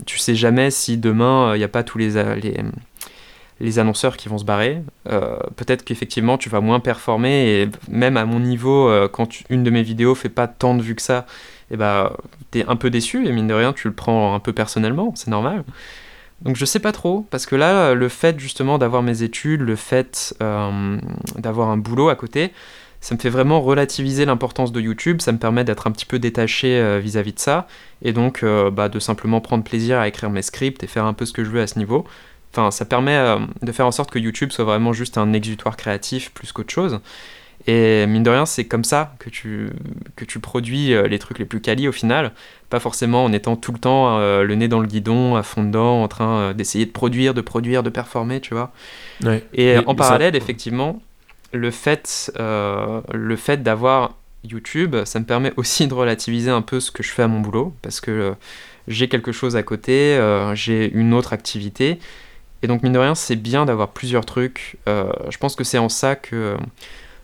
tu 0.07 0.19
sais 0.19 0.35
jamais 0.35 0.71
si 0.71 0.97
demain 0.99 1.55
il 1.55 1.59
n'y 1.59 1.65
a 1.65 1.69
pas 1.69 1.85
tous 1.85 1.97
les, 1.99 2.17
a- 2.17 2.35
les, 2.35 2.57
les 3.61 3.79
annonceurs 3.79 4.17
qui 4.17 4.29
vont 4.29 4.39
se 4.39 4.45
barrer. 4.45 4.83
Euh, 5.09 5.37
Peut-être 5.57 5.85
qu'effectivement 5.85 6.39
tu 6.39 6.49
vas 6.49 6.61
moins 6.61 6.81
performer 6.81 7.63
et 7.63 7.69
même 7.89 8.17
à 8.17 8.25
mon 8.25 8.41
niveau, 8.41 8.89
euh, 8.89 9.09
quand 9.09 9.29
une 9.49 9.63
de 9.63 9.71
mes 9.71 9.83
vidéos 9.83 10.15
fait 10.17 10.29
pas 10.29 10.49
tant 10.49 10.75
de 10.75 10.83
vues 10.83 10.97
que 10.97 11.03
ça, 11.03 11.27
et 11.71 11.77
bah 11.77 12.17
t'es 12.51 12.65
un 12.67 12.77
peu 12.77 12.91
déçu 12.91 13.27
et 13.27 13.33
mine 13.33 13.47
de 13.47 13.55
rien 13.55 13.73
tu 13.73 13.89
le 13.89 13.95
prends 13.95 14.35
un 14.35 14.41
peu 14.41 14.53
personnellement, 14.53 15.13
c'est 15.15 15.31
normal. 15.31 15.65
Donc 16.43 16.57
je 16.57 16.65
sais 16.65 16.81
pas 16.81 16.93
trop, 16.93 17.25
parce 17.31 17.47
que 17.47 17.55
là, 17.57 17.95
le 17.95 18.09
fait 18.09 18.39
justement 18.39 18.77
d'avoir 18.77 19.03
mes 19.03 19.23
études, 19.23 19.61
le 19.63 19.77
fait 19.77 20.35
euh, 20.43 20.99
d'avoir 21.39 21.71
un 21.71 21.77
boulot 21.79 22.09
à 22.11 22.17
côté, 22.17 22.53
ça 23.05 23.15
me 23.15 23.21
fait 23.21 23.29
vraiment 23.29 23.61
relativiser 23.61 24.25
l'importance 24.25 24.73
de 24.73 24.81
YouTube, 24.81 25.21
ça 25.21 25.31
me 25.31 25.37
permet 25.37 25.63
d'être 25.63 25.87
un 25.87 25.91
petit 25.91 26.07
peu 26.07 26.19
détaché 26.19 26.79
euh, 26.79 27.01
vis-à-vis 27.01 27.35
de 27.35 27.39
ça, 27.39 27.69
et 28.01 28.15
donc 28.15 28.43
euh, 28.43 28.71
bah, 28.71 28.89
de 28.89 28.99
simplement 28.99 29.43
prendre 29.43 29.63
plaisir 29.63 29.99
à 29.99 30.09
écrire 30.09 30.31
mes 30.31 30.41
scripts 30.41 30.83
et 30.83 30.87
faire 30.87 31.05
un 31.05 31.13
peu 31.13 31.27
ce 31.27 31.35
que 31.35 31.45
je 31.45 31.51
veux 31.51 31.61
à 31.61 31.67
ce 31.67 31.79
niveau. 31.79 32.07
Enfin, 32.51 32.71
ça 32.71 32.87
permet 32.87 33.15
euh, 33.15 33.41
de 33.61 33.73
faire 33.73 33.87
en 33.87 33.93
sorte 33.93 34.11
que 34.11 34.19
YouTube 34.19 34.53
soit 34.53 34.65
vraiment 34.65 34.95
juste 34.95 35.19
un 35.19 35.35
exutoire 35.35 35.77
créatif 35.77 36.33
plus 36.33 36.51
qu'autre 36.53 36.73
chose. 36.73 37.01
Et 37.67 38.07
mine 38.07 38.23
de 38.23 38.31
rien, 38.31 38.47
c'est 38.47 38.65
comme 38.65 38.85
ça 38.85 39.15
que 39.19 39.29
tu, 39.29 39.69
que 40.17 40.25
tu 40.25 40.39
produis 40.39 40.95
les 41.09 41.19
trucs 41.19 41.39
les 41.39 41.45
plus 41.45 41.61
quali 41.61 41.89
au 41.89 41.93
final. 41.93 42.33
Pas 42.69 42.81
forcément 42.81 43.25
en 43.25 43.33
étant 43.33 43.57
tout 43.57 43.73
le 43.73 43.79
temps 43.79 44.19
euh, 44.19 44.43
le 44.43 44.55
nez 44.55 44.69
dans 44.69 44.81
le 44.81 44.87
guidon, 44.87 45.37
à 45.37 45.43
fond 45.43 45.63
dedans, 45.63 46.03
en 46.03 46.09
train 46.09 46.39
euh, 46.39 46.53
d'essayer 46.53 46.85
de 46.87 46.91
produire, 46.91 47.33
de 47.33 47.41
produire, 47.41 47.83
de 47.83 47.91
performer, 47.91 48.41
tu 48.41 48.53
vois. 48.53 48.73
Ouais. 49.23 49.47
Et 49.55 49.77
Mais 49.77 49.87
en 49.87 49.95
parallèle, 49.95 50.37
effectivement, 50.37 51.01
le 51.55 51.71
fait, 51.71 52.33
euh, 52.39 53.01
fait 53.37 53.63
d'avoir 53.63 54.15
YouTube, 54.43 54.97
ça 55.05 55.21
me 55.21 55.25
permet 55.25 55.53
aussi 55.57 55.87
de 55.87 55.95
relativiser 55.95 56.51
un 56.51 56.63
peu 56.63 56.81
ce 56.81 56.91
que 56.91 57.03
je 57.03 57.11
fais 57.11 57.23
à 57.23 57.29
mon 57.29 57.41
boulot, 57.41 57.75
parce 57.81 58.01
que 58.01 58.11
euh, 58.11 58.33
j'ai 58.89 59.09
quelque 59.09 59.33
chose 59.33 59.57
à 59.57 59.63
côté, 59.63 60.17
euh, 60.17 60.55
j'ai 60.55 60.91
une 60.93 61.15
autre 61.15 61.33
activité. 61.33 61.99
Et 62.63 62.67
donc, 62.67 62.83
mine 62.83 62.93
de 62.93 62.99
rien, 62.99 63.15
c'est 63.15 63.37
bien 63.37 63.67
d'avoir 63.67 63.91
plusieurs 63.91 64.25
trucs. 64.25 64.79
Je 64.87 65.37
pense 65.39 65.55
que 65.55 65.65
c'est 65.65 65.77
en 65.77 65.91
ça 65.91 66.17
que 66.17 66.57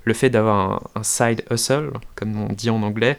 le 0.05 0.15
fait 0.15 0.29
d'avoir 0.29 0.57
un, 0.57 0.81
un 0.97 1.03
side 1.03 1.45
hustle, 1.51 1.93
comme 2.15 2.39
on 2.43 2.53
dit 2.53 2.69
en 2.69 2.83
anglais, 2.83 3.17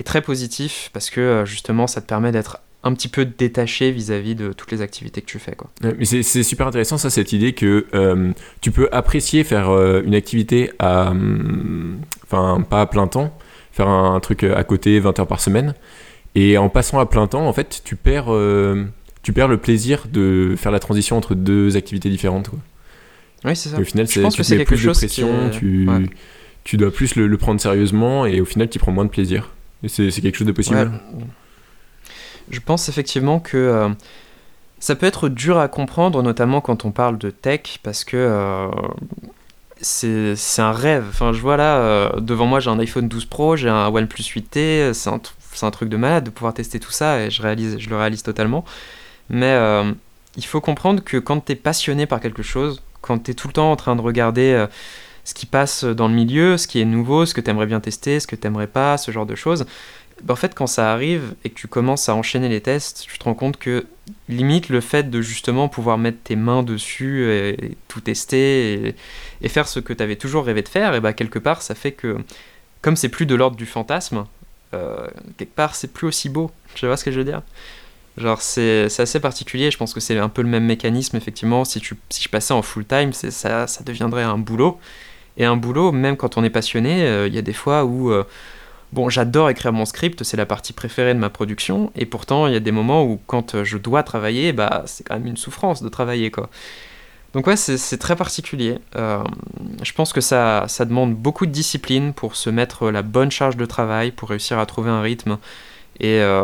est 0.00 0.02
très 0.02 0.22
positif, 0.22 0.88
parce 0.94 1.10
que 1.10 1.44
justement, 1.44 1.86
ça 1.86 2.00
te 2.00 2.06
permet 2.06 2.32
d'être 2.32 2.58
un 2.84 2.94
petit 2.94 3.08
peu 3.08 3.24
détaché 3.24 3.90
vis-à-vis 3.92 4.34
de 4.34 4.52
toutes 4.52 4.72
les 4.72 4.80
activités 4.80 5.20
que 5.20 5.26
tu 5.26 5.38
fais. 5.38 5.54
Quoi. 5.54 5.70
Mais 5.98 6.04
c'est 6.04 6.42
super 6.42 6.66
intéressant 6.66 6.98
ça, 6.98 7.10
cette 7.10 7.32
idée 7.32 7.52
que 7.52 7.86
euh, 7.94 8.32
tu 8.60 8.70
peux 8.72 8.88
apprécier 8.90 9.44
faire 9.44 9.70
euh, 9.70 10.02
une 10.04 10.14
activité 10.16 10.70
à, 10.80 11.10
hum, 11.10 11.98
enfin 12.24 12.60
pas 12.68 12.80
à 12.80 12.86
plein 12.86 13.06
temps, 13.06 13.36
faire 13.72 13.88
un, 13.88 14.14
un 14.16 14.20
truc 14.20 14.42
à 14.44 14.64
côté 14.64 14.98
20 14.98 15.18
heures 15.20 15.26
par 15.28 15.40
semaine, 15.40 15.74
et 16.34 16.58
en 16.58 16.68
passant 16.68 16.98
à 16.98 17.06
plein 17.06 17.26
temps, 17.28 17.46
en 17.46 17.52
fait, 17.52 17.82
tu 17.84 17.94
perds, 17.94 18.26
euh, 18.32 18.84
tu 19.22 19.32
perds 19.32 19.48
le 19.48 19.58
plaisir 19.58 20.06
de 20.12 20.54
faire 20.56 20.72
la 20.72 20.80
transition 20.80 21.16
entre 21.16 21.34
deux 21.36 21.76
activités 21.76 22.08
différentes. 22.10 22.48
Quoi. 22.48 22.58
Oui, 23.44 23.54
c'est 23.56 23.68
ça. 23.68 23.76
Et 23.78 23.82
au 23.82 23.84
final, 23.84 24.06
Je 24.08 24.12
c'est- 24.12 24.22
pense 24.22 24.36
que 24.36 24.42
c'est 24.42 24.56
quelque 24.56 24.68
plus 24.68 24.76
de 24.76 24.82
chose 24.82 24.98
qui 24.98 25.06
pression, 25.06 25.46
est- 25.48 25.50
tu, 25.50 25.88
ouais. 25.88 26.06
tu 26.64 26.76
dois 26.78 26.90
plus 26.90 27.14
le, 27.16 27.26
le 27.28 27.36
prendre 27.38 27.60
sérieusement, 27.60 28.24
et 28.26 28.40
au 28.40 28.44
final, 28.44 28.68
tu 28.68 28.78
prends 28.78 28.92
moins 28.92 29.04
de 29.04 29.10
plaisir. 29.10 29.50
Et 29.84 29.88
c'est 29.88 30.10
c'est 30.10 30.20
quelque 30.20 30.36
chose 30.36 30.46
de 30.46 30.52
possible. 30.52 30.76
Ouais. 30.78 31.24
Je 32.50 32.60
pense 32.60 32.88
effectivement 32.88 33.40
que 33.40 33.56
euh, 33.56 33.88
ça 34.78 34.94
peut 34.94 35.06
être 35.06 35.28
dur 35.28 35.58
à 35.58 35.68
comprendre, 35.68 36.22
notamment 36.22 36.60
quand 36.60 36.84
on 36.84 36.90
parle 36.90 37.18
de 37.18 37.30
tech, 37.30 37.78
parce 37.82 38.04
que 38.04 38.16
euh, 38.16 38.68
c'est 39.80 40.62
un 40.62 40.72
rêve. 40.72 41.06
Enfin, 41.08 41.32
je 41.32 41.40
vois 41.40 41.56
là, 41.56 41.78
euh, 41.78 42.20
devant 42.20 42.46
moi, 42.46 42.60
j'ai 42.60 42.70
un 42.70 42.78
iPhone 42.78 43.08
12 43.08 43.26
Pro, 43.26 43.56
j'ai 43.56 43.68
un 43.68 43.88
OnePlus 43.88 44.22
8T, 44.22 44.92
c'est 44.92 45.10
un, 45.64 45.70
truc 45.70 45.88
de 45.88 45.96
malade 45.96 46.24
de 46.24 46.30
pouvoir 46.30 46.54
tester 46.54 46.80
tout 46.80 46.90
ça, 46.90 47.20
et 47.20 47.30
je, 47.30 47.42
réalise, 47.42 47.78
je 47.78 47.88
le 47.88 47.96
réalise 47.96 48.22
totalement. 48.22 48.64
Mais 49.30 49.56
il 50.36 50.44
faut 50.44 50.60
comprendre 50.60 51.02
que 51.02 51.16
quand 51.16 51.44
tu 51.46 51.52
es 51.52 51.56
passionné 51.56 52.06
par 52.06 52.20
quelque 52.20 52.42
chose, 52.42 52.82
quand 53.00 53.24
tu 53.24 53.30
es 53.32 53.34
tout 53.34 53.48
le 53.48 53.54
temps 53.54 53.70
en 53.70 53.76
train 53.76 53.96
de 53.96 54.00
regarder 54.00 54.66
ce 55.24 55.34
qui 55.34 55.46
passe 55.46 55.84
dans 55.84 56.08
le 56.08 56.14
milieu, 56.14 56.56
ce 56.56 56.66
qui 56.66 56.80
est 56.80 56.84
nouveau, 56.84 57.26
ce 57.26 57.34
que 57.34 57.40
tu 57.40 57.50
aimerais 57.50 57.66
bien 57.66 57.80
tester, 57.80 58.18
ce 58.20 58.26
que 58.26 58.36
tu 58.36 58.46
aimerais 58.46 58.66
pas, 58.66 58.98
ce 58.98 59.10
genre 59.10 59.26
de 59.26 59.34
choses, 59.34 59.66
en 60.28 60.36
fait, 60.36 60.54
quand 60.54 60.66
ça 60.66 60.92
arrive 60.92 61.34
et 61.44 61.50
que 61.50 61.54
tu 61.54 61.68
commences 61.68 62.08
à 62.08 62.14
enchaîner 62.14 62.48
les 62.48 62.60
tests, 62.60 63.06
tu 63.08 63.18
te 63.18 63.24
rends 63.24 63.34
compte 63.34 63.56
que 63.56 63.86
limite 64.28 64.68
le 64.68 64.80
fait 64.80 65.10
de 65.10 65.20
justement 65.20 65.68
pouvoir 65.68 65.98
mettre 65.98 66.18
tes 66.22 66.36
mains 66.36 66.62
dessus 66.62 67.30
et, 67.30 67.76
tout 67.88 68.00
tester 68.00 68.72
et, 68.88 68.94
et 69.42 69.48
faire 69.48 69.68
ce 69.68 69.80
que 69.80 69.92
tu 69.92 70.02
avais 70.02 70.16
toujours 70.16 70.44
rêvé 70.44 70.62
de 70.62 70.68
faire, 70.68 70.94
et 70.94 71.00
bah 71.00 71.12
quelque 71.12 71.38
part 71.38 71.62
ça 71.62 71.74
fait 71.74 71.92
que 71.92 72.16
comme 72.80 72.96
c'est 72.96 73.08
plus 73.08 73.26
de 73.26 73.34
l'ordre 73.34 73.56
du 73.56 73.66
fantasme, 73.66 74.26
euh, 74.74 75.06
quelque 75.38 75.54
part 75.54 75.74
c'est 75.74 75.92
plus 75.92 76.06
aussi 76.06 76.28
beau. 76.28 76.50
Tu 76.74 76.86
vois 76.86 76.96
ce 76.96 77.04
que 77.04 77.12
je 77.12 77.18
veux 77.18 77.24
dire? 77.24 77.42
Genre 78.16 78.40
c'est 78.40 78.86
assez 78.98 79.20
particulier, 79.20 79.70
je 79.70 79.78
pense 79.78 79.94
que 79.94 80.00
c'est 80.00 80.18
un 80.18 80.28
peu 80.28 80.42
le 80.42 80.48
même 80.48 80.64
mécanisme 80.64 81.16
effectivement, 81.16 81.64
si, 81.64 81.80
tu, 81.80 81.96
si 82.10 82.22
je 82.22 82.28
passais 82.28 82.54
en 82.54 82.62
full 82.62 82.84
time, 82.84 83.12
ça, 83.12 83.66
ça 83.66 83.84
deviendrait 83.84 84.22
un 84.24 84.38
boulot. 84.38 84.78
Et 85.36 85.46
un 85.46 85.56
boulot, 85.56 85.92
même 85.92 86.16
quand 86.16 86.36
on 86.36 86.44
est 86.44 86.50
passionné, 86.50 87.06
euh, 87.06 87.26
il 87.26 87.34
y 87.34 87.38
a 87.38 87.42
des 87.42 87.54
fois 87.54 87.84
où... 87.84 88.10
euh, 88.10 88.24
Bon, 88.92 89.08
j'adore 89.08 89.48
écrire 89.48 89.72
mon 89.72 89.86
script, 89.86 90.22
c'est 90.22 90.36
la 90.36 90.44
partie 90.44 90.74
préférée 90.74 91.14
de 91.14 91.18
ma 91.18 91.30
production, 91.30 91.90
et 91.96 92.04
pourtant 92.04 92.46
il 92.46 92.52
y 92.52 92.56
a 92.56 92.60
des 92.60 92.72
moments 92.72 93.04
où 93.04 93.18
quand 93.26 93.54
euh, 93.54 93.64
je 93.64 93.78
dois 93.78 94.02
travailler, 94.02 94.52
bah 94.52 94.82
c'est 94.84 95.02
quand 95.02 95.14
même 95.14 95.26
une 95.26 95.38
souffrance 95.38 95.82
de 95.82 95.88
travailler 95.88 96.30
quoi. 96.30 96.50
Donc 97.32 97.46
ouais, 97.46 97.56
c'est 97.56 97.96
très 97.96 98.14
particulier. 98.14 98.78
Euh, 98.96 99.24
je 99.82 99.92
pense 99.94 100.12
que 100.12 100.20
ça, 100.20 100.66
demande 100.80 101.14
beaucoup 101.14 101.46
de 101.46 101.50
discipline 101.50 102.12
pour 102.12 102.36
se 102.36 102.50
mettre 102.50 102.90
la 102.90 103.00
bonne 103.00 103.30
charge 103.30 103.56
de 103.56 103.64
travail, 103.64 104.10
pour 104.10 104.28
réussir 104.28 104.58
à 104.58 104.66
trouver 104.66 104.90
un 104.90 105.00
rythme 105.00 105.38
et 105.98 106.20
euh, 106.20 106.42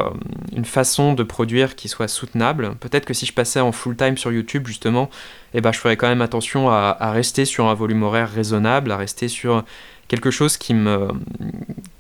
une 0.56 0.64
façon 0.64 1.12
de 1.12 1.22
produire 1.22 1.76
qui 1.76 1.88
soit 1.88 2.08
soutenable. 2.08 2.74
Peut-être 2.80 3.04
que 3.04 3.12
si 3.12 3.26
je 3.26 3.34
passais 3.34 3.60
en 3.60 3.72
full 3.72 3.96
time 3.96 4.16
sur 4.16 4.32
YouTube 4.32 4.66
justement, 4.66 5.10
eh 5.52 5.60
ben, 5.60 5.72
je 5.72 5.78
ferais 5.78 5.98
quand 5.98 6.08
même 6.08 6.22
attention 6.22 6.70
à 6.70 7.12
rester 7.12 7.44
sur 7.44 7.66
un 7.66 7.74
volume 7.74 8.02
horaire 8.02 8.30
raisonnable, 8.32 8.90
à 8.90 8.96
rester 8.96 9.28
sur 9.28 9.64
quelque 10.08 10.30
chose 10.30 10.56
qui 10.56 10.72
me, 10.72 11.08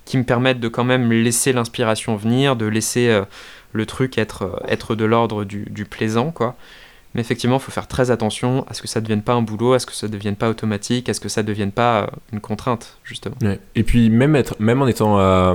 qui 0.08 0.16
me 0.16 0.24
permette 0.24 0.58
de 0.58 0.68
quand 0.68 0.84
même 0.84 1.12
laisser 1.12 1.52
l'inspiration 1.52 2.16
venir, 2.16 2.56
de 2.56 2.64
laisser 2.64 3.10
euh, 3.10 3.24
le 3.74 3.84
truc 3.84 4.16
être, 4.16 4.42
euh, 4.42 4.66
être 4.66 4.94
de 4.94 5.04
l'ordre 5.04 5.44
du, 5.44 5.84
plaisant, 5.84 6.30
quoi. 6.30 6.56
Mais 7.14 7.20
effectivement, 7.20 7.56
il 7.56 7.62
faut 7.62 7.70
faire 7.70 7.88
très 7.88 8.10
attention 8.10 8.64
à 8.68 8.74
ce 8.74 8.80
que 8.80 8.88
ça 8.88 9.00
ne 9.00 9.04
devienne 9.04 9.20
pas 9.20 9.34
un 9.34 9.42
boulot, 9.42 9.74
à 9.74 9.78
ce 9.78 9.84
que 9.84 9.92
ça 9.92 10.06
ne 10.08 10.12
devienne 10.12 10.36
pas 10.36 10.48
automatique, 10.48 11.10
à 11.10 11.14
ce 11.14 11.20
que 11.20 11.28
ça 11.28 11.42
ne 11.42 11.46
devienne 11.46 11.72
pas 11.72 12.04
euh, 12.04 12.06
une 12.32 12.40
contrainte, 12.40 12.96
justement. 13.04 13.36
Et 13.74 13.82
puis 13.82 14.08
même, 14.08 14.34
être, 14.34 14.56
même 14.58 14.80
en 14.80 14.86
étant 14.86 15.18
à, 15.18 15.54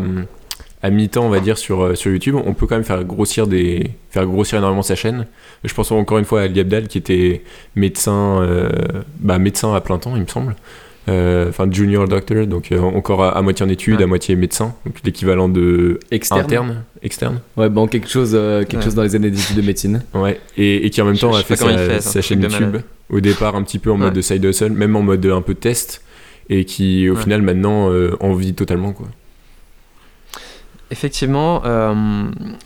mi-temps, 0.83 1.25
on 1.25 1.29
va 1.29 1.39
dire, 1.39 1.57
sur, 1.57 1.97
sur 1.97 2.11
YouTube, 2.11 2.35
on 2.35 2.53
peut 2.53 2.67
quand 2.67 2.75
même 2.75 2.83
faire 2.83 3.03
grossir, 3.03 3.47
des, 3.47 3.89
faire 4.11 4.27
grossir 4.27 4.59
énormément 4.59 4.83
sa 4.83 4.95
chaîne. 4.95 5.25
Je 5.63 5.73
pense 5.73 5.91
encore 5.91 6.19
une 6.19 6.25
fois 6.25 6.41
à 6.41 6.43
Ali 6.43 6.59
Abdal 6.59 6.87
qui 6.87 6.99
était 6.99 7.43
médecin, 7.75 8.47
bah, 9.19 9.39
médecin 9.39 9.73
à 9.73 9.81
plein 9.81 9.97
temps, 9.97 10.15
il 10.15 10.21
me 10.21 10.27
semble. 10.27 10.55
Euh, 11.09 11.49
Enfin, 11.49 11.67
junior 11.69 12.07
doctor, 12.07 12.47
donc 12.47 12.71
euh, 12.71 12.79
encore 12.79 13.23
à, 13.23 13.37
à 13.37 13.41
moitié 13.41 13.65
en 13.65 13.69
études, 13.69 13.97
Ouais. 13.97 14.03
à 14.03 14.07
moitié 14.07 14.35
médecin. 14.37 14.73
Donc 14.85 14.95
l'équivalent 15.03 15.49
de 15.49 15.99
Externe. 16.11 16.39
interne, 16.41 16.83
externe. 17.01 17.41
Ouais, 17.57 17.67
bon, 17.69 17.87
quelque 17.87 18.07
chose, 18.09 18.31
euh, 18.33 18.59
quelque 18.63 18.77
Ouais. 18.77 18.83
chose 18.85 18.95
dans 18.95 19.03
les 19.03 19.13
années 19.15 19.29
d'études 19.29 19.57
de 19.57 19.61
médecine. 19.61 20.01
Ouais. 20.13 20.39
Et, 20.55 20.85
et 20.85 20.89
qui 20.89 21.01
en 21.01 21.05
même 21.05 21.15
Je- 21.15 21.21
temps 21.21 21.33
je 21.33 21.39
a 21.39 21.43
fait 21.43 21.55
sa, 21.57 21.99
fait, 21.99 22.21
chaîne 22.21 22.41
YouTube. 22.41 22.77
Au 23.09 23.19
départ, 23.19 23.55
un 23.55 23.63
petit 23.63 23.79
peu 23.79 23.91
en 23.91 23.97
mode 23.97 24.13
de 24.13 24.21
side 24.21 24.43
hustle, 24.45 24.69
même 24.71 24.95
en 24.95 25.01
mode 25.01 25.25
un 25.25 25.41
peu 25.41 25.55
test. 25.55 26.01
Et 26.49 26.63
qui, 26.65 27.09
au 27.09 27.15
Ouais. 27.15 27.21
final, 27.21 27.41
maintenant, 27.41 27.89
euh, 27.91 28.15
en 28.21 28.33
vit 28.33 28.53
totalement, 28.53 28.91
quoi. 28.93 29.07
Effectivement, 30.91 31.63
euh, 31.65 31.93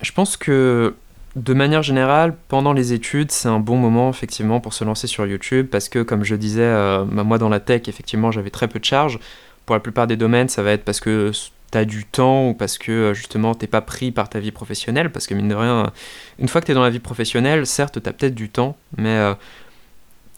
je 0.01 0.11
pense 0.11 0.35
que 0.37 0.93
de 1.37 1.53
manière 1.53 1.83
générale, 1.83 2.35
pendant 2.47 2.73
les 2.73 2.93
études, 2.93 3.31
c'est 3.31 3.47
un 3.47 3.59
bon 3.59 3.77
moment 3.77 4.09
effectivement 4.09 4.59
pour 4.59 4.73
se 4.73 4.83
lancer 4.83 5.05
sur 5.05 5.25
YouTube 5.27 5.67
parce 5.71 5.87
que, 5.87 6.01
comme 6.01 6.23
je 6.23 6.35
disais, 6.35 6.63
euh, 6.63 7.05
bah, 7.05 7.23
moi 7.23 7.37
dans 7.37 7.49
la 7.49 7.59
tech, 7.59 7.83
effectivement, 7.87 8.31
j'avais 8.31 8.49
très 8.49 8.67
peu 8.67 8.79
de 8.79 8.85
charges. 8.85 9.19
Pour 9.67 9.75
la 9.75 9.79
plupart 9.79 10.07
des 10.07 10.17
domaines, 10.17 10.49
ça 10.49 10.63
va 10.63 10.71
être 10.71 10.83
parce 10.83 10.99
que 10.99 11.31
tu 11.71 11.77
as 11.77 11.85
du 11.85 12.05
temps 12.05 12.49
ou 12.49 12.53
parce 12.55 12.79
que 12.79 12.91
euh, 12.91 13.13
justement 13.13 13.53
t'es 13.53 13.67
pas 13.67 13.81
pris 13.81 14.11
par 14.11 14.29
ta 14.29 14.39
vie 14.39 14.51
professionnelle. 14.51 15.11
Parce 15.11 15.27
que 15.27 15.35
mine 15.35 15.47
de 15.47 15.53
rien, 15.53 15.91
une 16.39 16.47
fois 16.47 16.59
que 16.59 16.65
tu 16.65 16.71
es 16.71 16.75
dans 16.75 16.81
la 16.81 16.89
vie 16.89 16.99
professionnelle, 16.99 17.67
certes, 17.67 18.01
tu 18.01 18.09
as 18.09 18.13
peut-être 18.13 18.35
du 18.35 18.49
temps, 18.49 18.75
mais 18.97 19.09
euh, 19.09 19.35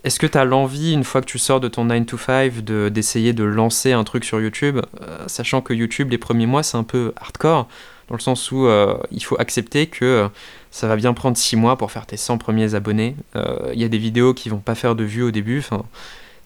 est-ce 0.03 0.19
que 0.19 0.27
tu 0.27 0.37
as 0.37 0.43
l'envie, 0.43 0.91
une 0.91 1.05
fois 1.05 1.21
que 1.21 1.27
tu 1.27 1.39
sors 1.39 1.61
de 1.61 1.69
ton 1.69 1.85
9 1.85 2.07
to 2.07 2.17
5, 2.17 2.61
de- 2.61 2.89
d'essayer 2.89 3.31
de, 3.31 3.45
lancer 3.45 3.93
un 3.93 4.03
truc 4.03 4.25
sur 4.25 4.41
YouTube, 4.41 4.79
sachant 5.27 5.61
que 5.61 5.73
YouTube, 5.73 6.11
les 6.11 6.17
premiers 6.17 6.45
mois, 6.45 6.63
c'est 6.63 6.77
un 6.77 6.83
peu 6.83 7.13
hardcore, 7.17 7.67
dans 8.07 8.15
le 8.15 8.21
sens 8.21 8.51
où 8.53 8.67
il 9.11 9.23
faut 9.23 9.35
accepter 9.39 9.87
que 9.87 10.29
ça 10.71 10.87
va 10.87 10.95
bien 10.95 11.13
prendre 11.13 11.35
6 11.37 11.55
mois 11.55 11.77
pour 11.77 11.91
faire 11.91 12.05
tes 12.05 12.17
100 12.17 12.37
premiers 12.37 12.75
abonnés. 12.75 13.15
Euh, 13.35 13.71
Il 13.73 13.79
y 13.81 13.83
a 13.83 13.87
des 13.87 13.97
vidéos 13.97 14.33
qui 14.33 14.49
vont 14.49 14.59
pas 14.59 14.75
faire 14.75 14.95
de 14.95 15.03
vues 15.03 15.23
au 15.23 15.31
début, 15.31 15.59
enfin, 15.59 15.83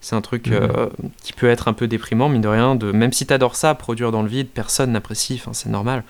c'est 0.00 0.16
un 0.16 0.20
truc 0.20 0.48
euh, 0.48 0.88
qui 1.22 1.32
peut 1.32 1.48
être 1.48 1.68
un 1.68 1.72
peu 1.72 1.86
déprimant, 1.86 2.28
mine 2.28 2.42
de 2.42 2.48
rien. 2.48 2.74
De, 2.74 2.92
même 2.92 3.12
si 3.12 3.26
tu 3.26 3.32
adores 3.32 3.56
ça, 3.56 3.74
produire 3.74 4.12
dans 4.12 4.22
le 4.22 4.28
vide, 4.28 4.48
personne 4.52 4.92
n'apprécie, 4.92 5.34
enfin, 5.40 5.52
c'est 5.52 5.68
normal. 5.70 6.04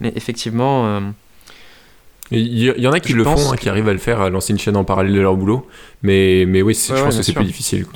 Mais 0.00 0.12
effectivement, 0.16 0.86
euh, 0.86 1.00
Il 2.30 2.38
y, 2.40 2.66
il 2.68 2.80
y 2.82 2.86
en 2.86 2.92
a 2.92 3.00
qui 3.00 3.12
le 3.14 3.24
font, 3.24 3.52
hein, 3.52 3.56
qui 3.56 3.68
arrivent 3.68 3.88
à 3.88 3.92
le 3.92 3.98
faire, 3.98 4.20
à 4.20 4.28
lancer 4.30 4.52
une 4.52 4.58
chaîne 4.58 4.76
en 4.76 4.84
parallèle 4.84 5.14
de 5.14 5.20
leur 5.20 5.36
boulot. 5.36 5.66
Mais, 6.02 6.44
mais 6.46 6.60
oui, 6.62 6.74
Ouais, 6.90 6.96
je 6.96 7.02
pense 7.02 7.16
que 7.16 7.22
c'est 7.22 7.32
plus 7.32 7.44
difficile. 7.44 7.84
quoi. 7.86 7.94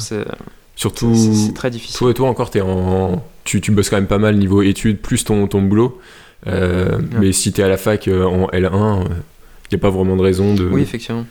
Surtout, 0.75 1.15
c'est- 1.15 1.53
très 1.55 1.71
difficile. 1.71 2.15
toi 2.15 2.29
encore, 2.29 2.51
es 2.55 2.61
en... 2.63 3.23
tu, 3.45 3.61
tu 3.61 3.71
bosses 3.73 3.91
quand 3.91 3.97
même 3.97 4.07
pas 4.07 4.19
mal 4.19 4.37
niveau 4.37 4.63
études, 4.63 4.99
plus 5.01 5.23
ton, 5.25 5.47
ton 5.47 5.61
boulot. 5.63 6.01
Euh, 6.47 6.99
Mais 7.21 7.33
si 7.33 7.53
t'es 7.53 7.63
à 7.63 7.69
la 7.69 7.77
fac 7.77 8.09
euh, 8.09 8.25
en 8.25 8.49
L1, 8.49 9.05
il 9.05 9.11
n'y 9.77 9.81
a 9.81 9.83
pas 9.83 9.91
vraiment 9.91 10.17
de 10.17 10.23
raison 10.23 10.55
de 10.55 10.65
Oui, 10.69 10.83
effectivement. 10.83 11.25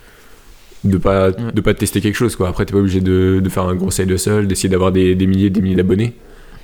de 0.83 0.97
pas, 0.97 1.29
Ouais. 1.29 1.51
de 1.53 1.61
pas 1.61 1.73
tester 1.73 2.01
quelque 2.01 2.15
chose. 2.15 2.35
Quoi. 2.35 2.49
Après, 2.49 2.65
t'es 2.65 2.73
pas 2.73 2.79
obligé 2.79 3.01
de, 3.01 3.39
de 3.43 3.49
faire 3.49 3.63
un 3.63 3.75
gros 3.75 3.91
side 3.91 4.09
hustle, 4.09 4.47
d'essayer 4.47 4.69
d'avoir 4.69 4.91
des, 4.91 5.15
des 5.15 5.27
milliers 5.27 5.49
des 5.49 5.61
milliers 5.61 5.75
d'abonnés. 5.75 6.13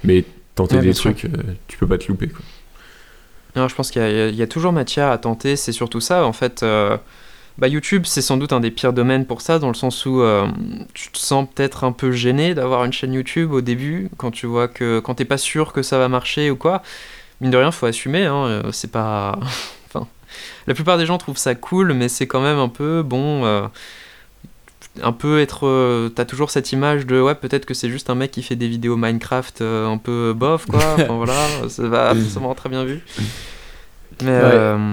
Mais 0.04 0.24
tenter 0.56 0.78
Ouais, 0.78 0.82
des 0.82 0.94
trucs, 0.94 1.26
euh, 1.26 1.30
tu 1.68 1.78
peux 1.78 1.88
pas 1.88 1.98
te 1.98 2.08
louper. 2.08 2.28
Quoi. 2.28 2.42
Non, 3.56 3.68
je 3.68 3.76
pense 3.76 3.90
qu'il 3.92 4.02
y, 4.02 4.06
a- 4.06 4.28
il 4.30 4.36
y 4.36 4.42
a 4.42 4.48
toujours 4.48 4.72
matière 4.74 5.10
à 5.10 5.18
tenter, 5.18 5.56
c'est 5.56 5.72
surtout 5.72 6.00
ça. 6.02 6.26
En 6.26 6.34
fait, 6.34 6.62
euh, 6.64 6.98
bah, 7.58 7.68
YouTube, 7.68 8.04
c'est 8.06 8.22
sans 8.22 8.38
doute 8.38 8.54
un 8.54 8.60
des 8.60 8.70
pires 8.72 8.94
domaines 8.94 9.26
pour 9.26 9.42
ça, 9.42 9.58
dans 9.60 9.68
le 9.70 9.74
sens 9.74 10.06
où 10.06 10.22
euh, 10.22 10.46
tu 10.94 11.10
te 11.12 11.18
sens 11.18 11.48
peut-être 11.56 11.84
un 11.84 11.92
peu 11.92 12.12
gêné 12.12 12.54
d'avoir 12.54 12.86
une 12.86 12.94
chaîne 12.94 13.14
YouTube 13.14 13.52
au 13.52 13.62
début, 13.62 14.10
quand 14.18 14.30
tu 14.32 14.46
vois 14.46 14.68
que 14.68 15.00
quand 15.00 15.16
t'es 15.16 15.26
pas 15.26 15.38
sûr 15.40 15.74
que 15.74 15.82
ça 15.82 15.98
va 15.98 16.08
marcher 16.08 16.52
ou 16.52 16.56
quoi. 16.56 16.84
Mine 17.42 17.50
de 17.52 17.58
rien, 17.58 17.72
faut 17.72 17.86
assumer, 17.86 18.26
hein, 18.26 18.46
euh, 18.46 18.64
c'est 18.72 18.92
pas. 18.92 19.40
La 20.68 20.74
plupart 20.74 20.98
des 20.98 21.06
gens 21.06 21.18
trouvent 21.18 21.38
ça 21.38 21.56
cool, 21.56 21.94
mais 21.94 22.10
c'est 22.10 22.28
quand 22.28 22.42
même 22.42 22.58
un 22.58 22.70
peu 22.70 23.04
bon. 23.04 23.46
euh, 23.46 23.68
un 25.04 25.12
peu 25.12 25.40
être. 25.40 26.10
T'as 26.16 26.26
toujours 26.26 26.50
cette 26.50 26.72
image 26.72 27.06
de 27.06 27.22
ouais, 27.22 27.36
peut-être 27.36 27.66
que 27.66 27.74
c'est 27.74 27.90
juste 27.90 28.10
un 28.10 28.16
mec 28.16 28.32
qui 28.32 28.42
fait 28.42 28.56
des 28.56 28.68
vidéos 28.68 28.98
Minecraft 28.98 29.62
un 29.62 29.98
peu 29.98 30.34
bof, 30.36 30.66
quoi. 30.66 30.80
Enfin 30.96 31.16
voilà, 31.16 31.34
ça 31.70 31.88
va 31.88 32.16
forcément 32.16 32.56
très 32.56 32.70
bien 32.70 32.84
vu. 32.84 33.02
Mais, 34.24 34.42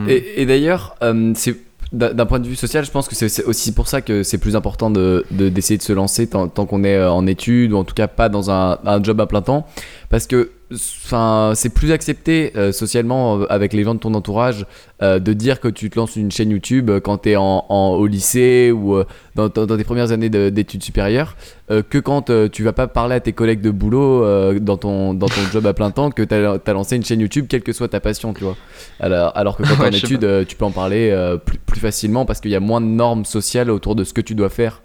Et, 0.08 0.42
et 0.42 0.46
d'ailleurs, 0.46 0.96
c'est 1.34 1.56
d'un 1.94 2.26
point 2.26 2.40
de 2.40 2.48
vue 2.48 2.56
social, 2.56 2.84
je 2.84 2.90
pense 2.90 3.08
que 3.08 3.14
c'est 3.14 3.44
aussi 3.44 3.72
pour 3.72 3.88
ça 3.88 4.00
que 4.00 4.22
c'est 4.22 4.38
plus 4.38 4.56
important 4.56 4.90
d'essayer 4.90 5.24
de, 5.30 5.48
d'essayer 5.48 5.78
de, 5.78 5.82
se 5.82 5.92
lancer 5.92 6.26
tant, 6.26 6.48
tant 6.48 6.66
qu'on 6.66 6.84
est 6.84 7.02
en 7.02 7.26
études 7.26 7.72
ou 7.72 7.76
en 7.76 7.84
tout 7.84 7.94
cas 7.94 8.08
pas 8.08 8.28
dans 8.28 8.50
un, 8.50 8.78
un 8.84 9.02
job 9.02 9.20
à 9.20 9.26
plein 9.26 9.42
temps. 9.42 9.66
Parce 10.10 10.26
que 10.26 10.50
enfin 10.74 11.52
c'est 11.54 11.68
plus 11.68 11.92
accepté 11.92 12.52
euh, 12.56 12.72
socialement 12.72 13.38
euh, 13.38 13.46
avec 13.52 13.72
les 13.72 13.84
gens 13.84 13.94
de 13.94 14.00
ton 14.00 14.14
entourage 14.14 14.66
euh, 15.02 15.18
de 15.18 15.32
dire 15.32 15.60
que 15.60 15.68
tu 15.68 15.90
te 15.90 15.98
lances 15.98 16.16
une 16.16 16.30
chaîne 16.30 16.50
YouTube 16.50 16.90
quand 17.02 17.18
tu 17.18 17.30
es 17.30 17.36
en, 17.36 17.64
au 17.68 18.06
lycée 18.06 18.72
ou 18.72 19.02
dans, 19.34 19.48
dans, 19.48 19.76
tes 19.76 19.84
premières 19.84 20.12
années 20.12 20.28
d'études 20.28 20.82
supérieures 20.82 21.36
que 21.68 21.98
quand 21.98 22.30
tu 22.50 22.62
vas 22.62 22.72
pas 22.72 22.86
parler 22.86 23.16
à 23.16 23.20
tes 23.20 23.32
collègues 23.32 23.60
de 23.60 23.70
boulot 23.70 24.24
dans, 24.60 24.76
ton, 24.76 25.14
dans 25.14 25.26
ton 25.26 25.40
job 25.52 25.66
à 25.66 25.74
plein 25.74 25.90
temps 25.90 26.10
que 26.10 26.22
tu 26.22 26.34
as, 26.34 26.72
lancé 26.72 26.96
une 26.96 27.04
chaîne 27.04 27.20
YouTube 27.20 27.46
quelle 27.48 27.62
que 27.62 27.72
soit 27.72 27.88
ta 27.88 28.00
passion 28.00 28.32
tu 28.32 28.44
vois. 28.44 28.56
Alors, 29.00 29.32
alors 29.36 29.56
que 29.56 29.62
quand 29.62 29.76
tu 29.76 29.82
es 29.82 29.86
en 29.86 29.90
études 29.90 30.46
tu 30.46 30.56
peux 30.56 30.64
en 30.64 30.70
parler 30.70 31.36
plus, 31.44 31.58
plus, 31.58 31.80
facilement 31.80 32.24
parce 32.24 32.40
qu'il 32.40 32.50
y 32.50 32.56
a 32.56 32.60
moins 32.60 32.80
de 32.80 32.86
normes 32.86 33.24
sociales 33.24 33.70
autour 33.70 33.94
de 33.94 34.04
ce 34.04 34.12
que 34.12 34.20
tu 34.20 34.34
dois 34.34 34.50
faire. 34.50 34.82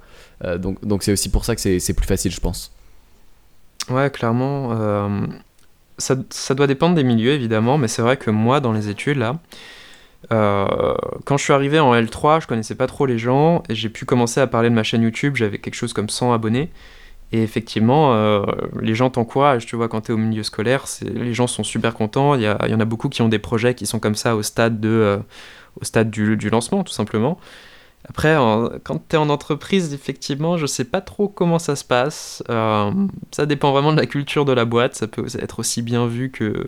Donc 0.58 0.84
donc 0.86 1.04
c'est 1.04 1.12
aussi 1.12 1.30
pour 1.30 1.46
ça 1.46 1.56
que 1.56 1.62
c'est 1.62 1.94
plus 1.94 2.08
facile 2.08 2.32
je 2.32 2.40
pense. 2.40 2.72
Ouais, 3.90 4.10
clairement 4.10 4.74
ça, 6.00 6.54
doit 6.56 6.68
dépendre 6.68 6.96
des 6.96 7.04
milieux 7.04 7.32
évidemment, 7.32 7.78
mais 7.78 7.88
c'est 7.88 8.02
vrai 8.02 8.18
que 8.18 8.32
moi 8.32 8.60
dans 8.60 8.72
les 8.72 8.90
études 8.90 9.18
là, 9.18 9.40
euh, 10.32 10.96
quand 11.26 11.38
je 11.38 11.44
suis 11.44 11.54
arrivé 11.54 11.80
en 11.80 11.94
L3, 11.94 12.42
je 12.42 12.48
connaissais 12.48 12.76
pas 12.76 12.88
trop 12.88 13.06
les 13.06 13.18
gens 13.18 13.64
et 13.70 13.76
j'ai 13.76 13.90
pu 13.90 14.06
commencer 14.06 14.42
à 14.42 14.48
parler 14.48 14.70
de 14.70 14.76
ma 14.76 14.84
chaîne 14.84 15.02
YouTube. 15.02 15.36
J'avais 15.36 15.60
quelque 15.60 15.76
chose 15.76 15.94
comme 15.94 16.10
100 16.10 16.34
abonnés. 16.34 16.70
Et 17.32 17.44
effectivement, 17.44 18.14
euh, 18.16 18.44
les 18.82 18.96
gens 18.96 19.12
t'encouragent, 19.12 19.68
tu 19.68 19.76
vois, 19.76 19.88
quand 19.88 20.02
tu 20.02 20.12
es 20.12 20.16
au 20.16 20.18
milieu 20.18 20.42
scolaire, 20.42 20.86
les 21.04 21.34
gens 21.34 21.46
sont 21.46 21.64
super 21.64 21.94
contents. 21.94 22.34
Il 22.34 22.42
y, 22.42 22.48
en 22.48 22.80
a 22.80 22.86
beaucoup 22.86 23.08
qui 23.08 23.22
ont 23.22 23.30
des 23.30 23.38
projets 23.38 23.76
qui 23.76 23.86
sont 23.86 24.00
comme 24.00 24.16
ça 24.16 24.36
au 24.36 24.42
stade, 24.42 24.80
de, 24.80 25.22
euh, 25.94 26.04
du, 26.06 26.50
lancement, 26.50 26.84
tout 26.84 26.92
simplement. 26.92 27.40
Après, 28.10 28.36
quand 28.84 29.04
tu 29.08 29.16
es 29.16 29.20
en 29.20 29.30
entreprise, 29.30 29.94
effectivement, 29.94 30.58
je 30.58 30.66
sais 30.66 30.84
pas 30.84 31.00
trop 31.00 31.28
comment 31.28 31.60
ça 31.60 31.76
se 31.76 31.86
passe. 31.86 32.44
Euh, 32.50 32.92
ça 33.32 33.46
dépend 33.46 33.72
vraiment 33.72 33.94
de 33.94 34.00
la 34.00 34.08
culture 34.08 34.46
de 34.46 34.52
la 34.52 34.66
boîte. 34.66 34.96
Ça 34.96 35.08
peut 35.08 35.26
être 35.38 35.60
aussi 35.60 35.84
bien 35.84 36.08
vu 36.08 36.32
que, 36.32 36.66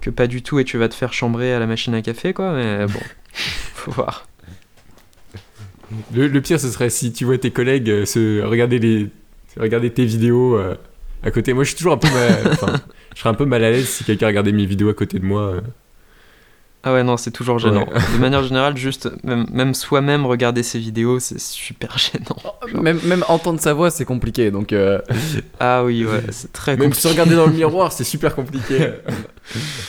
que 0.00 0.10
pas 0.10 0.28
du 0.28 0.42
tout 0.42 0.60
et 0.60 0.64
tu 0.64 0.78
vas 0.78 0.88
te 0.88 0.94
faire 0.94 1.12
chambrer 1.12 1.52
à 1.52 1.58
la 1.58 1.66
machine 1.66 1.92
à 1.94 2.02
café, 2.02 2.32
quoi. 2.32 2.52
Mais 2.52 2.86
bon, 2.86 3.00
faut 3.34 3.90
voir. 3.90 4.28
Le, 6.14 6.40
pire, 6.40 6.60
ce 6.60 6.70
serait 6.70 6.90
si 6.90 7.12
tu 7.12 7.24
vois 7.24 7.36
tes 7.36 7.50
collègues 7.50 7.90
euh, 7.90 8.06
se 8.06 8.40
regarder, 8.42 8.78
les, 8.78 9.08
regarder 9.58 9.90
tes 9.90 10.04
vidéos 10.04 10.56
euh, 10.56 10.76
à 11.24 11.32
côté. 11.32 11.52
Moi, 11.52 11.64
je 11.64 11.70
suis 11.70 11.76
toujours 11.76 11.94
un 11.94 11.98
peu 11.98 12.08
mal, 12.10 12.56
je 13.14 13.20
serais 13.20 13.30
un 13.30 13.34
peu 13.34 13.44
mal 13.44 13.62
à 13.64 13.72
l'aise 13.72 13.88
si 13.88 14.04
quelqu'un 14.04 14.28
regardait 14.28 14.52
mes 14.52 14.66
vidéos 14.66 14.88
à 14.88 14.94
côté 14.94 15.18
de 15.18 15.24
moi. 15.24 15.60
Ah 16.86 16.92
ouais, 16.92 17.02
non, 17.02 17.16
c'est 17.16 17.30
toujours 17.30 17.58
gênant. 17.58 17.86
De 17.86 18.18
manière 18.18 18.42
générale, 18.44 18.76
juste, 18.76 19.08
même, 19.24 19.46
même 19.50 19.72
soi-même 19.72 20.26
regarder 20.26 20.62
ses 20.62 20.78
vidéos, 20.78 21.18
c'est 21.18 21.40
super 21.40 21.96
gênant. 21.98 22.82
Même, 22.82 23.00
même 23.04 23.24
entendre 23.28 23.58
sa 23.58 23.72
voix, 23.72 23.90
c'est 23.90 24.04
compliqué, 24.04 24.50
donc... 24.50 24.74
Euh, 24.74 25.00
ah 25.60 25.82
oui, 25.82 26.04
ouais, 26.04 26.20
c'est 26.28 26.52
très 26.52 26.72
compliqué. 26.72 26.88
Même 26.88 26.92
se 26.92 27.08
regarder 27.08 27.36
dans 27.36 27.46
le 27.46 27.52
miroir, 27.52 27.90
c'est 27.90 28.04
super 28.04 28.34
compliqué. 28.34 28.90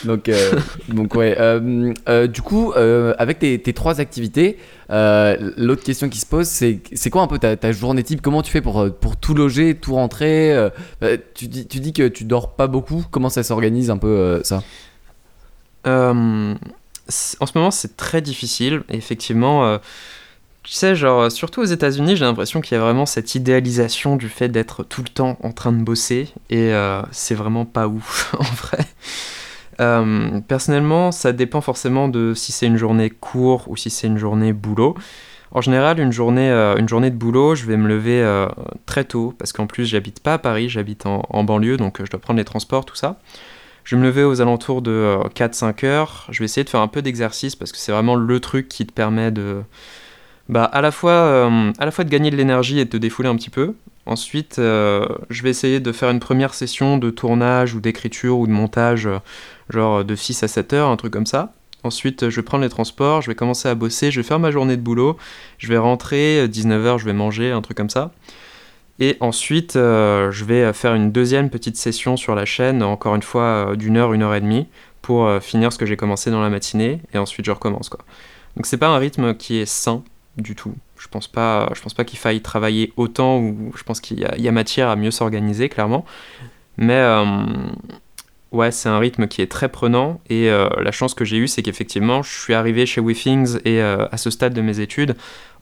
donc, 0.06 0.30
euh, 0.30 0.54
donc 0.88 1.16
ouais. 1.16 1.36
Euh, 1.38 2.28
du 2.28 2.42
coup, 2.42 2.72
avec 2.74 3.40
tes, 3.40 3.60
tes, 3.60 3.74
trois 3.74 4.00
activités, 4.00 4.58
l'autre 4.90 5.84
question 5.84 6.08
qui 6.08 6.20
se 6.20 6.26
pose, 6.26 6.48
c'est 6.48 6.80
c'est 6.94 7.10
quoi 7.10 7.24
un 7.24 7.28
peu 7.28 7.40
ta, 7.40 7.58
ta, 7.58 7.74
journée 7.74 8.04
type? 8.04 8.22
Comment 8.22 8.42
tu 8.42 8.52
fais 8.52 8.62
pour, 8.62 8.90
pour 9.02 9.18
tout 9.18 9.34
loger, 9.34 9.76
tout 9.76 9.96
rentrer? 9.96 10.70
Tu, 11.34 11.50
dis, 11.50 11.68
tu 11.68 11.82
dis 11.82 11.92
que 11.92 12.08
tu 12.08 12.24
dors 12.24 12.56
pas 12.56 12.68
beaucoup. 12.68 13.04
Comment 13.12 13.30
ça 13.30 13.44
s'organise 13.44 13.90
un 13.90 13.98
peu, 13.98 14.40
ça? 14.44 14.64
En 17.40 17.46
ce 17.46 17.58
moment, 17.58 17.72
c'est 17.72 17.98
très 17.98 18.22
difficile. 18.22 18.84
effectivement, 18.90 19.66
euh, 19.66 19.78
tu 20.64 20.74
sais, 20.74 20.96
genre, 20.96 21.32
surtout 21.32 21.62
aux 21.62 21.66
États-Unis, 21.66 22.16
j'ai 22.16 22.26
l'impression 22.26 22.62
qu'il 22.62 22.76
y 22.76 22.80
a 22.80 22.84
vraiment 22.84 23.06
cette 23.06 23.36
idéalisation 23.36 24.16
du 24.16 24.30
fait 24.30 24.50
d'être 24.50 24.84
tout 24.84 25.04
le 25.04 25.10
temps 25.10 25.38
en 25.44 25.52
train 25.52 25.72
de 25.72 25.84
bosser. 25.84 26.30
Et 26.50 26.74
euh, 26.74 27.02
c'est 27.12 27.36
vraiment 27.36 27.66
pas 27.66 27.88
ouf, 27.88 28.34
en 28.40 28.44
vrai. 28.44 28.86
Euh, 29.82 30.40
personnellement, 30.48 31.12
ça 31.12 31.34
dépend 31.34 31.62
forcément 31.62 32.08
de 32.08 32.34
si 32.34 32.52
c'est 32.52 32.66
une 32.66 32.78
journée 32.78 33.10
court 33.10 33.66
ou 33.68 33.78
si 33.78 33.90
c'est 33.90 34.08
une 34.08 34.18
journée 34.18 34.54
boulot. 34.54 34.96
En 35.52 35.62
général, 35.62 36.00
une 36.00 36.12
journée, 36.12 36.50
une 36.50 36.90
journée 36.90 37.12
de 37.12 37.16
boulot, 37.16 37.56
je 37.56 37.66
vais 37.66 37.78
me 37.78 37.88
lever 37.88 38.46
très 38.86 39.06
tôt 39.06 39.34
parce 39.38 39.54
qu'en 39.54 39.68
plus, 39.68 39.86
j'habite 39.86 40.20
pas 40.20 40.34
à 40.34 40.38
Paris, 40.38 40.68
j'habite 40.68 41.06
en, 41.06 41.26
en, 41.30 41.44
banlieue, 41.46 41.78
donc 41.78 42.04
je 42.04 42.10
dois 42.10 42.20
prendre 42.20 42.40
les 42.40 42.44
transports, 42.44 42.84
tout 42.84 42.96
ça. 42.96 43.20
Je 43.86 43.96
vais 43.96 44.02
me 44.02 44.08
lever 44.08 44.24
aux 44.24 44.42
alentours 44.42 44.82
de 44.82 45.16
4-5 45.36 45.86
euh, 45.86 45.88
heures. 45.88 46.28
Je 46.32 46.40
vais 46.40 46.46
essayer 46.46 46.64
de 46.64 46.70
faire 46.70 46.82
un 46.82 46.88
peu 46.88 47.04
d'exercice 47.04 47.56
parce 47.56 47.72
que 47.72 47.78
c'est 47.78 47.92
vraiment 47.92 48.16
le 48.16 48.40
truc 48.40 48.68
qui 48.68 48.86
te 48.86 48.92
permet 48.92 49.32
de. 49.32 49.62
Bah, 50.50 50.64
à, 50.66 50.82
la 50.82 50.92
fois, 50.92 51.12
euh, 51.12 51.72
à 51.78 51.86
la 51.86 51.92
fois 51.92 52.04
de 52.04 52.10
gagner 52.10 52.32
de 52.32 52.36
l'énergie 52.36 52.80
et 52.80 52.86
de 52.86 52.90
te 52.90 52.98
défouler 52.98 53.30
un 53.30 53.36
petit 53.36 53.52
peu. 53.52 53.76
Ensuite, 54.08 54.58
euh, 54.58 55.08
je 55.30 55.44
vais 55.44 55.52
essayer 55.52 55.80
de 55.80 55.92
faire 55.92 56.10
une 56.10 56.20
première 56.20 56.56
session 56.56 56.98
de 56.98 57.12
tournage 57.12 57.76
ou 57.76 57.80
d'écriture 57.80 58.40
ou 58.40 58.48
de 58.48 58.52
montage, 58.52 59.08
genre 59.70 60.04
de 60.04 60.16
6 60.16 60.44
à 60.44 60.48
7 60.48 60.74
heures, 60.74 60.90
un 60.90 60.98
truc 60.98 61.14
comme 61.14 61.26
ça. 61.26 61.54
Ensuite, 61.84 62.30
je 62.30 62.36
vais 62.36 62.44
prendre 62.44 62.64
les 62.64 62.70
transports, 62.70 63.22
je 63.22 63.30
vais 63.30 63.36
commencer 63.36 63.68
à 63.68 63.76
bosser, 63.76 64.10
je 64.10 64.20
vais 64.20 64.28
faire 64.28 64.40
ma 64.40 64.52
journée 64.52 64.78
de 64.78 64.82
boulot, 64.82 65.18
je 65.58 65.68
vais 65.68 65.78
rentrer, 65.78 66.48
19h, 66.48 67.00
je 67.00 67.06
vais 67.06 67.14
manger, 67.14 67.52
un 67.52 67.62
truc 67.62 67.78
comme 67.78 67.90
ça. 67.90 68.12
Et 69.00 69.18
ensuite, 69.20 69.76
euh, 69.76 70.32
je 70.32 70.46
vais 70.46 70.72
faire 70.72 70.96
une 70.96 71.12
deuxième 71.12 71.50
petite 71.50 71.76
session 71.76 72.16
sur 72.16 72.34
la 72.34 72.46
chaîne, 72.46 72.82
encore 72.82 73.16
une 73.16 73.24
fois 73.24 73.44
euh, 73.44 73.76
d'une 73.76 73.98
heure, 73.98 74.14
une 74.14 74.24
heure 74.24 74.34
et 74.36 74.42
demie, 74.42 74.68
pour 75.02 75.26
euh, 75.26 75.40
finir 75.40 75.74
ce 75.74 75.78
que 75.78 75.86
j'ai 75.86 75.98
commencé 75.98 76.32
dans 76.32 76.42
la 76.42 76.50
matinée, 76.50 77.02
et 77.14 77.18
ensuite 77.18 77.46
je 77.46 77.52
recommence. 77.52 77.90
Quoi. 77.90 78.00
Donc 78.56 78.66
c'est 78.66 78.78
pas 78.78 78.88
un 78.88 78.98
rythme 78.98 79.36
qui 79.36 79.58
est 79.58 79.66
sain 79.66 80.04
du 80.38 80.56
tout. 80.56 80.74
Je 80.98 81.10
pense 81.10 81.28
pas, 81.28 81.70
je 81.76 81.82
pense 81.82 81.94
pas 81.94 82.06
qu'il 82.06 82.20
faille 82.20 82.42
travailler 82.42 82.94
autant, 82.96 83.38
ou 83.40 83.74
je 83.76 83.84
pense 83.84 84.00
qu'il 84.00 84.20
y, 84.20 84.42
y, 84.42 84.48
a 84.48 84.52
matière 84.52 84.90
à 84.90 84.96
mieux 84.96 85.12
s'organiser, 85.12 85.68
clairement. 85.68 86.06
Mais 86.78 87.04
ouais, 88.52 88.72
c'est 88.72 88.90
un 88.90 88.98
rythme 88.98 89.28
qui 89.28 89.42
est 89.42 89.52
très 89.52 89.70
prenant, 89.70 90.20
et 90.30 90.50
la 90.50 90.92
chance 90.92 91.14
que 91.14 91.24
j'ai 91.24 91.38
eue, 91.38 91.48
c'est 91.48 91.62
qu'effectivement, 91.62 92.22
je 92.24 92.38
suis 92.38 92.54
arrivé 92.54 92.86
chez 92.86 93.02
WeThings 93.02 93.60
et 93.66 93.82
à 93.82 94.18
ce 94.18 94.30
stade 94.30 94.54
de 94.54 94.62
mes 94.62 94.80
études 94.80 95.16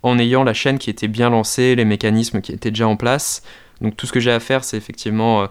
en 0.03 0.19
ayant 0.19 0.43
la 0.43 0.53
chaîne 0.53 0.77
qui 0.77 0.89
était 0.89 1.07
bien 1.07 1.29
lancée, 1.29 1.75
les 1.75 1.85
mécanismes 1.85 2.41
qui 2.41 2.51
étaient 2.51 2.71
déjà 2.71 2.87
en 2.87 2.97
place. 2.97 3.41
Donc 3.81 3.97
tout 3.97 4.05
ce 4.05 4.13
que 4.13 4.19
j'ai 4.19 4.31
à 4.31 4.39
faire, 4.39 4.63
c'est 4.63 4.77
effectivement 4.77 5.43
euh, 5.43 5.47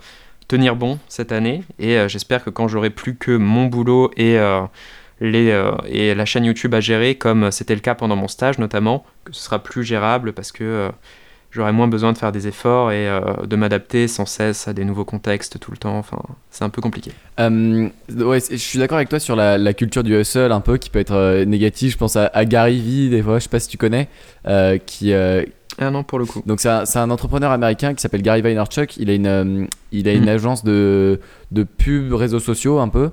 tenir 0.46 0.76
bon 0.76 0.98
cette 1.08 1.32
année. 1.32 1.64
Et 1.78 1.96
euh, 1.96 2.08
j'espère 2.08 2.44
que 2.44 2.50
quand 2.50 2.68
j'aurai 2.68 2.90
plus 2.90 3.16
que 3.16 3.36
mon 3.36 3.66
boulot 3.66 4.10
et, 4.16 4.38
euh, 4.38 4.66
et 5.20 6.14
la 6.14 6.24
chaîne 6.24 6.44
YouTube 6.44 6.74
à 6.74 6.80
gérer, 6.80 7.14
comme 7.16 7.50
c'était 7.50 7.74
le 7.74 7.80
cas 7.80 7.94
pendant 7.94 8.16
mon 8.16 8.28
stage 8.28 8.58
notamment, 8.58 9.04
que 9.24 9.32
ce 9.32 9.42
sera 9.42 9.58
plus 9.62 9.84
gérable 9.84 10.32
parce 10.32 10.52
que 10.52 10.90
j'aurai 11.52 11.72
moins 11.72 11.86
besoin 11.86 12.12
de 12.12 12.18
faire 12.18 12.32
des 12.32 12.48
efforts 12.48 12.90
et 12.90 13.08
euh, 13.08 13.20
de 13.46 13.56
m'adapter 13.56 14.08
sans 14.08 14.26
cesse 14.26 14.66
à 14.68 14.72
des 14.72 14.84
nouveaux 14.84 15.04
contextes 15.04 15.60
tout 15.60 15.70
le 15.70 15.76
temps. 15.76 15.98
Enfin, 15.98 16.18
c'est 16.50 16.64
un 16.64 16.70
peu 16.70 16.80
compliqué. 16.80 17.12
Euh, 17.38 17.88
ouais, 18.10 18.40
je 18.50 18.56
suis 18.56 18.78
d'accord 18.78 18.96
avec 18.96 19.10
toi 19.10 19.20
sur 19.20 19.36
la, 19.36 19.74
culture 19.74 20.02
du 20.02 20.18
hustle 20.18 20.50
un 20.50 20.60
peu 20.60 20.78
qui 20.78 20.90
peut 20.90 20.98
être 20.98 21.14
euh, 21.14 21.44
négative. 21.44 21.92
Je 21.92 21.98
pense 21.98 22.16
à, 22.16 22.44
Gary 22.46 22.80
Vee 22.80 23.10
des 23.10 23.22
fois, 23.22 23.38
je 23.38 23.44
sais 23.44 23.48
pas 23.50 23.60
si 23.60 23.68
tu 23.68 23.76
connais, 23.76 24.08
qui. 24.86 25.12
ah 25.12 25.90
non, 25.90 26.02
pour 26.02 26.18
le 26.18 26.24
coup. 26.24 26.42
Donc 26.46 26.60
c'est 26.60 26.68
un, 26.68 26.84
un, 26.94 27.10
entrepreneur 27.10 27.52
américain 27.52 27.94
qui 27.94 28.00
s'appelle 28.00 28.22
Gary 28.22 28.40
Vaynerchuk. 28.40 28.96
Il 28.96 29.10
a 29.10 29.14
une, 29.14 29.68
il 29.92 30.08
a 30.08 30.12
une 30.12 30.24
mm. 30.24 30.28
agence 30.28 30.64
de, 30.64 31.20
de 31.50 31.62
pub 31.64 32.14
réseaux 32.14 32.40
sociaux 32.40 32.78
un 32.78 32.88
peu. 32.88 33.10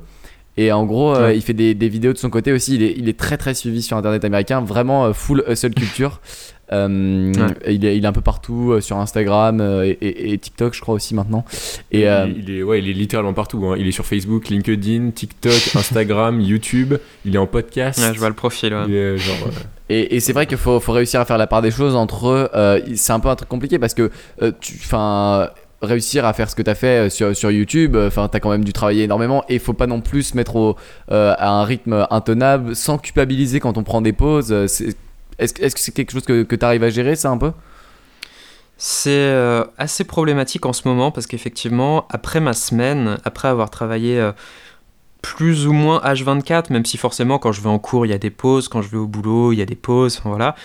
Et 0.58 0.74
en 0.74 0.86
gros, 0.86 1.16
il 1.30 1.42
fait 1.42 1.54
des, 1.54 1.74
des, 1.74 1.88
vidéos 1.88 2.12
de 2.12 2.18
son 2.18 2.30
côté 2.30 2.52
aussi. 2.52 2.76
Il 2.76 2.84
est, 2.84 2.94
il 2.98 3.08
est, 3.08 3.18
très 3.18 3.38
très 3.38 3.54
suivi 3.54 3.82
sur 3.82 3.96
Internet 3.96 4.26
américain. 4.26 4.60
Vraiment 4.60 5.14
full 5.14 5.44
hustle 5.48 5.74
culture. 5.74 6.20
Euh, 6.72 7.34
il, 7.67 7.86
est, 7.86 7.97
il, 7.97 8.03
est, 8.03 8.07
un 8.07 8.11
peu 8.11 8.22
partout 8.22 8.72
euh, 8.72 8.82
sur 8.82 8.97
Instagram 8.97 9.59
euh, 9.59 9.93
et, 10.01 10.38
TikTok, 10.38 10.74
je 10.74 10.82
crois 10.82 10.95
aussi 10.95 11.15
maintenant. 11.15 11.43
Et, 11.91 12.01
il, 12.01 12.49
est, 12.49 12.63
ouais, 12.63 12.80
il 12.80 12.89
est 12.89 12.93
littéralement 12.93 13.34
partout. 13.34 13.65
Hein. 13.65 13.76
Il 13.78 13.88
est 13.88 13.91
sur 13.91 14.05
Facebook, 14.05 14.49
LinkedIn, 14.49 15.11
TikTok, 15.11 15.53
Instagram, 15.76 16.39
YouTube. 16.41 16.95
Il 17.26 17.36
est 17.36 17.39
en 17.39 17.47
podcast. 17.47 17.99
je 18.13 18.20
vois 18.20 18.30
le 18.30 18.36
profil. 18.36 18.70
genre, 18.70 19.49
et, 19.89 20.20
c'est 20.20 20.34
vrai 20.34 20.45
qu'il 20.45 20.57
faut, 20.57 20.80
faut, 20.80 20.91
réussir 20.91 21.20
à 21.20 21.26
faire 21.26 21.38
la 21.38 21.47
part 21.47 21.61
des 21.61 21.72
choses 21.72 21.95
entre. 21.95 22.51
c'est 22.95 23.13
un 23.13 23.20
peu 23.20 23.30
un 23.30 23.36
truc 23.36 23.49
compliqué 23.49 23.80
parce 23.80 23.93
que. 23.93 24.11
Enfin 24.41 25.49
réussir 25.82 26.26
à 26.26 26.34
faire 26.34 26.49
ce 26.49 26.57
que 26.57 26.61
tu 26.61 26.70
as 26.70 26.76
fait 26.76 27.09
sur, 27.09 27.34
sur 27.34 27.51
YouTube, 27.51 27.95
enfin 27.95 28.28
tu 28.28 28.36
as 28.36 28.41
quand 28.41 28.49
même 28.49 28.65
dû 28.65 28.74
travailler 28.74 29.05
énormément 29.05 29.45
et 29.47 29.53
il 29.53 29.59
faut 29.61 29.72
pas 29.72 29.88
non 29.88 30.01
plus 30.01 30.24
se 30.24 30.36
mettre 30.36 30.57
au, 30.57 30.76
à 31.07 31.49
un 31.49 31.63
rythme 31.63 32.05
intenable 32.09 32.76
sans 32.76 32.97
culpabiliser 32.97 33.61
quand 33.61 33.78
on 33.78 33.84
prend 33.84 34.01
des 34.01 34.11
pauses. 34.11 34.53
Est-ce 35.40 35.54
que 35.54 35.80
c'est 35.80 35.92
quelque 35.92 36.12
chose 36.12 36.26
que, 36.26 36.44
tu 36.44 36.66
arrives 36.66 36.84
à 36.84 36.90
gérer, 36.90 37.16
ça 37.16 37.30
un 37.30 37.38
peu? 37.38 37.52
C'est 38.78 39.10
euh, 39.10 39.66
assez 39.78 40.04
problématique 40.04 40.66
en 40.66 40.74
ce 40.74 40.88
moment 40.88 41.12
parce 41.12 41.28
qu'effectivement, 41.28 42.08
après 42.10 42.40
ma 42.40 42.54
semaine, 42.54 43.18
après 43.26 43.48
avoir 43.48 43.70
travaillé 43.70 44.20
euh, 44.20 44.32
plus 45.22 45.68
ou 45.68 45.74
moins 45.74 46.00
H24, 46.00 46.72
même 46.72 46.86
si 46.86 46.98
forcément 46.98 47.40
quand 47.40 47.52
je 47.52 47.62
vais 47.62 47.70
en 47.70 47.80
cours, 47.80 48.06
il 48.06 48.10
y 48.10 48.14
a 48.14 48.18
des 48.18 48.30
pauses, 48.30 48.68
quand 48.70 48.82
je 48.82 48.90
vais 48.90 48.98
au 48.98 49.08
boulot, 49.08 49.52
il 49.52 49.60
y 49.60 49.62
a 49.62 49.66
des 49.66 49.76
pauses, 49.76 50.22
voilà. 50.24 50.56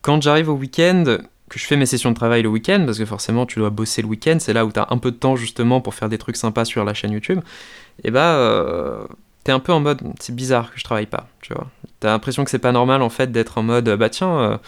Quand 0.00 0.22
j'arrive 0.22 0.48
au 0.48 0.54
week-end, 0.54 1.18
que 1.52 1.58
je 1.58 1.66
fais 1.66 1.76
mes 1.76 1.86
sessions 1.86 2.10
de 2.10 2.16
travail 2.16 2.42
le 2.42 2.48
week-end, 2.48 2.82
parce 2.86 2.98
que 2.98 3.04
forcément 3.04 3.44
tu 3.44 3.58
dois 3.58 3.70
bosser 3.70 4.00
le 4.00 4.08
week-end, 4.08 4.38
c'est 4.40 4.54
là 4.54 4.64
où 4.64 4.72
tu 4.72 4.80
as 4.80 4.86
un 4.90 4.98
peu 4.98 5.10
de 5.10 5.16
temps 5.16 5.36
justement 5.36 5.80
pour 5.82 5.94
faire 5.94 6.08
des 6.08 6.18
trucs 6.18 6.36
sympas 6.36 6.64
sur 6.64 6.84
la 6.84 6.94
chaîne 6.94 7.12
YouTube, 7.12 7.40
et 8.02 8.10
bah 8.10 8.34
euh, 8.36 9.04
t'es 9.44 9.52
un 9.52 9.60
peu 9.60 9.72
en 9.72 9.80
mode 9.80 10.00
c'est 10.20 10.34
bizarre 10.34 10.72
que 10.72 10.78
je 10.78 10.84
travaille 10.84 11.06
pas, 11.06 11.28
tu 11.42 11.52
vois. 11.52 11.68
T'as 12.02 12.10
l'impression 12.10 12.42
que 12.42 12.50
c'est 12.50 12.58
pas 12.58 12.72
normal 12.72 13.00
en 13.00 13.10
fait 13.10 13.30
d'être 13.30 13.58
en 13.58 13.62
mode 13.62 13.88
bah 13.90 14.10
tiens, 14.10 14.36
euh, 14.40 14.58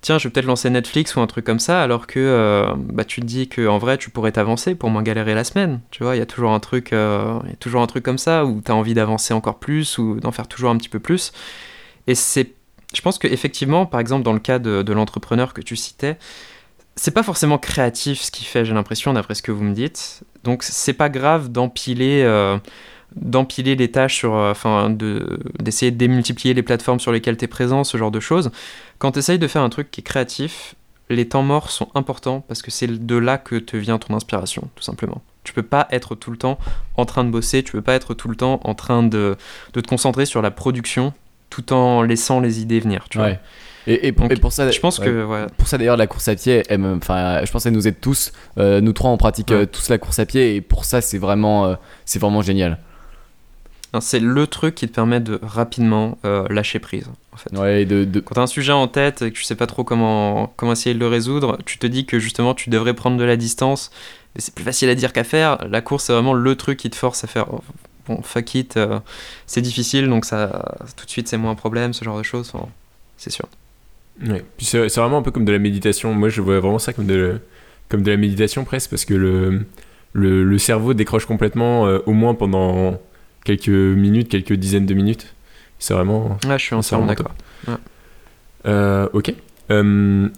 tiens 0.00 0.16
je 0.16 0.26
vais 0.26 0.32
peut-être 0.32 0.46
lancer 0.46 0.70
Netflix 0.70 1.14
ou 1.14 1.20
un 1.20 1.26
truc 1.26 1.44
comme 1.44 1.58
ça, 1.58 1.82
alors 1.82 2.06
que 2.06 2.18
euh, 2.18 2.72
bah 2.74 3.04
tu 3.04 3.20
te 3.20 3.26
dis 3.26 3.50
que 3.50 3.68
en 3.68 3.76
vrai 3.76 3.98
tu 3.98 4.08
pourrais 4.08 4.32
t'avancer 4.32 4.74
pour 4.74 4.88
moins 4.88 5.02
galérer 5.02 5.34
la 5.34 5.44
semaine, 5.44 5.82
tu 5.90 6.02
vois. 6.04 6.16
Il 6.16 6.20
y 6.20 6.22
a 6.22 6.26
toujours 6.26 6.52
un 6.52 6.60
truc, 6.60 6.94
a 6.94 7.42
toujours 7.60 7.82
un 7.82 7.86
truc 7.86 8.02
comme 8.02 8.16
ça 8.16 8.46
où 8.46 8.62
t'as 8.64 8.72
envie 8.72 8.94
d'avancer 8.94 9.34
encore 9.34 9.58
plus 9.58 9.98
ou 9.98 10.18
d'en 10.20 10.32
faire 10.32 10.48
toujours 10.48 10.70
un 10.70 10.78
petit 10.78 10.88
peu 10.88 11.00
plus. 11.00 11.32
Et 12.06 12.14
c'est 12.14 12.54
je 12.94 13.02
pense 13.02 13.18
qu'effectivement, 13.18 13.84
par 13.84 14.00
exemple, 14.00 14.22
dans 14.22 14.32
le 14.32 14.38
cas 14.38 14.58
de, 14.58 14.92
l'entrepreneur 14.92 15.52
que 15.52 15.60
tu 15.60 15.76
citais, 15.76 16.16
c'est 16.96 17.10
pas 17.10 17.24
forcément 17.24 17.58
créatif 17.58 18.22
ce 18.22 18.30
qu'il 18.30 18.46
fait, 18.46 18.64
j'ai 18.64 18.72
l'impression, 18.72 19.12
d'après 19.12 19.34
ce 19.34 19.42
que 19.42 19.52
vous 19.52 19.64
me 19.64 19.74
dites. 19.74 20.22
Donc 20.44 20.62
c'est 20.62 20.94
pas 20.94 21.10
grave 21.10 21.50
d'empiler. 21.52 22.22
D'empiler 23.16 23.76
les 23.76 23.90
tâches 23.90 24.16
sur 24.16 24.34
euh, 24.34 24.50
enfin 24.50 24.90
de 24.90 25.38
d'essayer 25.60 25.92
de 25.92 25.96
démultiplier 25.96 26.52
les 26.52 26.62
plateformes 26.62 27.00
sur 27.00 27.12
lesquelles 27.12 27.36
tu 27.36 27.44
es 27.44 27.48
présent 27.48 27.84
ce 27.84 27.96
genre 27.96 28.10
de 28.10 28.18
choses 28.18 28.50
quand 28.98 29.12
tu 29.12 29.20
essayes 29.20 29.38
de 29.38 29.46
faire 29.46 29.62
un 29.62 29.68
truc 29.68 29.90
qui 29.92 30.00
est 30.00 30.04
créatif 30.04 30.74
les 31.10 31.28
temps 31.28 31.44
morts 31.44 31.70
sont 31.70 31.88
importants 31.94 32.44
parce 32.48 32.60
que 32.60 32.72
c'est 32.72 32.88
de 32.88 33.16
là 33.16 33.38
que 33.38 33.54
te 33.56 33.76
vient 33.76 33.98
ton 33.98 34.14
inspiration 34.14 34.68
tout 34.74 34.82
simplement 34.82 35.22
tu 35.44 35.52
peux 35.52 35.62
pas 35.62 35.86
être 35.92 36.16
tout 36.16 36.32
le 36.32 36.36
temps 36.36 36.58
en 36.96 37.04
train 37.04 37.22
de 37.22 37.30
bosser 37.30 37.62
tu 37.62 37.70
peux 37.70 37.82
pas 37.82 37.94
être 37.94 38.14
tout 38.14 38.26
le 38.26 38.34
temps 38.34 38.60
en 38.64 38.74
train 38.74 39.04
de, 39.04 39.36
de 39.74 39.80
te 39.80 39.86
concentrer 39.86 40.26
sur 40.26 40.42
la 40.42 40.50
production 40.50 41.12
tout 41.54 41.72
en 41.72 42.02
laissant 42.02 42.40
les 42.40 42.60
idées 42.60 42.80
venir. 42.80 43.06
Tu 43.10 43.18
vois. 43.18 43.30
Et, 43.86 44.08
et, 44.08 44.12
pour, 44.12 44.52
ça, 44.52 44.70
je 44.70 44.80
pense 44.80 44.98
que 44.98 45.46
pour 45.58 45.68
ça 45.68 45.76
d'ailleurs 45.76 45.98
la 45.98 46.06
course 46.06 46.26
à 46.28 46.34
pied, 46.34 46.62
enfin, 46.70 47.44
je 47.44 47.52
pense 47.52 47.64
qu'elle 47.64 47.74
nous 47.74 47.86
aide 47.86 48.00
tous. 48.00 48.32
Euh, 48.58 48.80
nous 48.80 48.92
trois, 48.92 49.10
on 49.10 49.18
pratique 49.18 49.52
euh, 49.52 49.66
tous 49.66 49.90
la 49.90 49.98
course 49.98 50.18
à 50.18 50.26
pied 50.26 50.56
et 50.56 50.60
pour 50.62 50.84
ça, 50.84 51.00
c'est 51.00 51.18
vraiment, 51.18 51.66
euh, 51.66 51.74
c'est 52.06 52.18
vraiment 52.18 52.42
génial. 52.42 52.78
C'est 54.00 54.20
le 54.20 54.46
truc 54.46 54.74
qui 54.74 54.88
te 54.88 54.94
permet 54.94 55.20
de 55.20 55.38
rapidement 55.42 56.18
lâcher 56.50 56.78
prise. 56.78 57.08
En 57.32 57.36
fait. 57.36 57.56
ouais, 57.58 57.84
de, 57.84 58.04
de... 58.04 58.20
Quand 58.20 58.34
tu 58.34 58.40
as 58.40 58.44
un 58.44 58.46
sujet 58.46 58.72
en 58.72 58.86
tête 58.86 59.22
et 59.22 59.32
que 59.32 59.36
tu 59.36 59.42
sais 59.42 59.56
pas 59.56 59.66
trop 59.66 59.82
comment, 59.82 60.52
comment 60.56 60.72
essayer 60.72 60.94
de 60.94 61.00
le 61.00 61.08
résoudre, 61.08 61.58
tu 61.64 61.78
te 61.78 61.86
dis 61.86 62.06
que 62.06 62.18
justement 62.18 62.54
tu 62.54 62.70
devrais 62.70 62.94
prendre 62.94 63.16
de 63.16 63.24
la 63.24 63.36
distance. 63.36 63.90
C'est 64.36 64.54
plus 64.54 64.64
facile 64.64 64.88
à 64.88 64.94
dire 64.94 65.12
qu'à 65.12 65.24
faire. 65.24 65.58
La 65.68 65.80
course, 65.80 66.04
c'est 66.04 66.12
vraiment 66.12 66.32
le 66.32 66.56
truc 66.56 66.78
qui 66.78 66.90
te 66.90 66.96
force 66.96 67.24
à 67.24 67.26
faire 67.26 67.46
bon, 68.08 68.22
fuck 68.22 68.54
it, 68.54 68.76
euh, 68.76 69.00
c'est 69.46 69.60
difficile, 69.60 70.08
donc 70.08 70.24
ça, 70.24 70.76
tout 70.96 71.04
de 71.04 71.10
suite 71.10 71.28
c'est 71.28 71.36
moins 71.36 71.52
un 71.52 71.56
problème, 71.56 71.92
ce 71.92 72.04
genre 72.04 72.18
de 72.18 72.22
choses, 72.22 72.52
c'est 73.16 73.30
sûr. 73.30 73.46
Ouais. 74.26 74.44
Puis 74.56 74.66
c'est, 74.66 74.86
vraiment 74.96 75.18
un 75.18 75.22
peu 75.22 75.30
comme 75.30 75.44
de 75.44 75.52
la 75.52 75.58
méditation. 75.58 76.14
Moi, 76.14 76.28
je 76.28 76.40
vois 76.40 76.60
vraiment 76.60 76.78
ça 76.78 76.92
comme 76.92 77.06
de, 77.06 77.40
comme 77.88 78.02
de 78.02 78.10
la 78.10 78.16
méditation 78.16 78.64
presque, 78.64 78.90
parce 78.90 79.04
que 79.04 79.14
le, 79.14 79.66
le, 80.12 80.44
le 80.44 80.58
cerveau 80.58 80.94
décroche 80.94 81.26
complètement, 81.26 81.86
euh, 81.86 81.98
au 82.06 82.12
moins 82.12 82.34
pendant 82.34 83.00
quelques 83.44 83.68
minutes, 83.68 84.28
quelques 84.28 84.54
dizaines 84.54 84.86
de 84.86 84.94
minutes. 84.94 85.34
C'est 85.78 85.94
vraiment. 85.94 86.38
Ouais, 86.46 86.58
je 86.58 86.64
suis 86.64 86.74
entièrement 86.74 87.06
d'accord. 87.06 87.34
Euh, 88.66 89.08
ok. 89.12 89.34
on, 89.70 90.30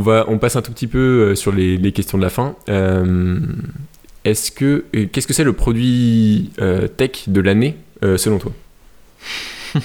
va, 0.00 0.24
on 0.28 0.38
passe 0.38 0.56
un 0.56 0.62
tout 0.62 0.72
petit 0.72 0.86
peu 0.86 1.34
sur 1.34 1.52
les, 1.52 1.76
les 1.78 1.92
questions 1.92 2.18
de 2.18 2.22
la 2.22 2.30
fin. 2.30 2.54
Est-ce 4.24 4.52
que 4.52 4.84
qu'est-ce 5.12 5.26
que 5.26 5.32
c'est 5.34 5.44
le 5.44 5.52
produit 5.52 6.52
euh, 6.60 6.86
tech 6.86 7.28
de 7.28 7.40
l'année 7.40 7.76
euh, 8.04 8.16
selon 8.16 8.38
toi? 8.38 8.52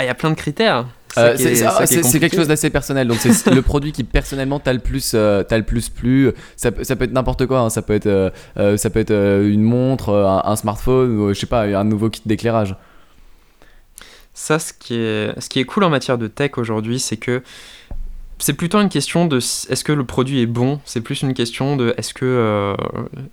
Ah, 0.00 0.04
Il 0.04 0.06
y 0.06 0.10
a 0.10 0.14
plein 0.14 0.30
de 0.30 0.36
critères. 0.36 0.86
Euh, 1.18 1.86
c'est 1.86 2.20
quelque 2.20 2.36
chose 2.36 2.48
d'assez 2.48 2.70
personnel. 2.70 3.08
Donc 3.08 3.18
c'est 3.18 3.50
le 3.50 3.62
produit 3.62 3.92
qui 3.92 4.04
personnellement 4.04 4.60
t'as 4.60 4.72
le 4.72 4.78
plus, 4.78 5.14
le 5.14 5.60
plus 5.62 5.88
plu. 5.88 6.32
Ça, 6.56 6.70
ça 6.82 6.96
peut 6.96 7.04
être 7.04 7.12
n'importe 7.12 7.46
quoi. 7.46 7.60
Hein. 7.60 7.70
Ça 7.70 7.82
peut 7.82 7.94
être, 7.94 8.32
ça 8.76 8.90
peut 8.90 9.00
être 9.00 9.12
une 9.12 9.62
montre, 9.62 10.12
un, 10.44 10.56
smartphone 10.56 11.18
ou 11.18 11.34
je 11.34 11.38
sais 11.38 11.46
pas, 11.46 11.62
un 11.62 11.84
nouveau 11.84 12.10
kit 12.10 12.22
d'éclairage. 12.24 12.76
Ça, 14.34 14.60
ce 14.60 14.72
qui 14.72 14.94
est, 14.94 15.38
ce 15.40 15.48
qui 15.48 15.58
est 15.58 15.64
cool 15.64 15.82
en 15.82 15.90
matière 15.90 16.16
de 16.16 16.28
tech 16.28 16.58
aujourd'hui, 16.58 17.00
c'est 17.00 17.16
que 17.16 17.42
c'est 18.38 18.52
plutôt 18.52 18.80
une 18.80 18.88
question 18.88 19.26
de 19.26 19.38
est-ce 19.38 19.82
que 19.82 19.92
le 19.92 20.04
produit 20.04 20.40
est 20.40 20.46
bon? 20.46 20.80
C'est 20.84 21.00
plus 21.00 21.22
une 21.22 21.34
question 21.34 21.76
de 21.76 21.92
est-ce 21.96 22.14
que 22.14 22.24
euh, 22.24 22.76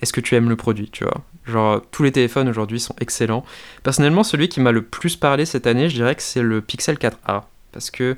est-ce 0.01 0.11
que 0.11 0.21
tu 0.21 0.35
aimes 0.35 0.49
le 0.49 0.55
produit 0.55 0.89
tu 0.89 1.03
vois? 1.03 1.21
Genre 1.45 1.81
tous 1.91 2.03
les 2.03 2.11
téléphones 2.11 2.49
aujourd'hui 2.49 2.79
sont 2.79 2.95
excellents 2.99 3.45
personnellement 3.83 4.23
celui 4.23 4.49
qui 4.49 4.59
m'a 4.59 4.71
le 4.71 4.81
plus 4.81 5.15
parlé 5.15 5.45
cette 5.45 5.67
année 5.67 5.89
je 5.89 5.95
dirais 5.95 6.15
que 6.15 6.23
c'est 6.23 6.41
le 6.41 6.61
Pixel 6.61 6.95
4a 6.95 7.43
parce 7.75 7.91
que 7.91 8.15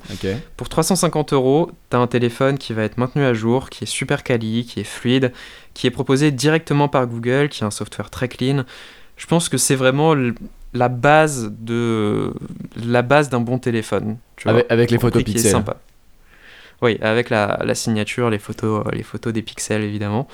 pour 0.56 0.68
350 0.68 1.32
euros 1.32 1.72
t'as 1.90 1.98
un 1.98 2.06
téléphone 2.06 2.58
qui 2.58 2.72
va 2.72 2.84
être 2.84 2.96
maintenu 2.96 3.24
à 3.24 3.34
jour 3.34 3.70
qui 3.70 3.82
est 3.84 3.88
super 3.88 4.22
quali 4.22 4.64
qui 4.64 4.78
est 4.78 4.84
fluide 4.84 5.32
qui 5.74 5.88
est 5.88 5.90
proposé 5.90 6.30
directement 6.30 6.88
par 6.88 7.08
Google 7.08 7.48
qui 7.48 7.64
a 7.64 7.66
un 7.66 7.72
software 7.72 8.08
très 8.08 8.28
clean. 8.28 8.64
Je 9.16 9.26
pense 9.26 9.48
que 9.48 9.58
c'est 9.58 9.74
vraiment 9.74 10.14
la 10.74 10.88
base 10.88 11.52
de 11.58 12.32
la 12.86 13.02
base 13.02 13.30
d'un 13.30 13.40
bon 13.40 13.58
téléphone 13.58 14.16
tu 14.36 14.48
vois, 14.48 14.62
avec, 14.68 14.92
les 14.92 14.98
photos 14.98 15.24
pixels. 15.24 15.50
sympa. 15.50 15.78
Oui, 16.80 16.96
avec 17.00 17.28
la, 17.28 17.74
signature, 17.74 18.30
les 18.30 18.38
photos, 18.38 18.86
euh, 18.86 18.90
les 18.92 19.02
photos 19.02 19.32
des 19.32 19.42
pixels 19.42 19.82
évidemment. 19.82 20.28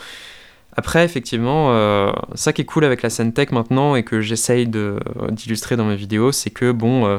Après, 0.76 1.04
effectivement, 1.04 1.68
euh, 1.70 2.12
ça 2.34 2.52
qui 2.52 2.62
est 2.62 2.64
cool 2.64 2.84
avec 2.84 3.02
la 3.02 3.08
scène 3.08 3.32
tech 3.32 3.50
maintenant 3.52 3.94
et 3.94 4.02
que 4.02 4.20
j'essaye 4.20 4.66
d'illustrer 4.66 5.76
dans 5.76 5.84
mes 5.84 5.96
vidéos, 5.96 6.32
c'est 6.32 6.50
que 6.50 6.72
bon, 6.72 7.06
euh, 7.06 7.18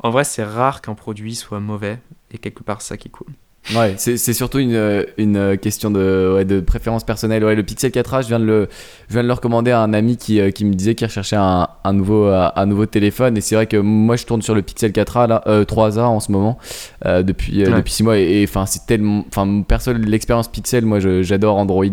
en 0.00 0.10
vrai, 0.10 0.24
c'est 0.24 0.44
rare 0.44 0.80
qu'un 0.80 0.94
produit 0.94 1.34
soit 1.34 1.60
mauvais 1.60 1.98
et 2.30 2.38
quelque 2.38 2.62
part, 2.62 2.82
ça 2.82 2.96
qui 2.96 3.08
est 3.08 3.10
cool. 3.10 3.28
Ouais, 3.76 3.96
c'est 3.98 4.32
surtout 4.32 4.60
une, 4.60 5.04
une 5.18 5.58
question 5.58 5.90
de, 5.90 6.32
ouais, 6.36 6.46
de 6.46 6.60
préférence 6.60 7.04
personnelle. 7.04 7.44
Ouais, 7.44 7.54
le 7.54 7.62
Pixel 7.62 7.90
4a, 7.90 8.22
je 8.22 8.28
viens 8.28 8.40
de 8.40 8.44
le, 8.44 8.68
je 9.08 9.12
viens 9.12 9.22
de 9.22 9.28
le 9.28 9.32
recommander 9.34 9.72
à 9.72 9.80
un 9.80 9.92
ami 9.92 10.16
qui, 10.16 10.40
euh, 10.40 10.50
qui 10.50 10.64
me 10.64 10.72
disait 10.72 10.94
qu'il 10.94 11.06
recherchait 11.06 11.36
un, 11.36 11.68
un 11.84 11.92
nouveau, 11.92 12.24
euh, 12.28 12.48
un 12.54 12.64
nouveau 12.64 12.86
téléphone. 12.86 13.36
Et 13.36 13.42
c'est 13.42 13.56
vrai 13.56 13.66
que 13.66 13.76
moi, 13.76 14.16
je 14.16 14.24
tourne 14.24 14.40
sur 14.40 14.54
le 14.54 14.62
Pixel 14.62 14.92
4a, 14.92 15.28
là, 15.28 15.42
3a 15.46 15.98
euh, 15.98 16.02
en 16.02 16.20
ce 16.20 16.32
moment, 16.32 16.56
depuis, 17.04 17.62
depuis 17.64 17.92
6 17.92 18.02
mois. 18.04 18.16
Et 18.16 18.42
enfin, 18.48 18.64
c'est 18.64 18.86
tellement. 18.86 19.24
Enfin, 19.28 19.62
perso, 19.68 19.92
l'expérience 19.92 20.48
Pixel, 20.48 20.86
moi, 20.86 20.98
j'adore 21.00 21.58
Android, 21.58 21.84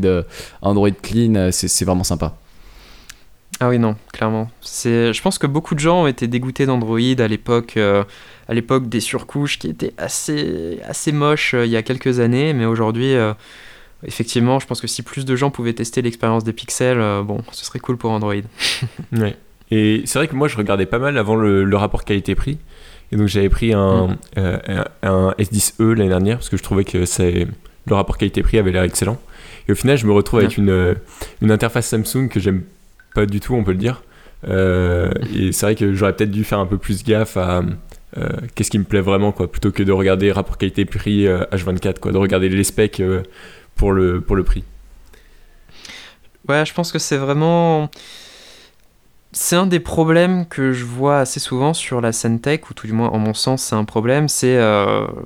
Android 0.62 0.92
clean, 1.02 1.50
c'est 1.52 1.84
vraiment 1.84 2.06
sympa. 2.06 2.36
Ah 3.60 3.70
oui, 3.70 3.80
non, 3.80 3.96
clairement. 4.12 4.50
Je 4.64 5.22
pense 5.22 5.38
que 5.38 5.48
beaucoup 5.48 5.76
de 5.76 5.80
gens 5.80 6.04
ont 6.04 6.08
été 6.08 6.28
dégoûtés 6.28 6.66
d'Android 6.66 7.00
à 7.20 7.28
l'époque 7.28 7.78
à 8.48 8.54
l'époque 8.54 8.90
des 8.90 9.00
surcouches 9.00 9.60
qui 9.60 9.68
étaient 9.68 9.94
assez, 9.98 10.80
assez 10.88 11.12
moches 11.12 11.54
euh, 11.54 11.66
il 11.66 11.72
y 11.72 11.78
a 11.78 11.82
quelques 11.82 12.20
années, 12.20 12.54
mais 12.54 12.66
aujourd'hui, 12.66 13.16
euh, 13.16 13.34
effectivement, 14.06 14.60
je 14.60 14.68
pense 14.68 14.82
que 14.82 14.88
si 14.88 15.02
plus 15.02 15.26
de 15.26 15.36
gens 15.36 15.50
pouvaient 15.50 15.74
tester 15.74 16.02
l'expérience 16.02 16.44
des 16.44 16.54
pixels, 16.54 17.00
euh, 17.00 17.24
bon, 17.24 17.44
ce 17.52 17.66
serait 17.66 17.80
cool 17.80 17.98
pour 17.98 18.12
Android. 18.12 18.34
ouais. 19.14 19.36
Et 19.72 20.04
c'est 20.06 20.20
vrai 20.20 20.28
que 20.28 20.36
moi, 20.36 20.48
je 20.48 20.58
regardais 20.58 20.86
pas 20.86 21.00
mal 21.00 21.18
avant 21.18 21.36
le, 21.36 21.76
rapport 21.76 22.04
qualité-prix. 22.06 22.60
Et 23.12 23.18
donc, 23.18 23.28
j'avais 23.28 23.50
pris 23.50 23.74
un, 23.74 24.08
mm. 24.36 24.84
un, 25.04 25.32
S10e 25.40 25.94
l'année 25.94 26.10
dernière 26.10 26.38
parce 26.38 26.50
que 26.50 26.58
je 26.58 26.64
trouvais 26.64 26.84
que 26.84 27.06
c'est, 27.06 27.48
le 27.88 27.96
rapport 27.96 28.18
qualité-prix 28.18 28.60
avait 28.60 28.72
l'air 28.72 28.84
excellent. 28.84 29.20
Et 29.68 29.72
au 29.72 29.76
final, 29.76 29.98
je 29.98 30.06
me 30.06 30.12
retrouve 30.12 30.42
avec 30.42 30.58
une, 30.58 30.96
une 31.42 31.52
interface 31.52 31.88
Samsung 31.88 32.30
que 32.30 32.40
j'aime 32.40 32.62
pas 33.16 33.26
du 33.26 33.40
tout, 33.40 33.56
on 33.56 33.64
peut 33.64 33.72
le 33.72 33.80
dire. 33.80 34.04
et 34.48 35.52
c'est 35.52 35.66
vrai 35.66 35.76
que 35.76 35.94
j'aurais 35.96 36.16
peut-être 36.16 36.30
dû 36.30 36.44
faire 36.44 36.60
un 36.60 36.68
peu 36.68 36.78
plus 36.78 37.04
gaffe 37.04 37.36
à, 37.38 37.64
euh, 38.18 38.30
qu'est-ce 38.54 38.72
qui 38.72 38.80
me 38.80 38.86
plaît 38.86 39.02
vraiment, 39.02 39.32
quoi, 39.32 39.52
plutôt 39.52 39.72
que 39.72 39.84
de 39.84 39.92
regarder 39.92 40.32
rapport 40.32 40.58
qualité-prix 40.58 41.26
H24, 41.26 41.88
euh, 41.88 41.94
quoi, 42.00 42.12
de 42.12 42.18
regarder 42.18 42.48
les 42.50 42.64
specs 42.64 43.00
euh, 43.02 43.24
pour, 43.76 43.92
le, 43.92 44.22
pour 44.22 44.36
le 44.36 44.44
prix. 44.44 44.64
Ouais, 46.48 46.66
je 46.66 46.74
pense 46.74 46.92
que 46.92 47.00
c'est 47.00 47.18
vraiment. 47.18 47.90
C'est 49.38 49.58
un 49.58 49.68
des 49.68 49.82
problèmes 49.82 50.46
que 50.48 50.72
je 50.72 50.86
vois 50.86 51.20
assez 51.20 51.42
souvent 51.42 51.74
sur 51.74 52.00
la 52.00 52.14
scène 52.14 52.40
tech, 52.40 52.62
ou 52.70 52.74
tout 52.74 52.88
du 52.88 52.94
moins 52.94 53.10
en 53.10 53.18
mon 53.18 53.34
sens 53.34 53.62
c'est 53.64 53.76
un 53.76 53.84
problème, 53.84 54.30
c'est 54.30 54.58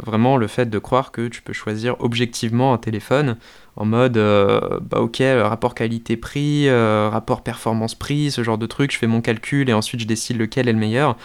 vraiment 0.03 0.35
le 0.35 0.47
fait 0.47 0.67
de 0.67 0.79
croire 0.79 1.11
que 1.11 1.27
tu 1.27 1.43
peux 1.43 1.53
choisir 1.53 1.95
objectivement 1.99 2.73
un 2.73 2.79
téléphone 2.79 3.37
en 3.75 3.85
mode 3.85 4.17
bah 4.81 4.99
ok, 4.99 5.21
rapport 5.43 5.75
qualité-prix, 5.75 6.71
rapport 6.71 7.43
performance-prix, 7.43 8.31
ce 8.31 8.43
genre 8.43 8.57
de 8.57 8.65
truc, 8.65 8.91
je 8.91 8.97
fais 8.97 9.05
mon 9.05 9.21
calcul 9.21 9.69
et 9.69 9.73
ensuite 9.73 10.01
je 10.01 10.07
décide 10.07 10.37
lequel 10.37 10.67
est 10.67 10.73
le 10.73 10.79
meilleur. 10.79 11.15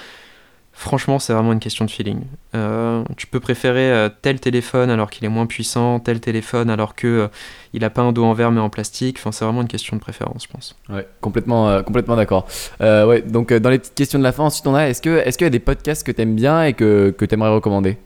Franchement, 0.76 1.20
c'est 1.20 1.32
vraiment 1.32 1.52
une 1.52 1.60
question 1.60 1.84
de 1.84 1.90
feeling. 1.90 2.22
Euh, 2.56 3.04
tu 3.16 3.28
peux 3.28 3.38
préférer 3.38 3.92
euh, 3.92 4.08
tel 4.22 4.40
téléphone 4.40 4.90
alors 4.90 5.08
qu'il 5.08 5.24
est 5.24 5.28
moins 5.28 5.46
puissant, 5.46 6.00
tel 6.00 6.18
téléphone 6.18 6.68
alors 6.68 6.96
que 6.96 7.06
euh, 7.06 7.28
il 7.72 7.82
n'a 7.82 7.90
pas 7.90 8.02
un 8.02 8.10
dos 8.10 8.24
en 8.24 8.32
verre 8.34 8.50
mais 8.50 8.60
en 8.60 8.70
plastique. 8.70 9.18
Enfin, 9.20 9.30
c'est 9.30 9.44
vraiment 9.44 9.62
une 9.62 9.68
question 9.68 9.96
de 9.96 10.00
préférence, 10.00 10.44
je 10.44 10.52
pense. 10.52 10.76
Ouais, 10.88 11.06
complètement, 11.20 11.80
complètement 11.84 12.16
d'accord. 12.16 12.48
ouais, 12.80 13.22
donc 13.22 13.52
dans 13.52 13.70
les 13.70 13.78
petites 13.78 13.94
questions 13.94 14.18
de 14.18 14.24
la 14.24 14.32
fin, 14.32 14.42
ensuite 14.42 14.66
on 14.66 14.74
a, 14.74 14.88
est-ce 14.88 15.00
que, 15.00 15.18
est-ce 15.24 15.38
qu'il 15.38 15.44
y 15.44 15.46
a 15.46 15.50
des 15.50 15.60
podcasts 15.60 16.04
que 16.04 16.10
tu 16.10 16.20
aimes 16.20 16.34
bien 16.34 16.64
et 16.64 16.72
que, 16.72 17.14
que 17.16 17.24
tu 17.24 17.34
aimerais 17.34 17.54
recommander? 17.54 17.96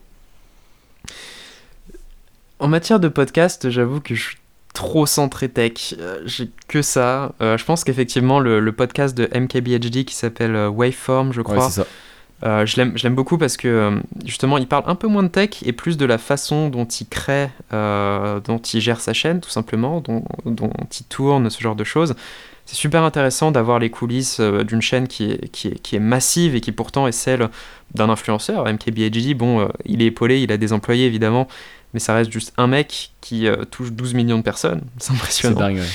En 2.59 2.67
matière 2.67 2.99
de 2.99 3.07
podcast, 3.07 3.71
j'avoue 3.71 3.99
que 3.99 4.13
je 4.13 4.21
suis 4.29 4.37
trop 4.75 5.07
centré 5.07 5.49
tech. 5.49 5.95
J'ai 6.25 6.51
que 6.67 6.83
ça. 6.83 7.33
je 7.39 7.65
pense 7.65 7.83
qu'effectivement 7.83 8.39
le, 8.39 8.59
le, 8.59 8.71
podcast 8.73 9.17
de 9.17 9.27
MKBHD 9.35 10.05
qui 10.05 10.13
s'appelle 10.13 10.55
Waveform, 10.67 11.33
je 11.33 11.41
crois. 11.41 11.55
Ouais, 11.55 11.63
c'est 11.63 11.81
ça 11.81 11.87
Euh, 12.43 12.65
je 12.65 12.77
l'aime 12.77 13.15
beaucoup 13.15 13.37
parce 13.37 13.57
que 13.57 13.67
euh, 13.67 13.99
justement 14.23 14.57
il 14.57 14.67
parle 14.67 14.83
un 14.87 14.95
peu 14.95 15.07
moins 15.07 15.23
de 15.23 15.27
tech 15.27 15.61
et 15.65 15.73
plus 15.73 15.97
de 15.97 16.05
la 16.05 16.17
façon 16.17 16.69
dont 16.69 16.85
il 16.85 17.07
crée, 17.07 17.49
euh, 17.73 18.39
dont 18.39 18.59
il 18.59 18.79
gère 18.79 19.01
sa 19.01 19.11
chaîne 19.13 19.41
tout 19.41 19.49
simplement, 19.49 19.99
dont, 19.99 20.23
dont 20.45 20.71
il 20.99 21.03
tourne, 21.05 21.49
ce 21.49 21.61
genre 21.61 21.75
de 21.75 21.83
choses. 21.83 22.15
C'est 22.65 22.75
super 22.75 23.03
intéressant 23.03 23.51
d'avoir 23.51 23.79
les 23.79 23.89
coulisses 23.89 24.39
d'une 24.39 24.81
chaîne 24.81 25.07
qui 25.07 25.31
est, 25.31 25.49
qui, 25.49 25.69
est, 25.69 25.79
qui 25.79 25.95
est, 25.95 25.99
massive 25.99 26.55
et 26.55 26.61
qui 26.61 26.71
pourtant 26.71 27.07
est 27.07 27.11
celle 27.11 27.49
d'un 27.95 28.09
influenceur. 28.09 28.65
MKBHD, 28.65 29.33
bon, 29.33 29.67
il 29.85 30.03
est 30.03 30.07
épaulé, 30.07 30.39
il 30.39 30.51
a 30.51 30.57
des 30.57 30.71
employés 30.71 31.07
évidemment, 31.07 31.47
mais 31.95 31.99
ça 31.99 32.13
reste 32.13 32.31
juste 32.31 32.53
un 32.57 32.67
mec 32.67 33.09
qui 33.21 33.47
touche 33.71 33.91
12 33.91 34.13
millions 34.13 34.37
de 34.37 34.43
personnes. 34.43 34.81
C'est 34.99 35.13
impressionnant. 35.13 35.57
C'est 35.57 35.63
dingue, 35.63 35.77
ouais. 35.77 35.87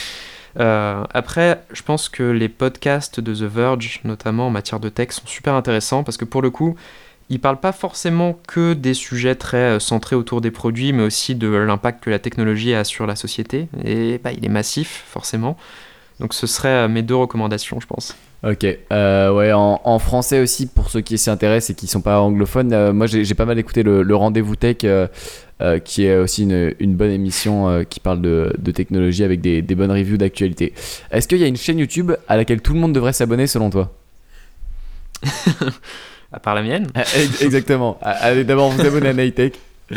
Euh, 0.61 1.05
après, 1.13 1.63
je 1.73 1.83
pense 1.83 2.09
que 2.09 2.23
les 2.23 2.49
podcasts 2.49 3.21
de 3.21 3.35
The 3.35 3.43
Verge, 3.43 4.01
notamment 4.05 4.47
en 4.47 4.51
matière 4.51 4.81
de 4.81 4.89
tech, 4.89 5.11
sont 5.11 5.27
super 5.27 5.55
intéressants 5.55 6.05
parce 6.05 6.17
que 6.17 6.25
pour 6.25 6.43
le 6.43 6.51
coup, 6.51 6.77
ils 7.31 7.41
parlent 7.41 7.61
pas 7.61 7.73
forcément 7.73 8.39
que 8.47 8.75
des 8.75 8.95
sujets 8.95 9.35
très 9.35 9.57
euh, 9.57 9.79
centrés 9.81 10.17
autour 10.17 10.41
des 10.41 10.51
produits, 10.51 10.93
mais 10.93 11.03
aussi 11.03 11.35
de 11.35 11.49
l'impact 11.49 12.05
que 12.05 12.11
la 12.11 12.19
technologie 12.19 12.75
a 12.75 12.85
sur 12.85 13.07
la 13.07 13.17
société. 13.17 13.69
Et 13.85 14.19
bah, 14.19 14.33
il 14.33 14.45
est 14.45 14.51
massif, 14.51 15.05
forcément. 15.09 15.57
Donc 16.21 16.35
ce 16.35 16.47
serait 16.47 16.69
euh, 16.69 16.89
mes 16.89 17.03
deux 17.03 17.17
recommandations, 17.17 17.81
je 17.81 17.87
pense. 17.87 18.17
Ok, 18.47 18.67
euh, 18.93 19.33
ouais, 19.33 19.53
en, 19.53 19.81
en, 19.85 19.99
français 19.99 20.41
aussi, 20.41 20.67
pour 20.67 20.91
ceux 20.91 21.01
qui 21.01 21.17
s'y 21.17 21.31
intéressent 21.31 21.71
et 21.71 21.75
qui 21.75 21.87
sont 21.87 22.03
pas 22.03 22.21
anglophones, 22.21 22.75
euh, 22.75 22.93
moi 22.93 23.07
j'ai 23.07 23.35
pas 23.35 23.47
mal 23.47 23.59
écouté 23.59 23.83
le, 23.83 24.03
le 24.03 24.15
Rendez-vous 24.15 24.55
Tech, 24.55 24.77
euh, 24.85 25.09
qui 25.79 26.05
est 26.05 26.19
aussi 26.19 26.43
une, 26.43 26.75
une 26.79 26.95
bonne 26.95 27.11
émission 27.11 27.85
qui 27.89 28.01
parle 28.01 28.21
de, 28.21 28.53
de, 28.59 28.71
technologie 28.71 29.25
avec 29.25 29.41
des, 29.41 29.63
des 29.63 29.75
bonnes 29.75 29.91
reviews 29.91 30.19
d'actualité. 30.19 30.75
Est-ce 31.11 31.27
qu'il 31.27 31.39
y 31.39 31.45
a 31.45 31.47
une 31.47 31.57
chaîne 31.57 31.79
YouTube 31.79 32.13
à 32.29 32.37
laquelle 32.37 32.61
tout 32.61 32.75
le 32.75 32.81
monde 32.81 32.93
devrait 32.93 33.15
s'abonner 33.15 33.47
selon 33.47 33.71
toi? 33.71 33.93
À 36.33 36.41
part 36.41 36.57
la 36.57 36.63
mienne? 36.63 36.89
Exactement. 37.41 37.97
Allez 38.03 38.43
d'abord 38.43 38.69
vous 38.71 38.85
abonner 38.85 39.11
à 39.11 39.15
Nightech. 39.15 39.55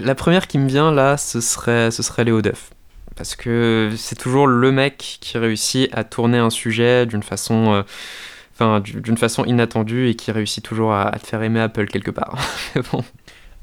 la 0.00 0.14
première 0.14 0.46
qui 0.46 0.58
me 0.58 0.68
vient 0.68 0.92
là, 0.92 1.16
ce 1.16 1.40
serait, 1.40 1.90
ce 1.90 2.02
serait 2.02 2.24
Léo 2.24 2.42
Duff 2.42 2.70
parce 3.20 3.36
que 3.36 3.90
c'est 3.98 4.16
toujours 4.16 4.46
le 4.46 4.72
mec 4.72 5.18
qui 5.20 5.36
réussit 5.36 5.90
à 5.92 6.04
tourner 6.04 6.38
un 6.38 6.48
sujet 6.48 7.04
d'une 7.04 7.22
façon, 7.22 7.84
euh, 8.58 9.16
façon 9.16 9.44
inattendue 9.44 10.08
et 10.08 10.14
qui 10.14 10.32
réussit 10.32 10.64
toujours 10.64 10.94
à, 10.94 11.08
à, 11.08 11.18
te 11.18 11.26
faire 11.26 11.42
aimer 11.42 11.60
Apple 11.60 11.86
quelque 11.86 12.10
part. 12.10 12.38
bon. 12.92 13.04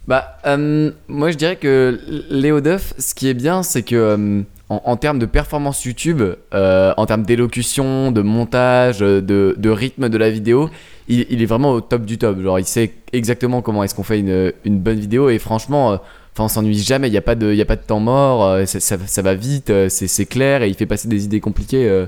Bah, 0.08 0.38
euh, 0.46 0.92
moi 1.08 1.32
je 1.32 1.38
dirais 1.38 1.56
que 1.56 2.00
Léo 2.30 2.62
Duff, 2.62 2.94
ce 3.00 3.16
qui 3.16 3.30
est 3.30 3.34
bien, 3.34 3.64
c'est 3.64 3.82
que 3.82 3.96
euh, 3.96 4.42
en, 4.70 4.98
termes 4.98 5.20
de 5.20 5.26
performance 5.26 5.86
YouTube, 5.86 6.22
euh, 6.54 6.94
en 6.98 7.06
termes 7.06 7.24
d'élocution, 7.24 8.12
de 8.12 8.22
montage, 8.22 9.00
de, 9.00 9.70
rythme 9.70 10.10
de 10.10 10.18
la 10.18 10.30
vidéo, 10.30 10.70
il, 11.08 11.42
est 11.42 11.46
vraiment 11.46 11.72
au 11.72 11.82
top 11.82 12.06
du 12.06 12.18
top. 12.18 12.42
Genre, 12.42 12.60
il 12.60 12.66
sait 12.66 12.94
exactement 13.14 13.62
comment 13.62 13.84
est-ce 13.84 13.96
qu'on 13.96 14.04
fait 14.04 14.20
une, 14.20 14.80
bonne 14.80 15.00
vidéo. 15.00 15.30
Et 15.30 15.40
franchement 15.40 16.00
Enfin, 16.38 16.46
on 16.46 16.50
s'ennuie 16.50 16.78
jamais, 16.78 17.08
il 17.08 17.12
n'y 17.12 17.18
a, 17.18 17.24
pas 17.24 17.34
de, 17.34 17.60
a 17.60 17.66
pas 17.66 17.76
de 17.76 17.82
temps 17.82 18.00
mort, 18.00 18.46
euh, 18.46 18.66
ça, 18.68 18.80
ça, 18.80 19.22
va 19.24 19.34
vite, 19.34 19.72
euh, 19.72 19.90
c'est 19.90 20.26
clair. 20.28 20.62
Et 20.62 20.70
il 20.70 20.76
fait 20.76 20.86
passer 20.86 21.08
des 21.08 21.26
idées 21.26 21.40
compliquées 21.40 21.90
euh, 21.90 22.06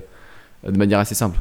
de 0.67 0.77
manière 0.77 0.99
assez 0.99 1.15
simple. 1.15 1.39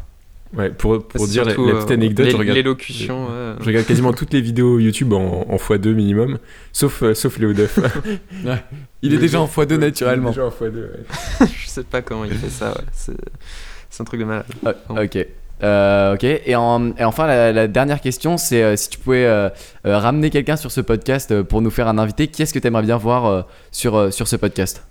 Ouais, 0.56 0.70
pour, 0.70 1.06
pour 1.06 1.26
dire 1.26 1.44
surtout, 1.44 1.66
la, 1.66 1.72
la, 1.74 1.78
petite 1.78 1.90
anecdote, 1.90 2.30
je 2.30 2.36
regarde. 2.36 2.58
Je, 2.78 2.94
je, 2.94 3.66
regarde 3.66 3.86
quasiment 3.86 4.12
toutes 4.14 4.32
les 4.32 4.40
vidéos 4.40 4.78
YouTube 4.78 5.12
en, 5.12 5.46
en 5.48 5.56
x2 5.56 5.92
minimum, 5.92 6.38
sauf, 6.72 7.02
euh, 7.02 7.14
sauf 7.14 7.38
Léo 7.38 7.52
Duff. 7.52 7.78
ouais. 8.44 8.64
Il 9.02 9.12
est 9.12 9.18
déjà 9.18 9.40
en 9.40 9.46
x2 9.46 9.74
naturellement. 9.76 10.30
Il 10.30 10.38
est 10.38 10.42
déjà 10.42 10.46
en 10.46 10.50
x2, 10.50 10.74
ouais. 10.74 11.46
je 11.54 11.68
sais 11.68 11.84
pas 11.84 12.00
comment 12.00 12.24
il 12.24 12.32
fait 12.32 12.48
ça, 12.48 12.70
ouais. 12.70 13.14
c'est 13.90 14.00
un 14.00 14.04
truc 14.04 14.20
de 14.20 14.24
malade. 14.24 14.46
Ah, 14.64 14.74
ok. 15.02 15.26
Euh, 15.62 16.14
ok, 16.14 16.24
et, 16.24 16.54
en, 16.54 16.92
et, 16.96 17.04
enfin 17.04 17.26
la, 17.26 17.52
la 17.52 17.66
dernière 17.66 18.00
question, 18.00 18.36
c'est 18.36 18.62
euh, 18.62 18.76
si 18.76 18.90
tu 18.90 18.98
pouvais 18.98 19.24
euh, 19.24 19.48
ramener 19.84 20.30
quelqu'un 20.30 20.56
sur 20.56 20.70
ce 20.70 20.80
podcast 20.80 21.42
pour 21.42 21.62
nous 21.62 21.70
faire 21.70 21.88
un 21.88 21.98
invité, 21.98 22.28
qui 22.28 22.42
est-ce 22.42 22.54
que 22.54 22.58
tu 22.58 22.66
aimerais 22.68 22.82
bien 22.82 22.96
voir 22.96 23.46
sur, 23.70 24.12
sur 24.12 24.28
ce 24.28 24.36
podcast? 24.36 24.86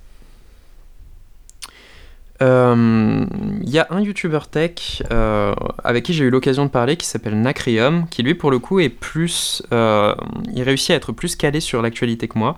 Il 2.39 2.45
euh, 2.45 3.25
y 3.63 3.79
a 3.79 3.87
un 3.89 3.99
YouTuber 3.99 4.41
tech 4.51 5.01
euh, 5.11 5.55
avec 5.83 6.05
qui 6.05 6.13
j'ai 6.13 6.25
eu 6.25 6.29
l'occasion 6.29 6.65
de 6.65 6.69
parler 6.69 6.95
qui 6.95 7.07
s'appelle 7.07 7.39
Nacrium, 7.41 8.07
qui 8.09 8.21
lui 8.21 8.35
pour 8.35 8.51
le 8.51 8.59
coup 8.59 8.79
est 8.79 8.89
plus, 8.89 9.63
euh, 9.71 10.13
il 10.53 10.61
réussit 10.61 10.91
à 10.91 10.95
être 10.95 11.11
plus 11.11 11.35
calé 11.35 11.59
sur 11.59 11.81
l'actualité 11.81 12.27
que 12.27 12.37
moi. 12.37 12.57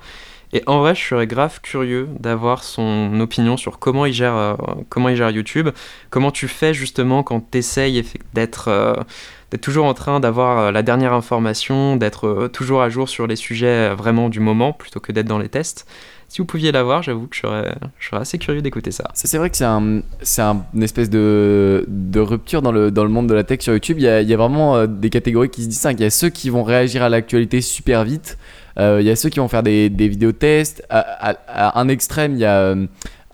Et 0.51 0.63
en 0.65 0.79
vrai, 0.79 0.95
je 0.95 1.01
serais 1.01 1.27
grave 1.27 1.61
curieux 1.61 2.09
d'avoir 2.19 2.63
son 2.63 3.19
opinion 3.21 3.55
sur 3.55 3.77
comment 3.77 4.05
il 4.05 4.13
gère, 4.13 4.57
comment 4.89 5.07
il 5.07 5.15
gère 5.15 5.29
YouTube, 5.29 5.69
comment 6.09 6.31
tu 6.31 6.47
fais 6.47 6.73
justement 6.73 7.21
quand 7.21 7.51
tu 7.51 7.59
essayes 7.59 8.03
d'être 8.33 9.05
d'être 9.51 9.61
toujours 9.61 9.85
en 9.85 9.93
train 9.93 10.19
d'avoir 10.19 10.71
la 10.71 10.81
dernière 10.81 11.13
information, 11.13 11.97
d'être 11.97 12.49
toujours 12.51 12.81
à 12.81 12.89
jour 12.89 13.07
sur 13.07 13.27
les 13.27 13.35
sujets 13.35 13.93
vraiment 13.93 14.29
du 14.29 14.39
moment 14.39 14.73
plutôt 14.73 14.99
que 14.99 15.11
d'être 15.11 15.27
dans 15.27 15.37
les 15.37 15.49
tests 15.49 15.85
si 16.29 16.37
vous 16.37 16.45
pouviez 16.45 16.71
l'avoir, 16.71 17.01
j'avoue 17.01 17.25
que 17.25 17.35
je 17.35 17.41
serais, 17.41 18.21
assez 18.21 18.37
curieux 18.37 18.61
d'écouter 18.61 18.91
ça. 18.91 19.09
C'est 19.15 19.37
vrai 19.37 19.49
que 19.49 19.57
c'est 19.57 19.65
un, 19.65 20.01
un, 20.37 20.65
une 20.75 20.83
espèce 20.83 21.09
de, 21.09 21.83
de, 21.87 22.19
rupture 22.19 22.61
dans 22.61 22.71
le, 22.71 22.91
dans 22.91 23.03
le 23.03 23.09
monde 23.09 23.27
de 23.27 23.33
la 23.33 23.43
tech 23.43 23.61
sur 23.61 23.73
YouTube. 23.73 23.97
Il 23.99 24.03
y 24.03 24.07
a, 24.07 24.37
vraiment 24.37 24.75
euh, 24.75 24.85
des 24.85 25.09
catégories 25.09 25.49
qui 25.49 25.63
se 25.63 25.69
distinguent. 25.69 25.99
Il 25.99 26.03
y 26.03 26.05
a 26.05 26.11
ceux 26.11 26.29
qui 26.29 26.51
vont 26.51 26.63
réagir 26.63 27.01
à 27.01 27.09
l'actualité 27.09 27.61
super 27.61 28.03
vite. 28.03 28.37
Euh, 28.77 28.99
il 29.01 29.07
y 29.07 29.09
a 29.09 29.15
ceux 29.15 29.29
qui 29.29 29.39
vont 29.39 29.47
faire 29.47 29.63
des, 29.63 29.89
des 29.89 30.07
vidéos 30.07 30.31
tests. 30.31 30.85
À, 30.89 31.79
un 31.79 31.87
extrême, 31.89 32.33
il 32.33 32.39
y 32.39 32.45
a. 32.45 32.75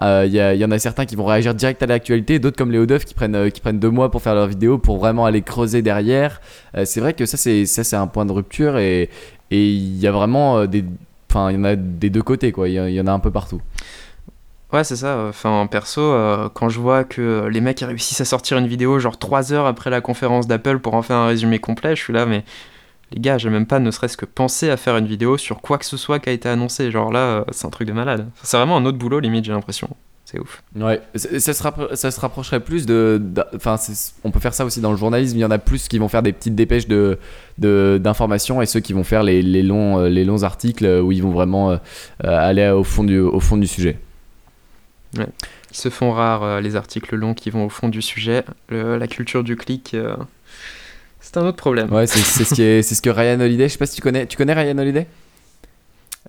Euh, 0.02 0.28
y, 0.28 0.36
y, 0.36 0.66
en 0.66 0.72
a 0.72 0.80
certains 0.80 1.06
qui 1.06 1.16
vont 1.16 1.26
réagir 1.26 1.56
direct 1.56 1.82
à 1.82 1.86
l'actualité, 1.86 2.38
d'autres 2.38 2.58
comme 2.58 2.70
Léo 2.70 2.86
Duff 2.86 3.06
qui 3.06 3.14
prennent, 3.14 3.36
euh, 3.36 3.50
qui 3.50 3.62
prennent 3.62 3.80
deux 3.80 3.90
mois 3.90 4.12
pour 4.12 4.22
faire 4.22 4.36
leur 4.36 4.48
vidéo 4.48 4.78
pour 4.78 4.98
vraiment 4.98 5.26
aller 5.26 5.42
creuser 5.42 5.82
derrière. 5.82 6.42
C'est 6.84 7.00
vrai 7.00 7.14
que 7.14 7.26
ça, 7.26 7.38
c'est 7.38 7.96
un 7.96 8.08
point 8.08 8.26
de 8.26 8.34
rupture 8.34 8.78
et 8.78 9.10
il 9.52 9.98
y 9.98 10.06
a 10.06 10.12
vraiment 10.12 10.66
des, 10.66 10.84
Enfin, 11.36 11.52
il 11.52 11.56
y 11.56 11.58
en 11.58 11.66
a 11.66 11.76
des 11.76 12.10
deux 12.10 12.22
côtés, 12.22 12.54
quoi. 12.54 12.70
Il 12.70 12.74
y, 12.74 13.02
en 13.02 13.08
a 13.08 13.12
un 13.12 13.20
peu 13.20 13.30
partout. 13.30 13.60
Ouais, 14.72 14.86
c'est 14.86 14.96
ça. 14.96 15.26
Enfin, 15.28 15.68
perso, 15.70 16.00
euh, 16.00 16.48
quand 16.54 16.70
je 16.70 16.80
vois 16.80 17.04
que 17.04 17.50
les 17.52 17.60
mecs 17.60 17.82
réussissent 17.82 18.22
à 18.22 18.26
sortir 18.26 18.58
une 18.58 18.68
vidéo 18.68 19.00
genre 19.00 19.20
3 19.20 19.52
heures 19.52 19.66
après 19.66 19.90
la 19.90 20.00
conférence 20.00 20.48
d'Apple 20.48 20.80
pour 20.80 20.94
en 20.94 21.02
faire 21.02 21.18
un 21.18 21.28
résumé 21.28 21.60
complet, 21.60 21.94
je 21.94 22.02
suis 22.02 22.14
là, 22.14 22.26
mais 22.26 22.46
les 23.12 23.20
gars, 23.20 23.38
j'ai 23.38 23.50
même 23.50 23.66
pas 23.66 23.80
ne 23.80 23.92
serait-ce 23.92 24.16
que 24.16 24.26
pensé 24.26 24.70
à 24.70 24.78
faire 24.78 24.96
une 24.96 25.08
vidéo 25.08 25.38
sur 25.38 25.60
quoi 25.62 25.78
que 25.78 25.86
ce 25.86 25.98
soit 25.98 26.20
qui 26.20 26.30
a 26.30 26.32
été 26.32 26.48
annoncé. 26.48 26.90
Genre 26.90 27.12
là, 27.12 27.20
euh, 27.20 27.44
c'est 27.52 27.68
un 27.68 27.70
truc 27.70 27.90
de 27.90 27.94
malade. 27.94 28.30
C'est 28.42 28.56
vraiment 28.56 28.78
un 28.78 28.86
autre 28.86 28.98
boulot, 28.98 29.20
limite, 29.20 29.44
j'ai 29.44 29.52
l'impression. 29.52 29.90
C'est 30.26 30.40
ouf. 30.40 30.64
Ouais, 30.76 31.02
ça 31.14 31.54
se, 31.54 31.96
ça 31.96 32.12
se 32.12 32.20
rapprocherait 32.20 32.60
plus 32.60 32.88
de. 32.88 33.22
Enfin, 33.56 33.78
on 34.24 34.32
peut 34.32 34.40
faire 34.40 34.56
ça 34.56 34.66
aussi 34.66 34.82
dans 34.82 34.90
le 34.92 34.98
journalisme. 34.98 35.38
Il 35.38 35.42
y 35.42 35.46
en 35.46 35.52
a 35.52 35.60
plus 35.60 35.88
qui 35.88 36.00
vont 36.00 36.08
faire 36.08 36.24
des 36.24 36.34
petites 36.34 36.56
dépêches 36.56 36.88
de 36.88 37.20
d'informations 37.58 38.62
et 38.62 38.66
ceux 38.66 38.80
qui 38.80 38.94
vont 38.94 39.04
faire 39.04 39.22
les, 39.22 39.42
les, 39.42 39.62
longs, 39.62 40.00
euh, 40.00 40.10
les 40.10 40.26
longs 40.26 40.44
articles 40.44 40.86
où 40.86 41.12
ils 41.12 41.22
vont 41.22 41.32
vraiment 41.32 41.72
euh, 41.72 41.78
aller 42.24 42.68
au 42.70 42.84
fond 42.84 43.04
du, 43.04 43.20
au 43.20 43.40
fond 43.40 43.56
du 43.56 43.68
sujet. 43.68 44.00
Ouais. 45.16 45.28
Ils 45.72 45.78
se 45.78 45.90
font 45.90 46.12
rares 46.12 46.44
euh, 46.44 46.62
les 46.62 46.76
articles 46.76 47.16
longs 47.16 47.34
qui 47.34 47.50
vont 47.50 47.66
au 47.66 47.70
fond 47.70 47.90
du 47.90 48.02
sujet. 48.02 48.44
Le, 48.70 48.98
la 48.98 49.08
culture 49.08 49.44
du 49.44 49.56
clic, 49.56 49.94
euh, 49.94 50.16
c'est 51.20 51.38
un 51.38 51.46
autre 51.46 51.58
problème. 51.58 51.92
Ouais, 51.92 52.08
c'est 52.08 52.20
ce, 52.46 52.54
qui 52.54 52.62
est, 52.62 52.82
ce 52.82 53.02
que 53.02 53.10
Ryan 53.10 53.40
Holiday. 53.40 53.68
Je 53.68 53.74
sais 53.74 53.78
pas 53.78 53.86
si 53.86 53.96
tu 53.96 54.02
connais. 54.02 54.26
Tu 54.26 54.38
connais 54.38 54.54
Ryan 54.54 54.78
Holiday? 54.78 55.06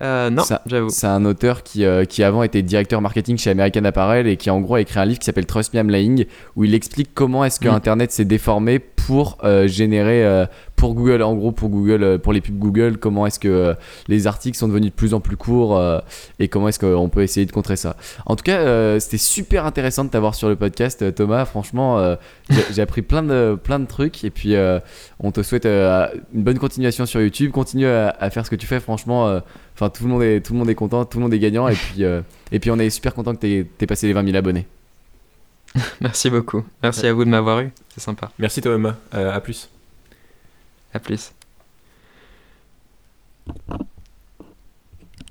Euh, 0.01 0.29
non, 0.29 0.43
j'avoue. 0.67 0.89
C'est 0.89 1.07
un 1.07 1.25
auteur 1.25 1.63
qui, 1.63 1.83
euh, 1.83 2.05
qui 2.05 2.21
avant 2.23 2.43
était 2.43 2.61
directeur 2.61 3.01
marketing 3.01 3.37
chez 3.37 3.49
American 3.49 3.83
Apparel 3.83 4.27
et 4.27 4.37
qui 4.37 4.49
en 4.51 4.61
gros 4.61 4.75
a 4.75 4.81
écrit 4.81 4.99
un 4.99 5.05
livre 5.05 5.19
qui 5.19 5.25
s'appelle 5.25 5.47
Trust 5.47 5.73
Me 5.73 5.79
I'm 5.79 5.89
Lying 5.89 6.25
où 6.55 6.63
il 6.65 6.75
explique 6.75 7.09
comment 7.15 7.43
est-ce 7.43 7.59
que 7.59 7.67
mmh. 7.67 7.73
Internet 7.73 8.11
s'est 8.11 8.25
déformé 8.25 8.77
pour 8.77 9.37
euh, 9.43 9.67
générer 9.67 10.45
pour 10.75 10.93
Google 10.93 11.23
en 11.23 11.33
gros 11.33 11.51
pour 11.51 11.69
Google 11.69 12.19
pour 12.19 12.33
les 12.33 12.41
pubs 12.41 12.59
Google 12.59 12.97
comment 12.97 13.25
est-ce 13.25 13.39
que 13.39 13.73
les 14.07 14.27
articles 14.27 14.57
sont 14.57 14.67
devenus 14.67 14.91
de 14.91 14.95
plus 14.95 15.13
en 15.13 15.19
plus 15.19 15.37
courts 15.37 15.81
et 16.37 16.47
comment 16.47 16.67
est-ce 16.67 16.79
qu'on 16.79 17.09
peut 17.09 17.23
essayer 17.23 17.45
de 17.45 17.51
contrer 17.51 17.77
ça. 17.77 17.95
En 18.25 18.35
tout 18.35 18.43
cas, 18.43 18.99
c'était 18.99 19.17
super 19.17 19.65
intéressant 19.65 20.03
de 20.03 20.09
t'avoir 20.09 20.35
sur 20.35 20.49
le 20.49 20.55
podcast 20.55 21.15
Thomas. 21.15 21.45
Franchement, 21.45 22.17
j'ai 22.71 22.81
appris 22.81 23.01
plein 23.01 23.23
de 23.23 23.57
plein 23.61 23.79
de 23.79 23.85
trucs 23.85 24.23
et 24.23 24.29
puis 24.29 24.55
on 25.19 25.31
te 25.31 25.41
souhaite 25.41 25.65
une 25.65 26.43
bonne 26.43 26.59
continuation 26.59 27.05
sur 27.05 27.21
YouTube. 27.21 27.51
Continue 27.51 27.87
à, 27.87 28.09
à, 28.09 28.29
faire 28.29 28.45
ce 28.45 28.51
que 28.51 28.55
tu 28.55 28.67
fais. 28.67 28.79
Franchement 28.79 29.41
Enfin, 29.77 29.91
tout 29.91 30.03
le 30.05 30.09
monde 30.09 30.23
est, 30.23 30.41
tout 30.41 30.53
le 30.53 30.59
monde 30.59 30.69
est 30.71 30.75
content, 30.75 31.05
tout 31.05 31.19
le 31.19 31.23
monde 31.23 31.33
est 31.35 31.39
gagnant. 31.39 31.67
Et 31.67 31.75
puis, 31.75 32.03
euh, 32.03 32.21
et 32.51 32.57
puis 32.57 32.71
on 32.71 32.79
est 32.79 32.89
super 32.89 33.13
content 33.13 33.35
que 33.35 33.41
tu 33.41 33.67
aies, 33.79 33.85
passé 33.85 34.07
les 34.07 34.13
20 34.13 34.25
000 34.25 34.35
abonnés. 34.35 34.65
Merci 36.01 36.31
beaucoup. 36.31 36.65
Merci 36.81 37.01
ouais. 37.01 37.09
à 37.09 37.13
vous 37.13 37.25
de 37.25 37.29
m'avoir 37.29 37.59
eu. 37.59 37.69
C'est 37.89 38.01
sympa. 38.01 38.31
Merci 38.39 38.59
Thomas. 38.61 38.95
Euh, 39.13 39.31
à 39.31 39.39
plus. 39.39 39.69
À 40.95 40.99
plus. 40.99 41.31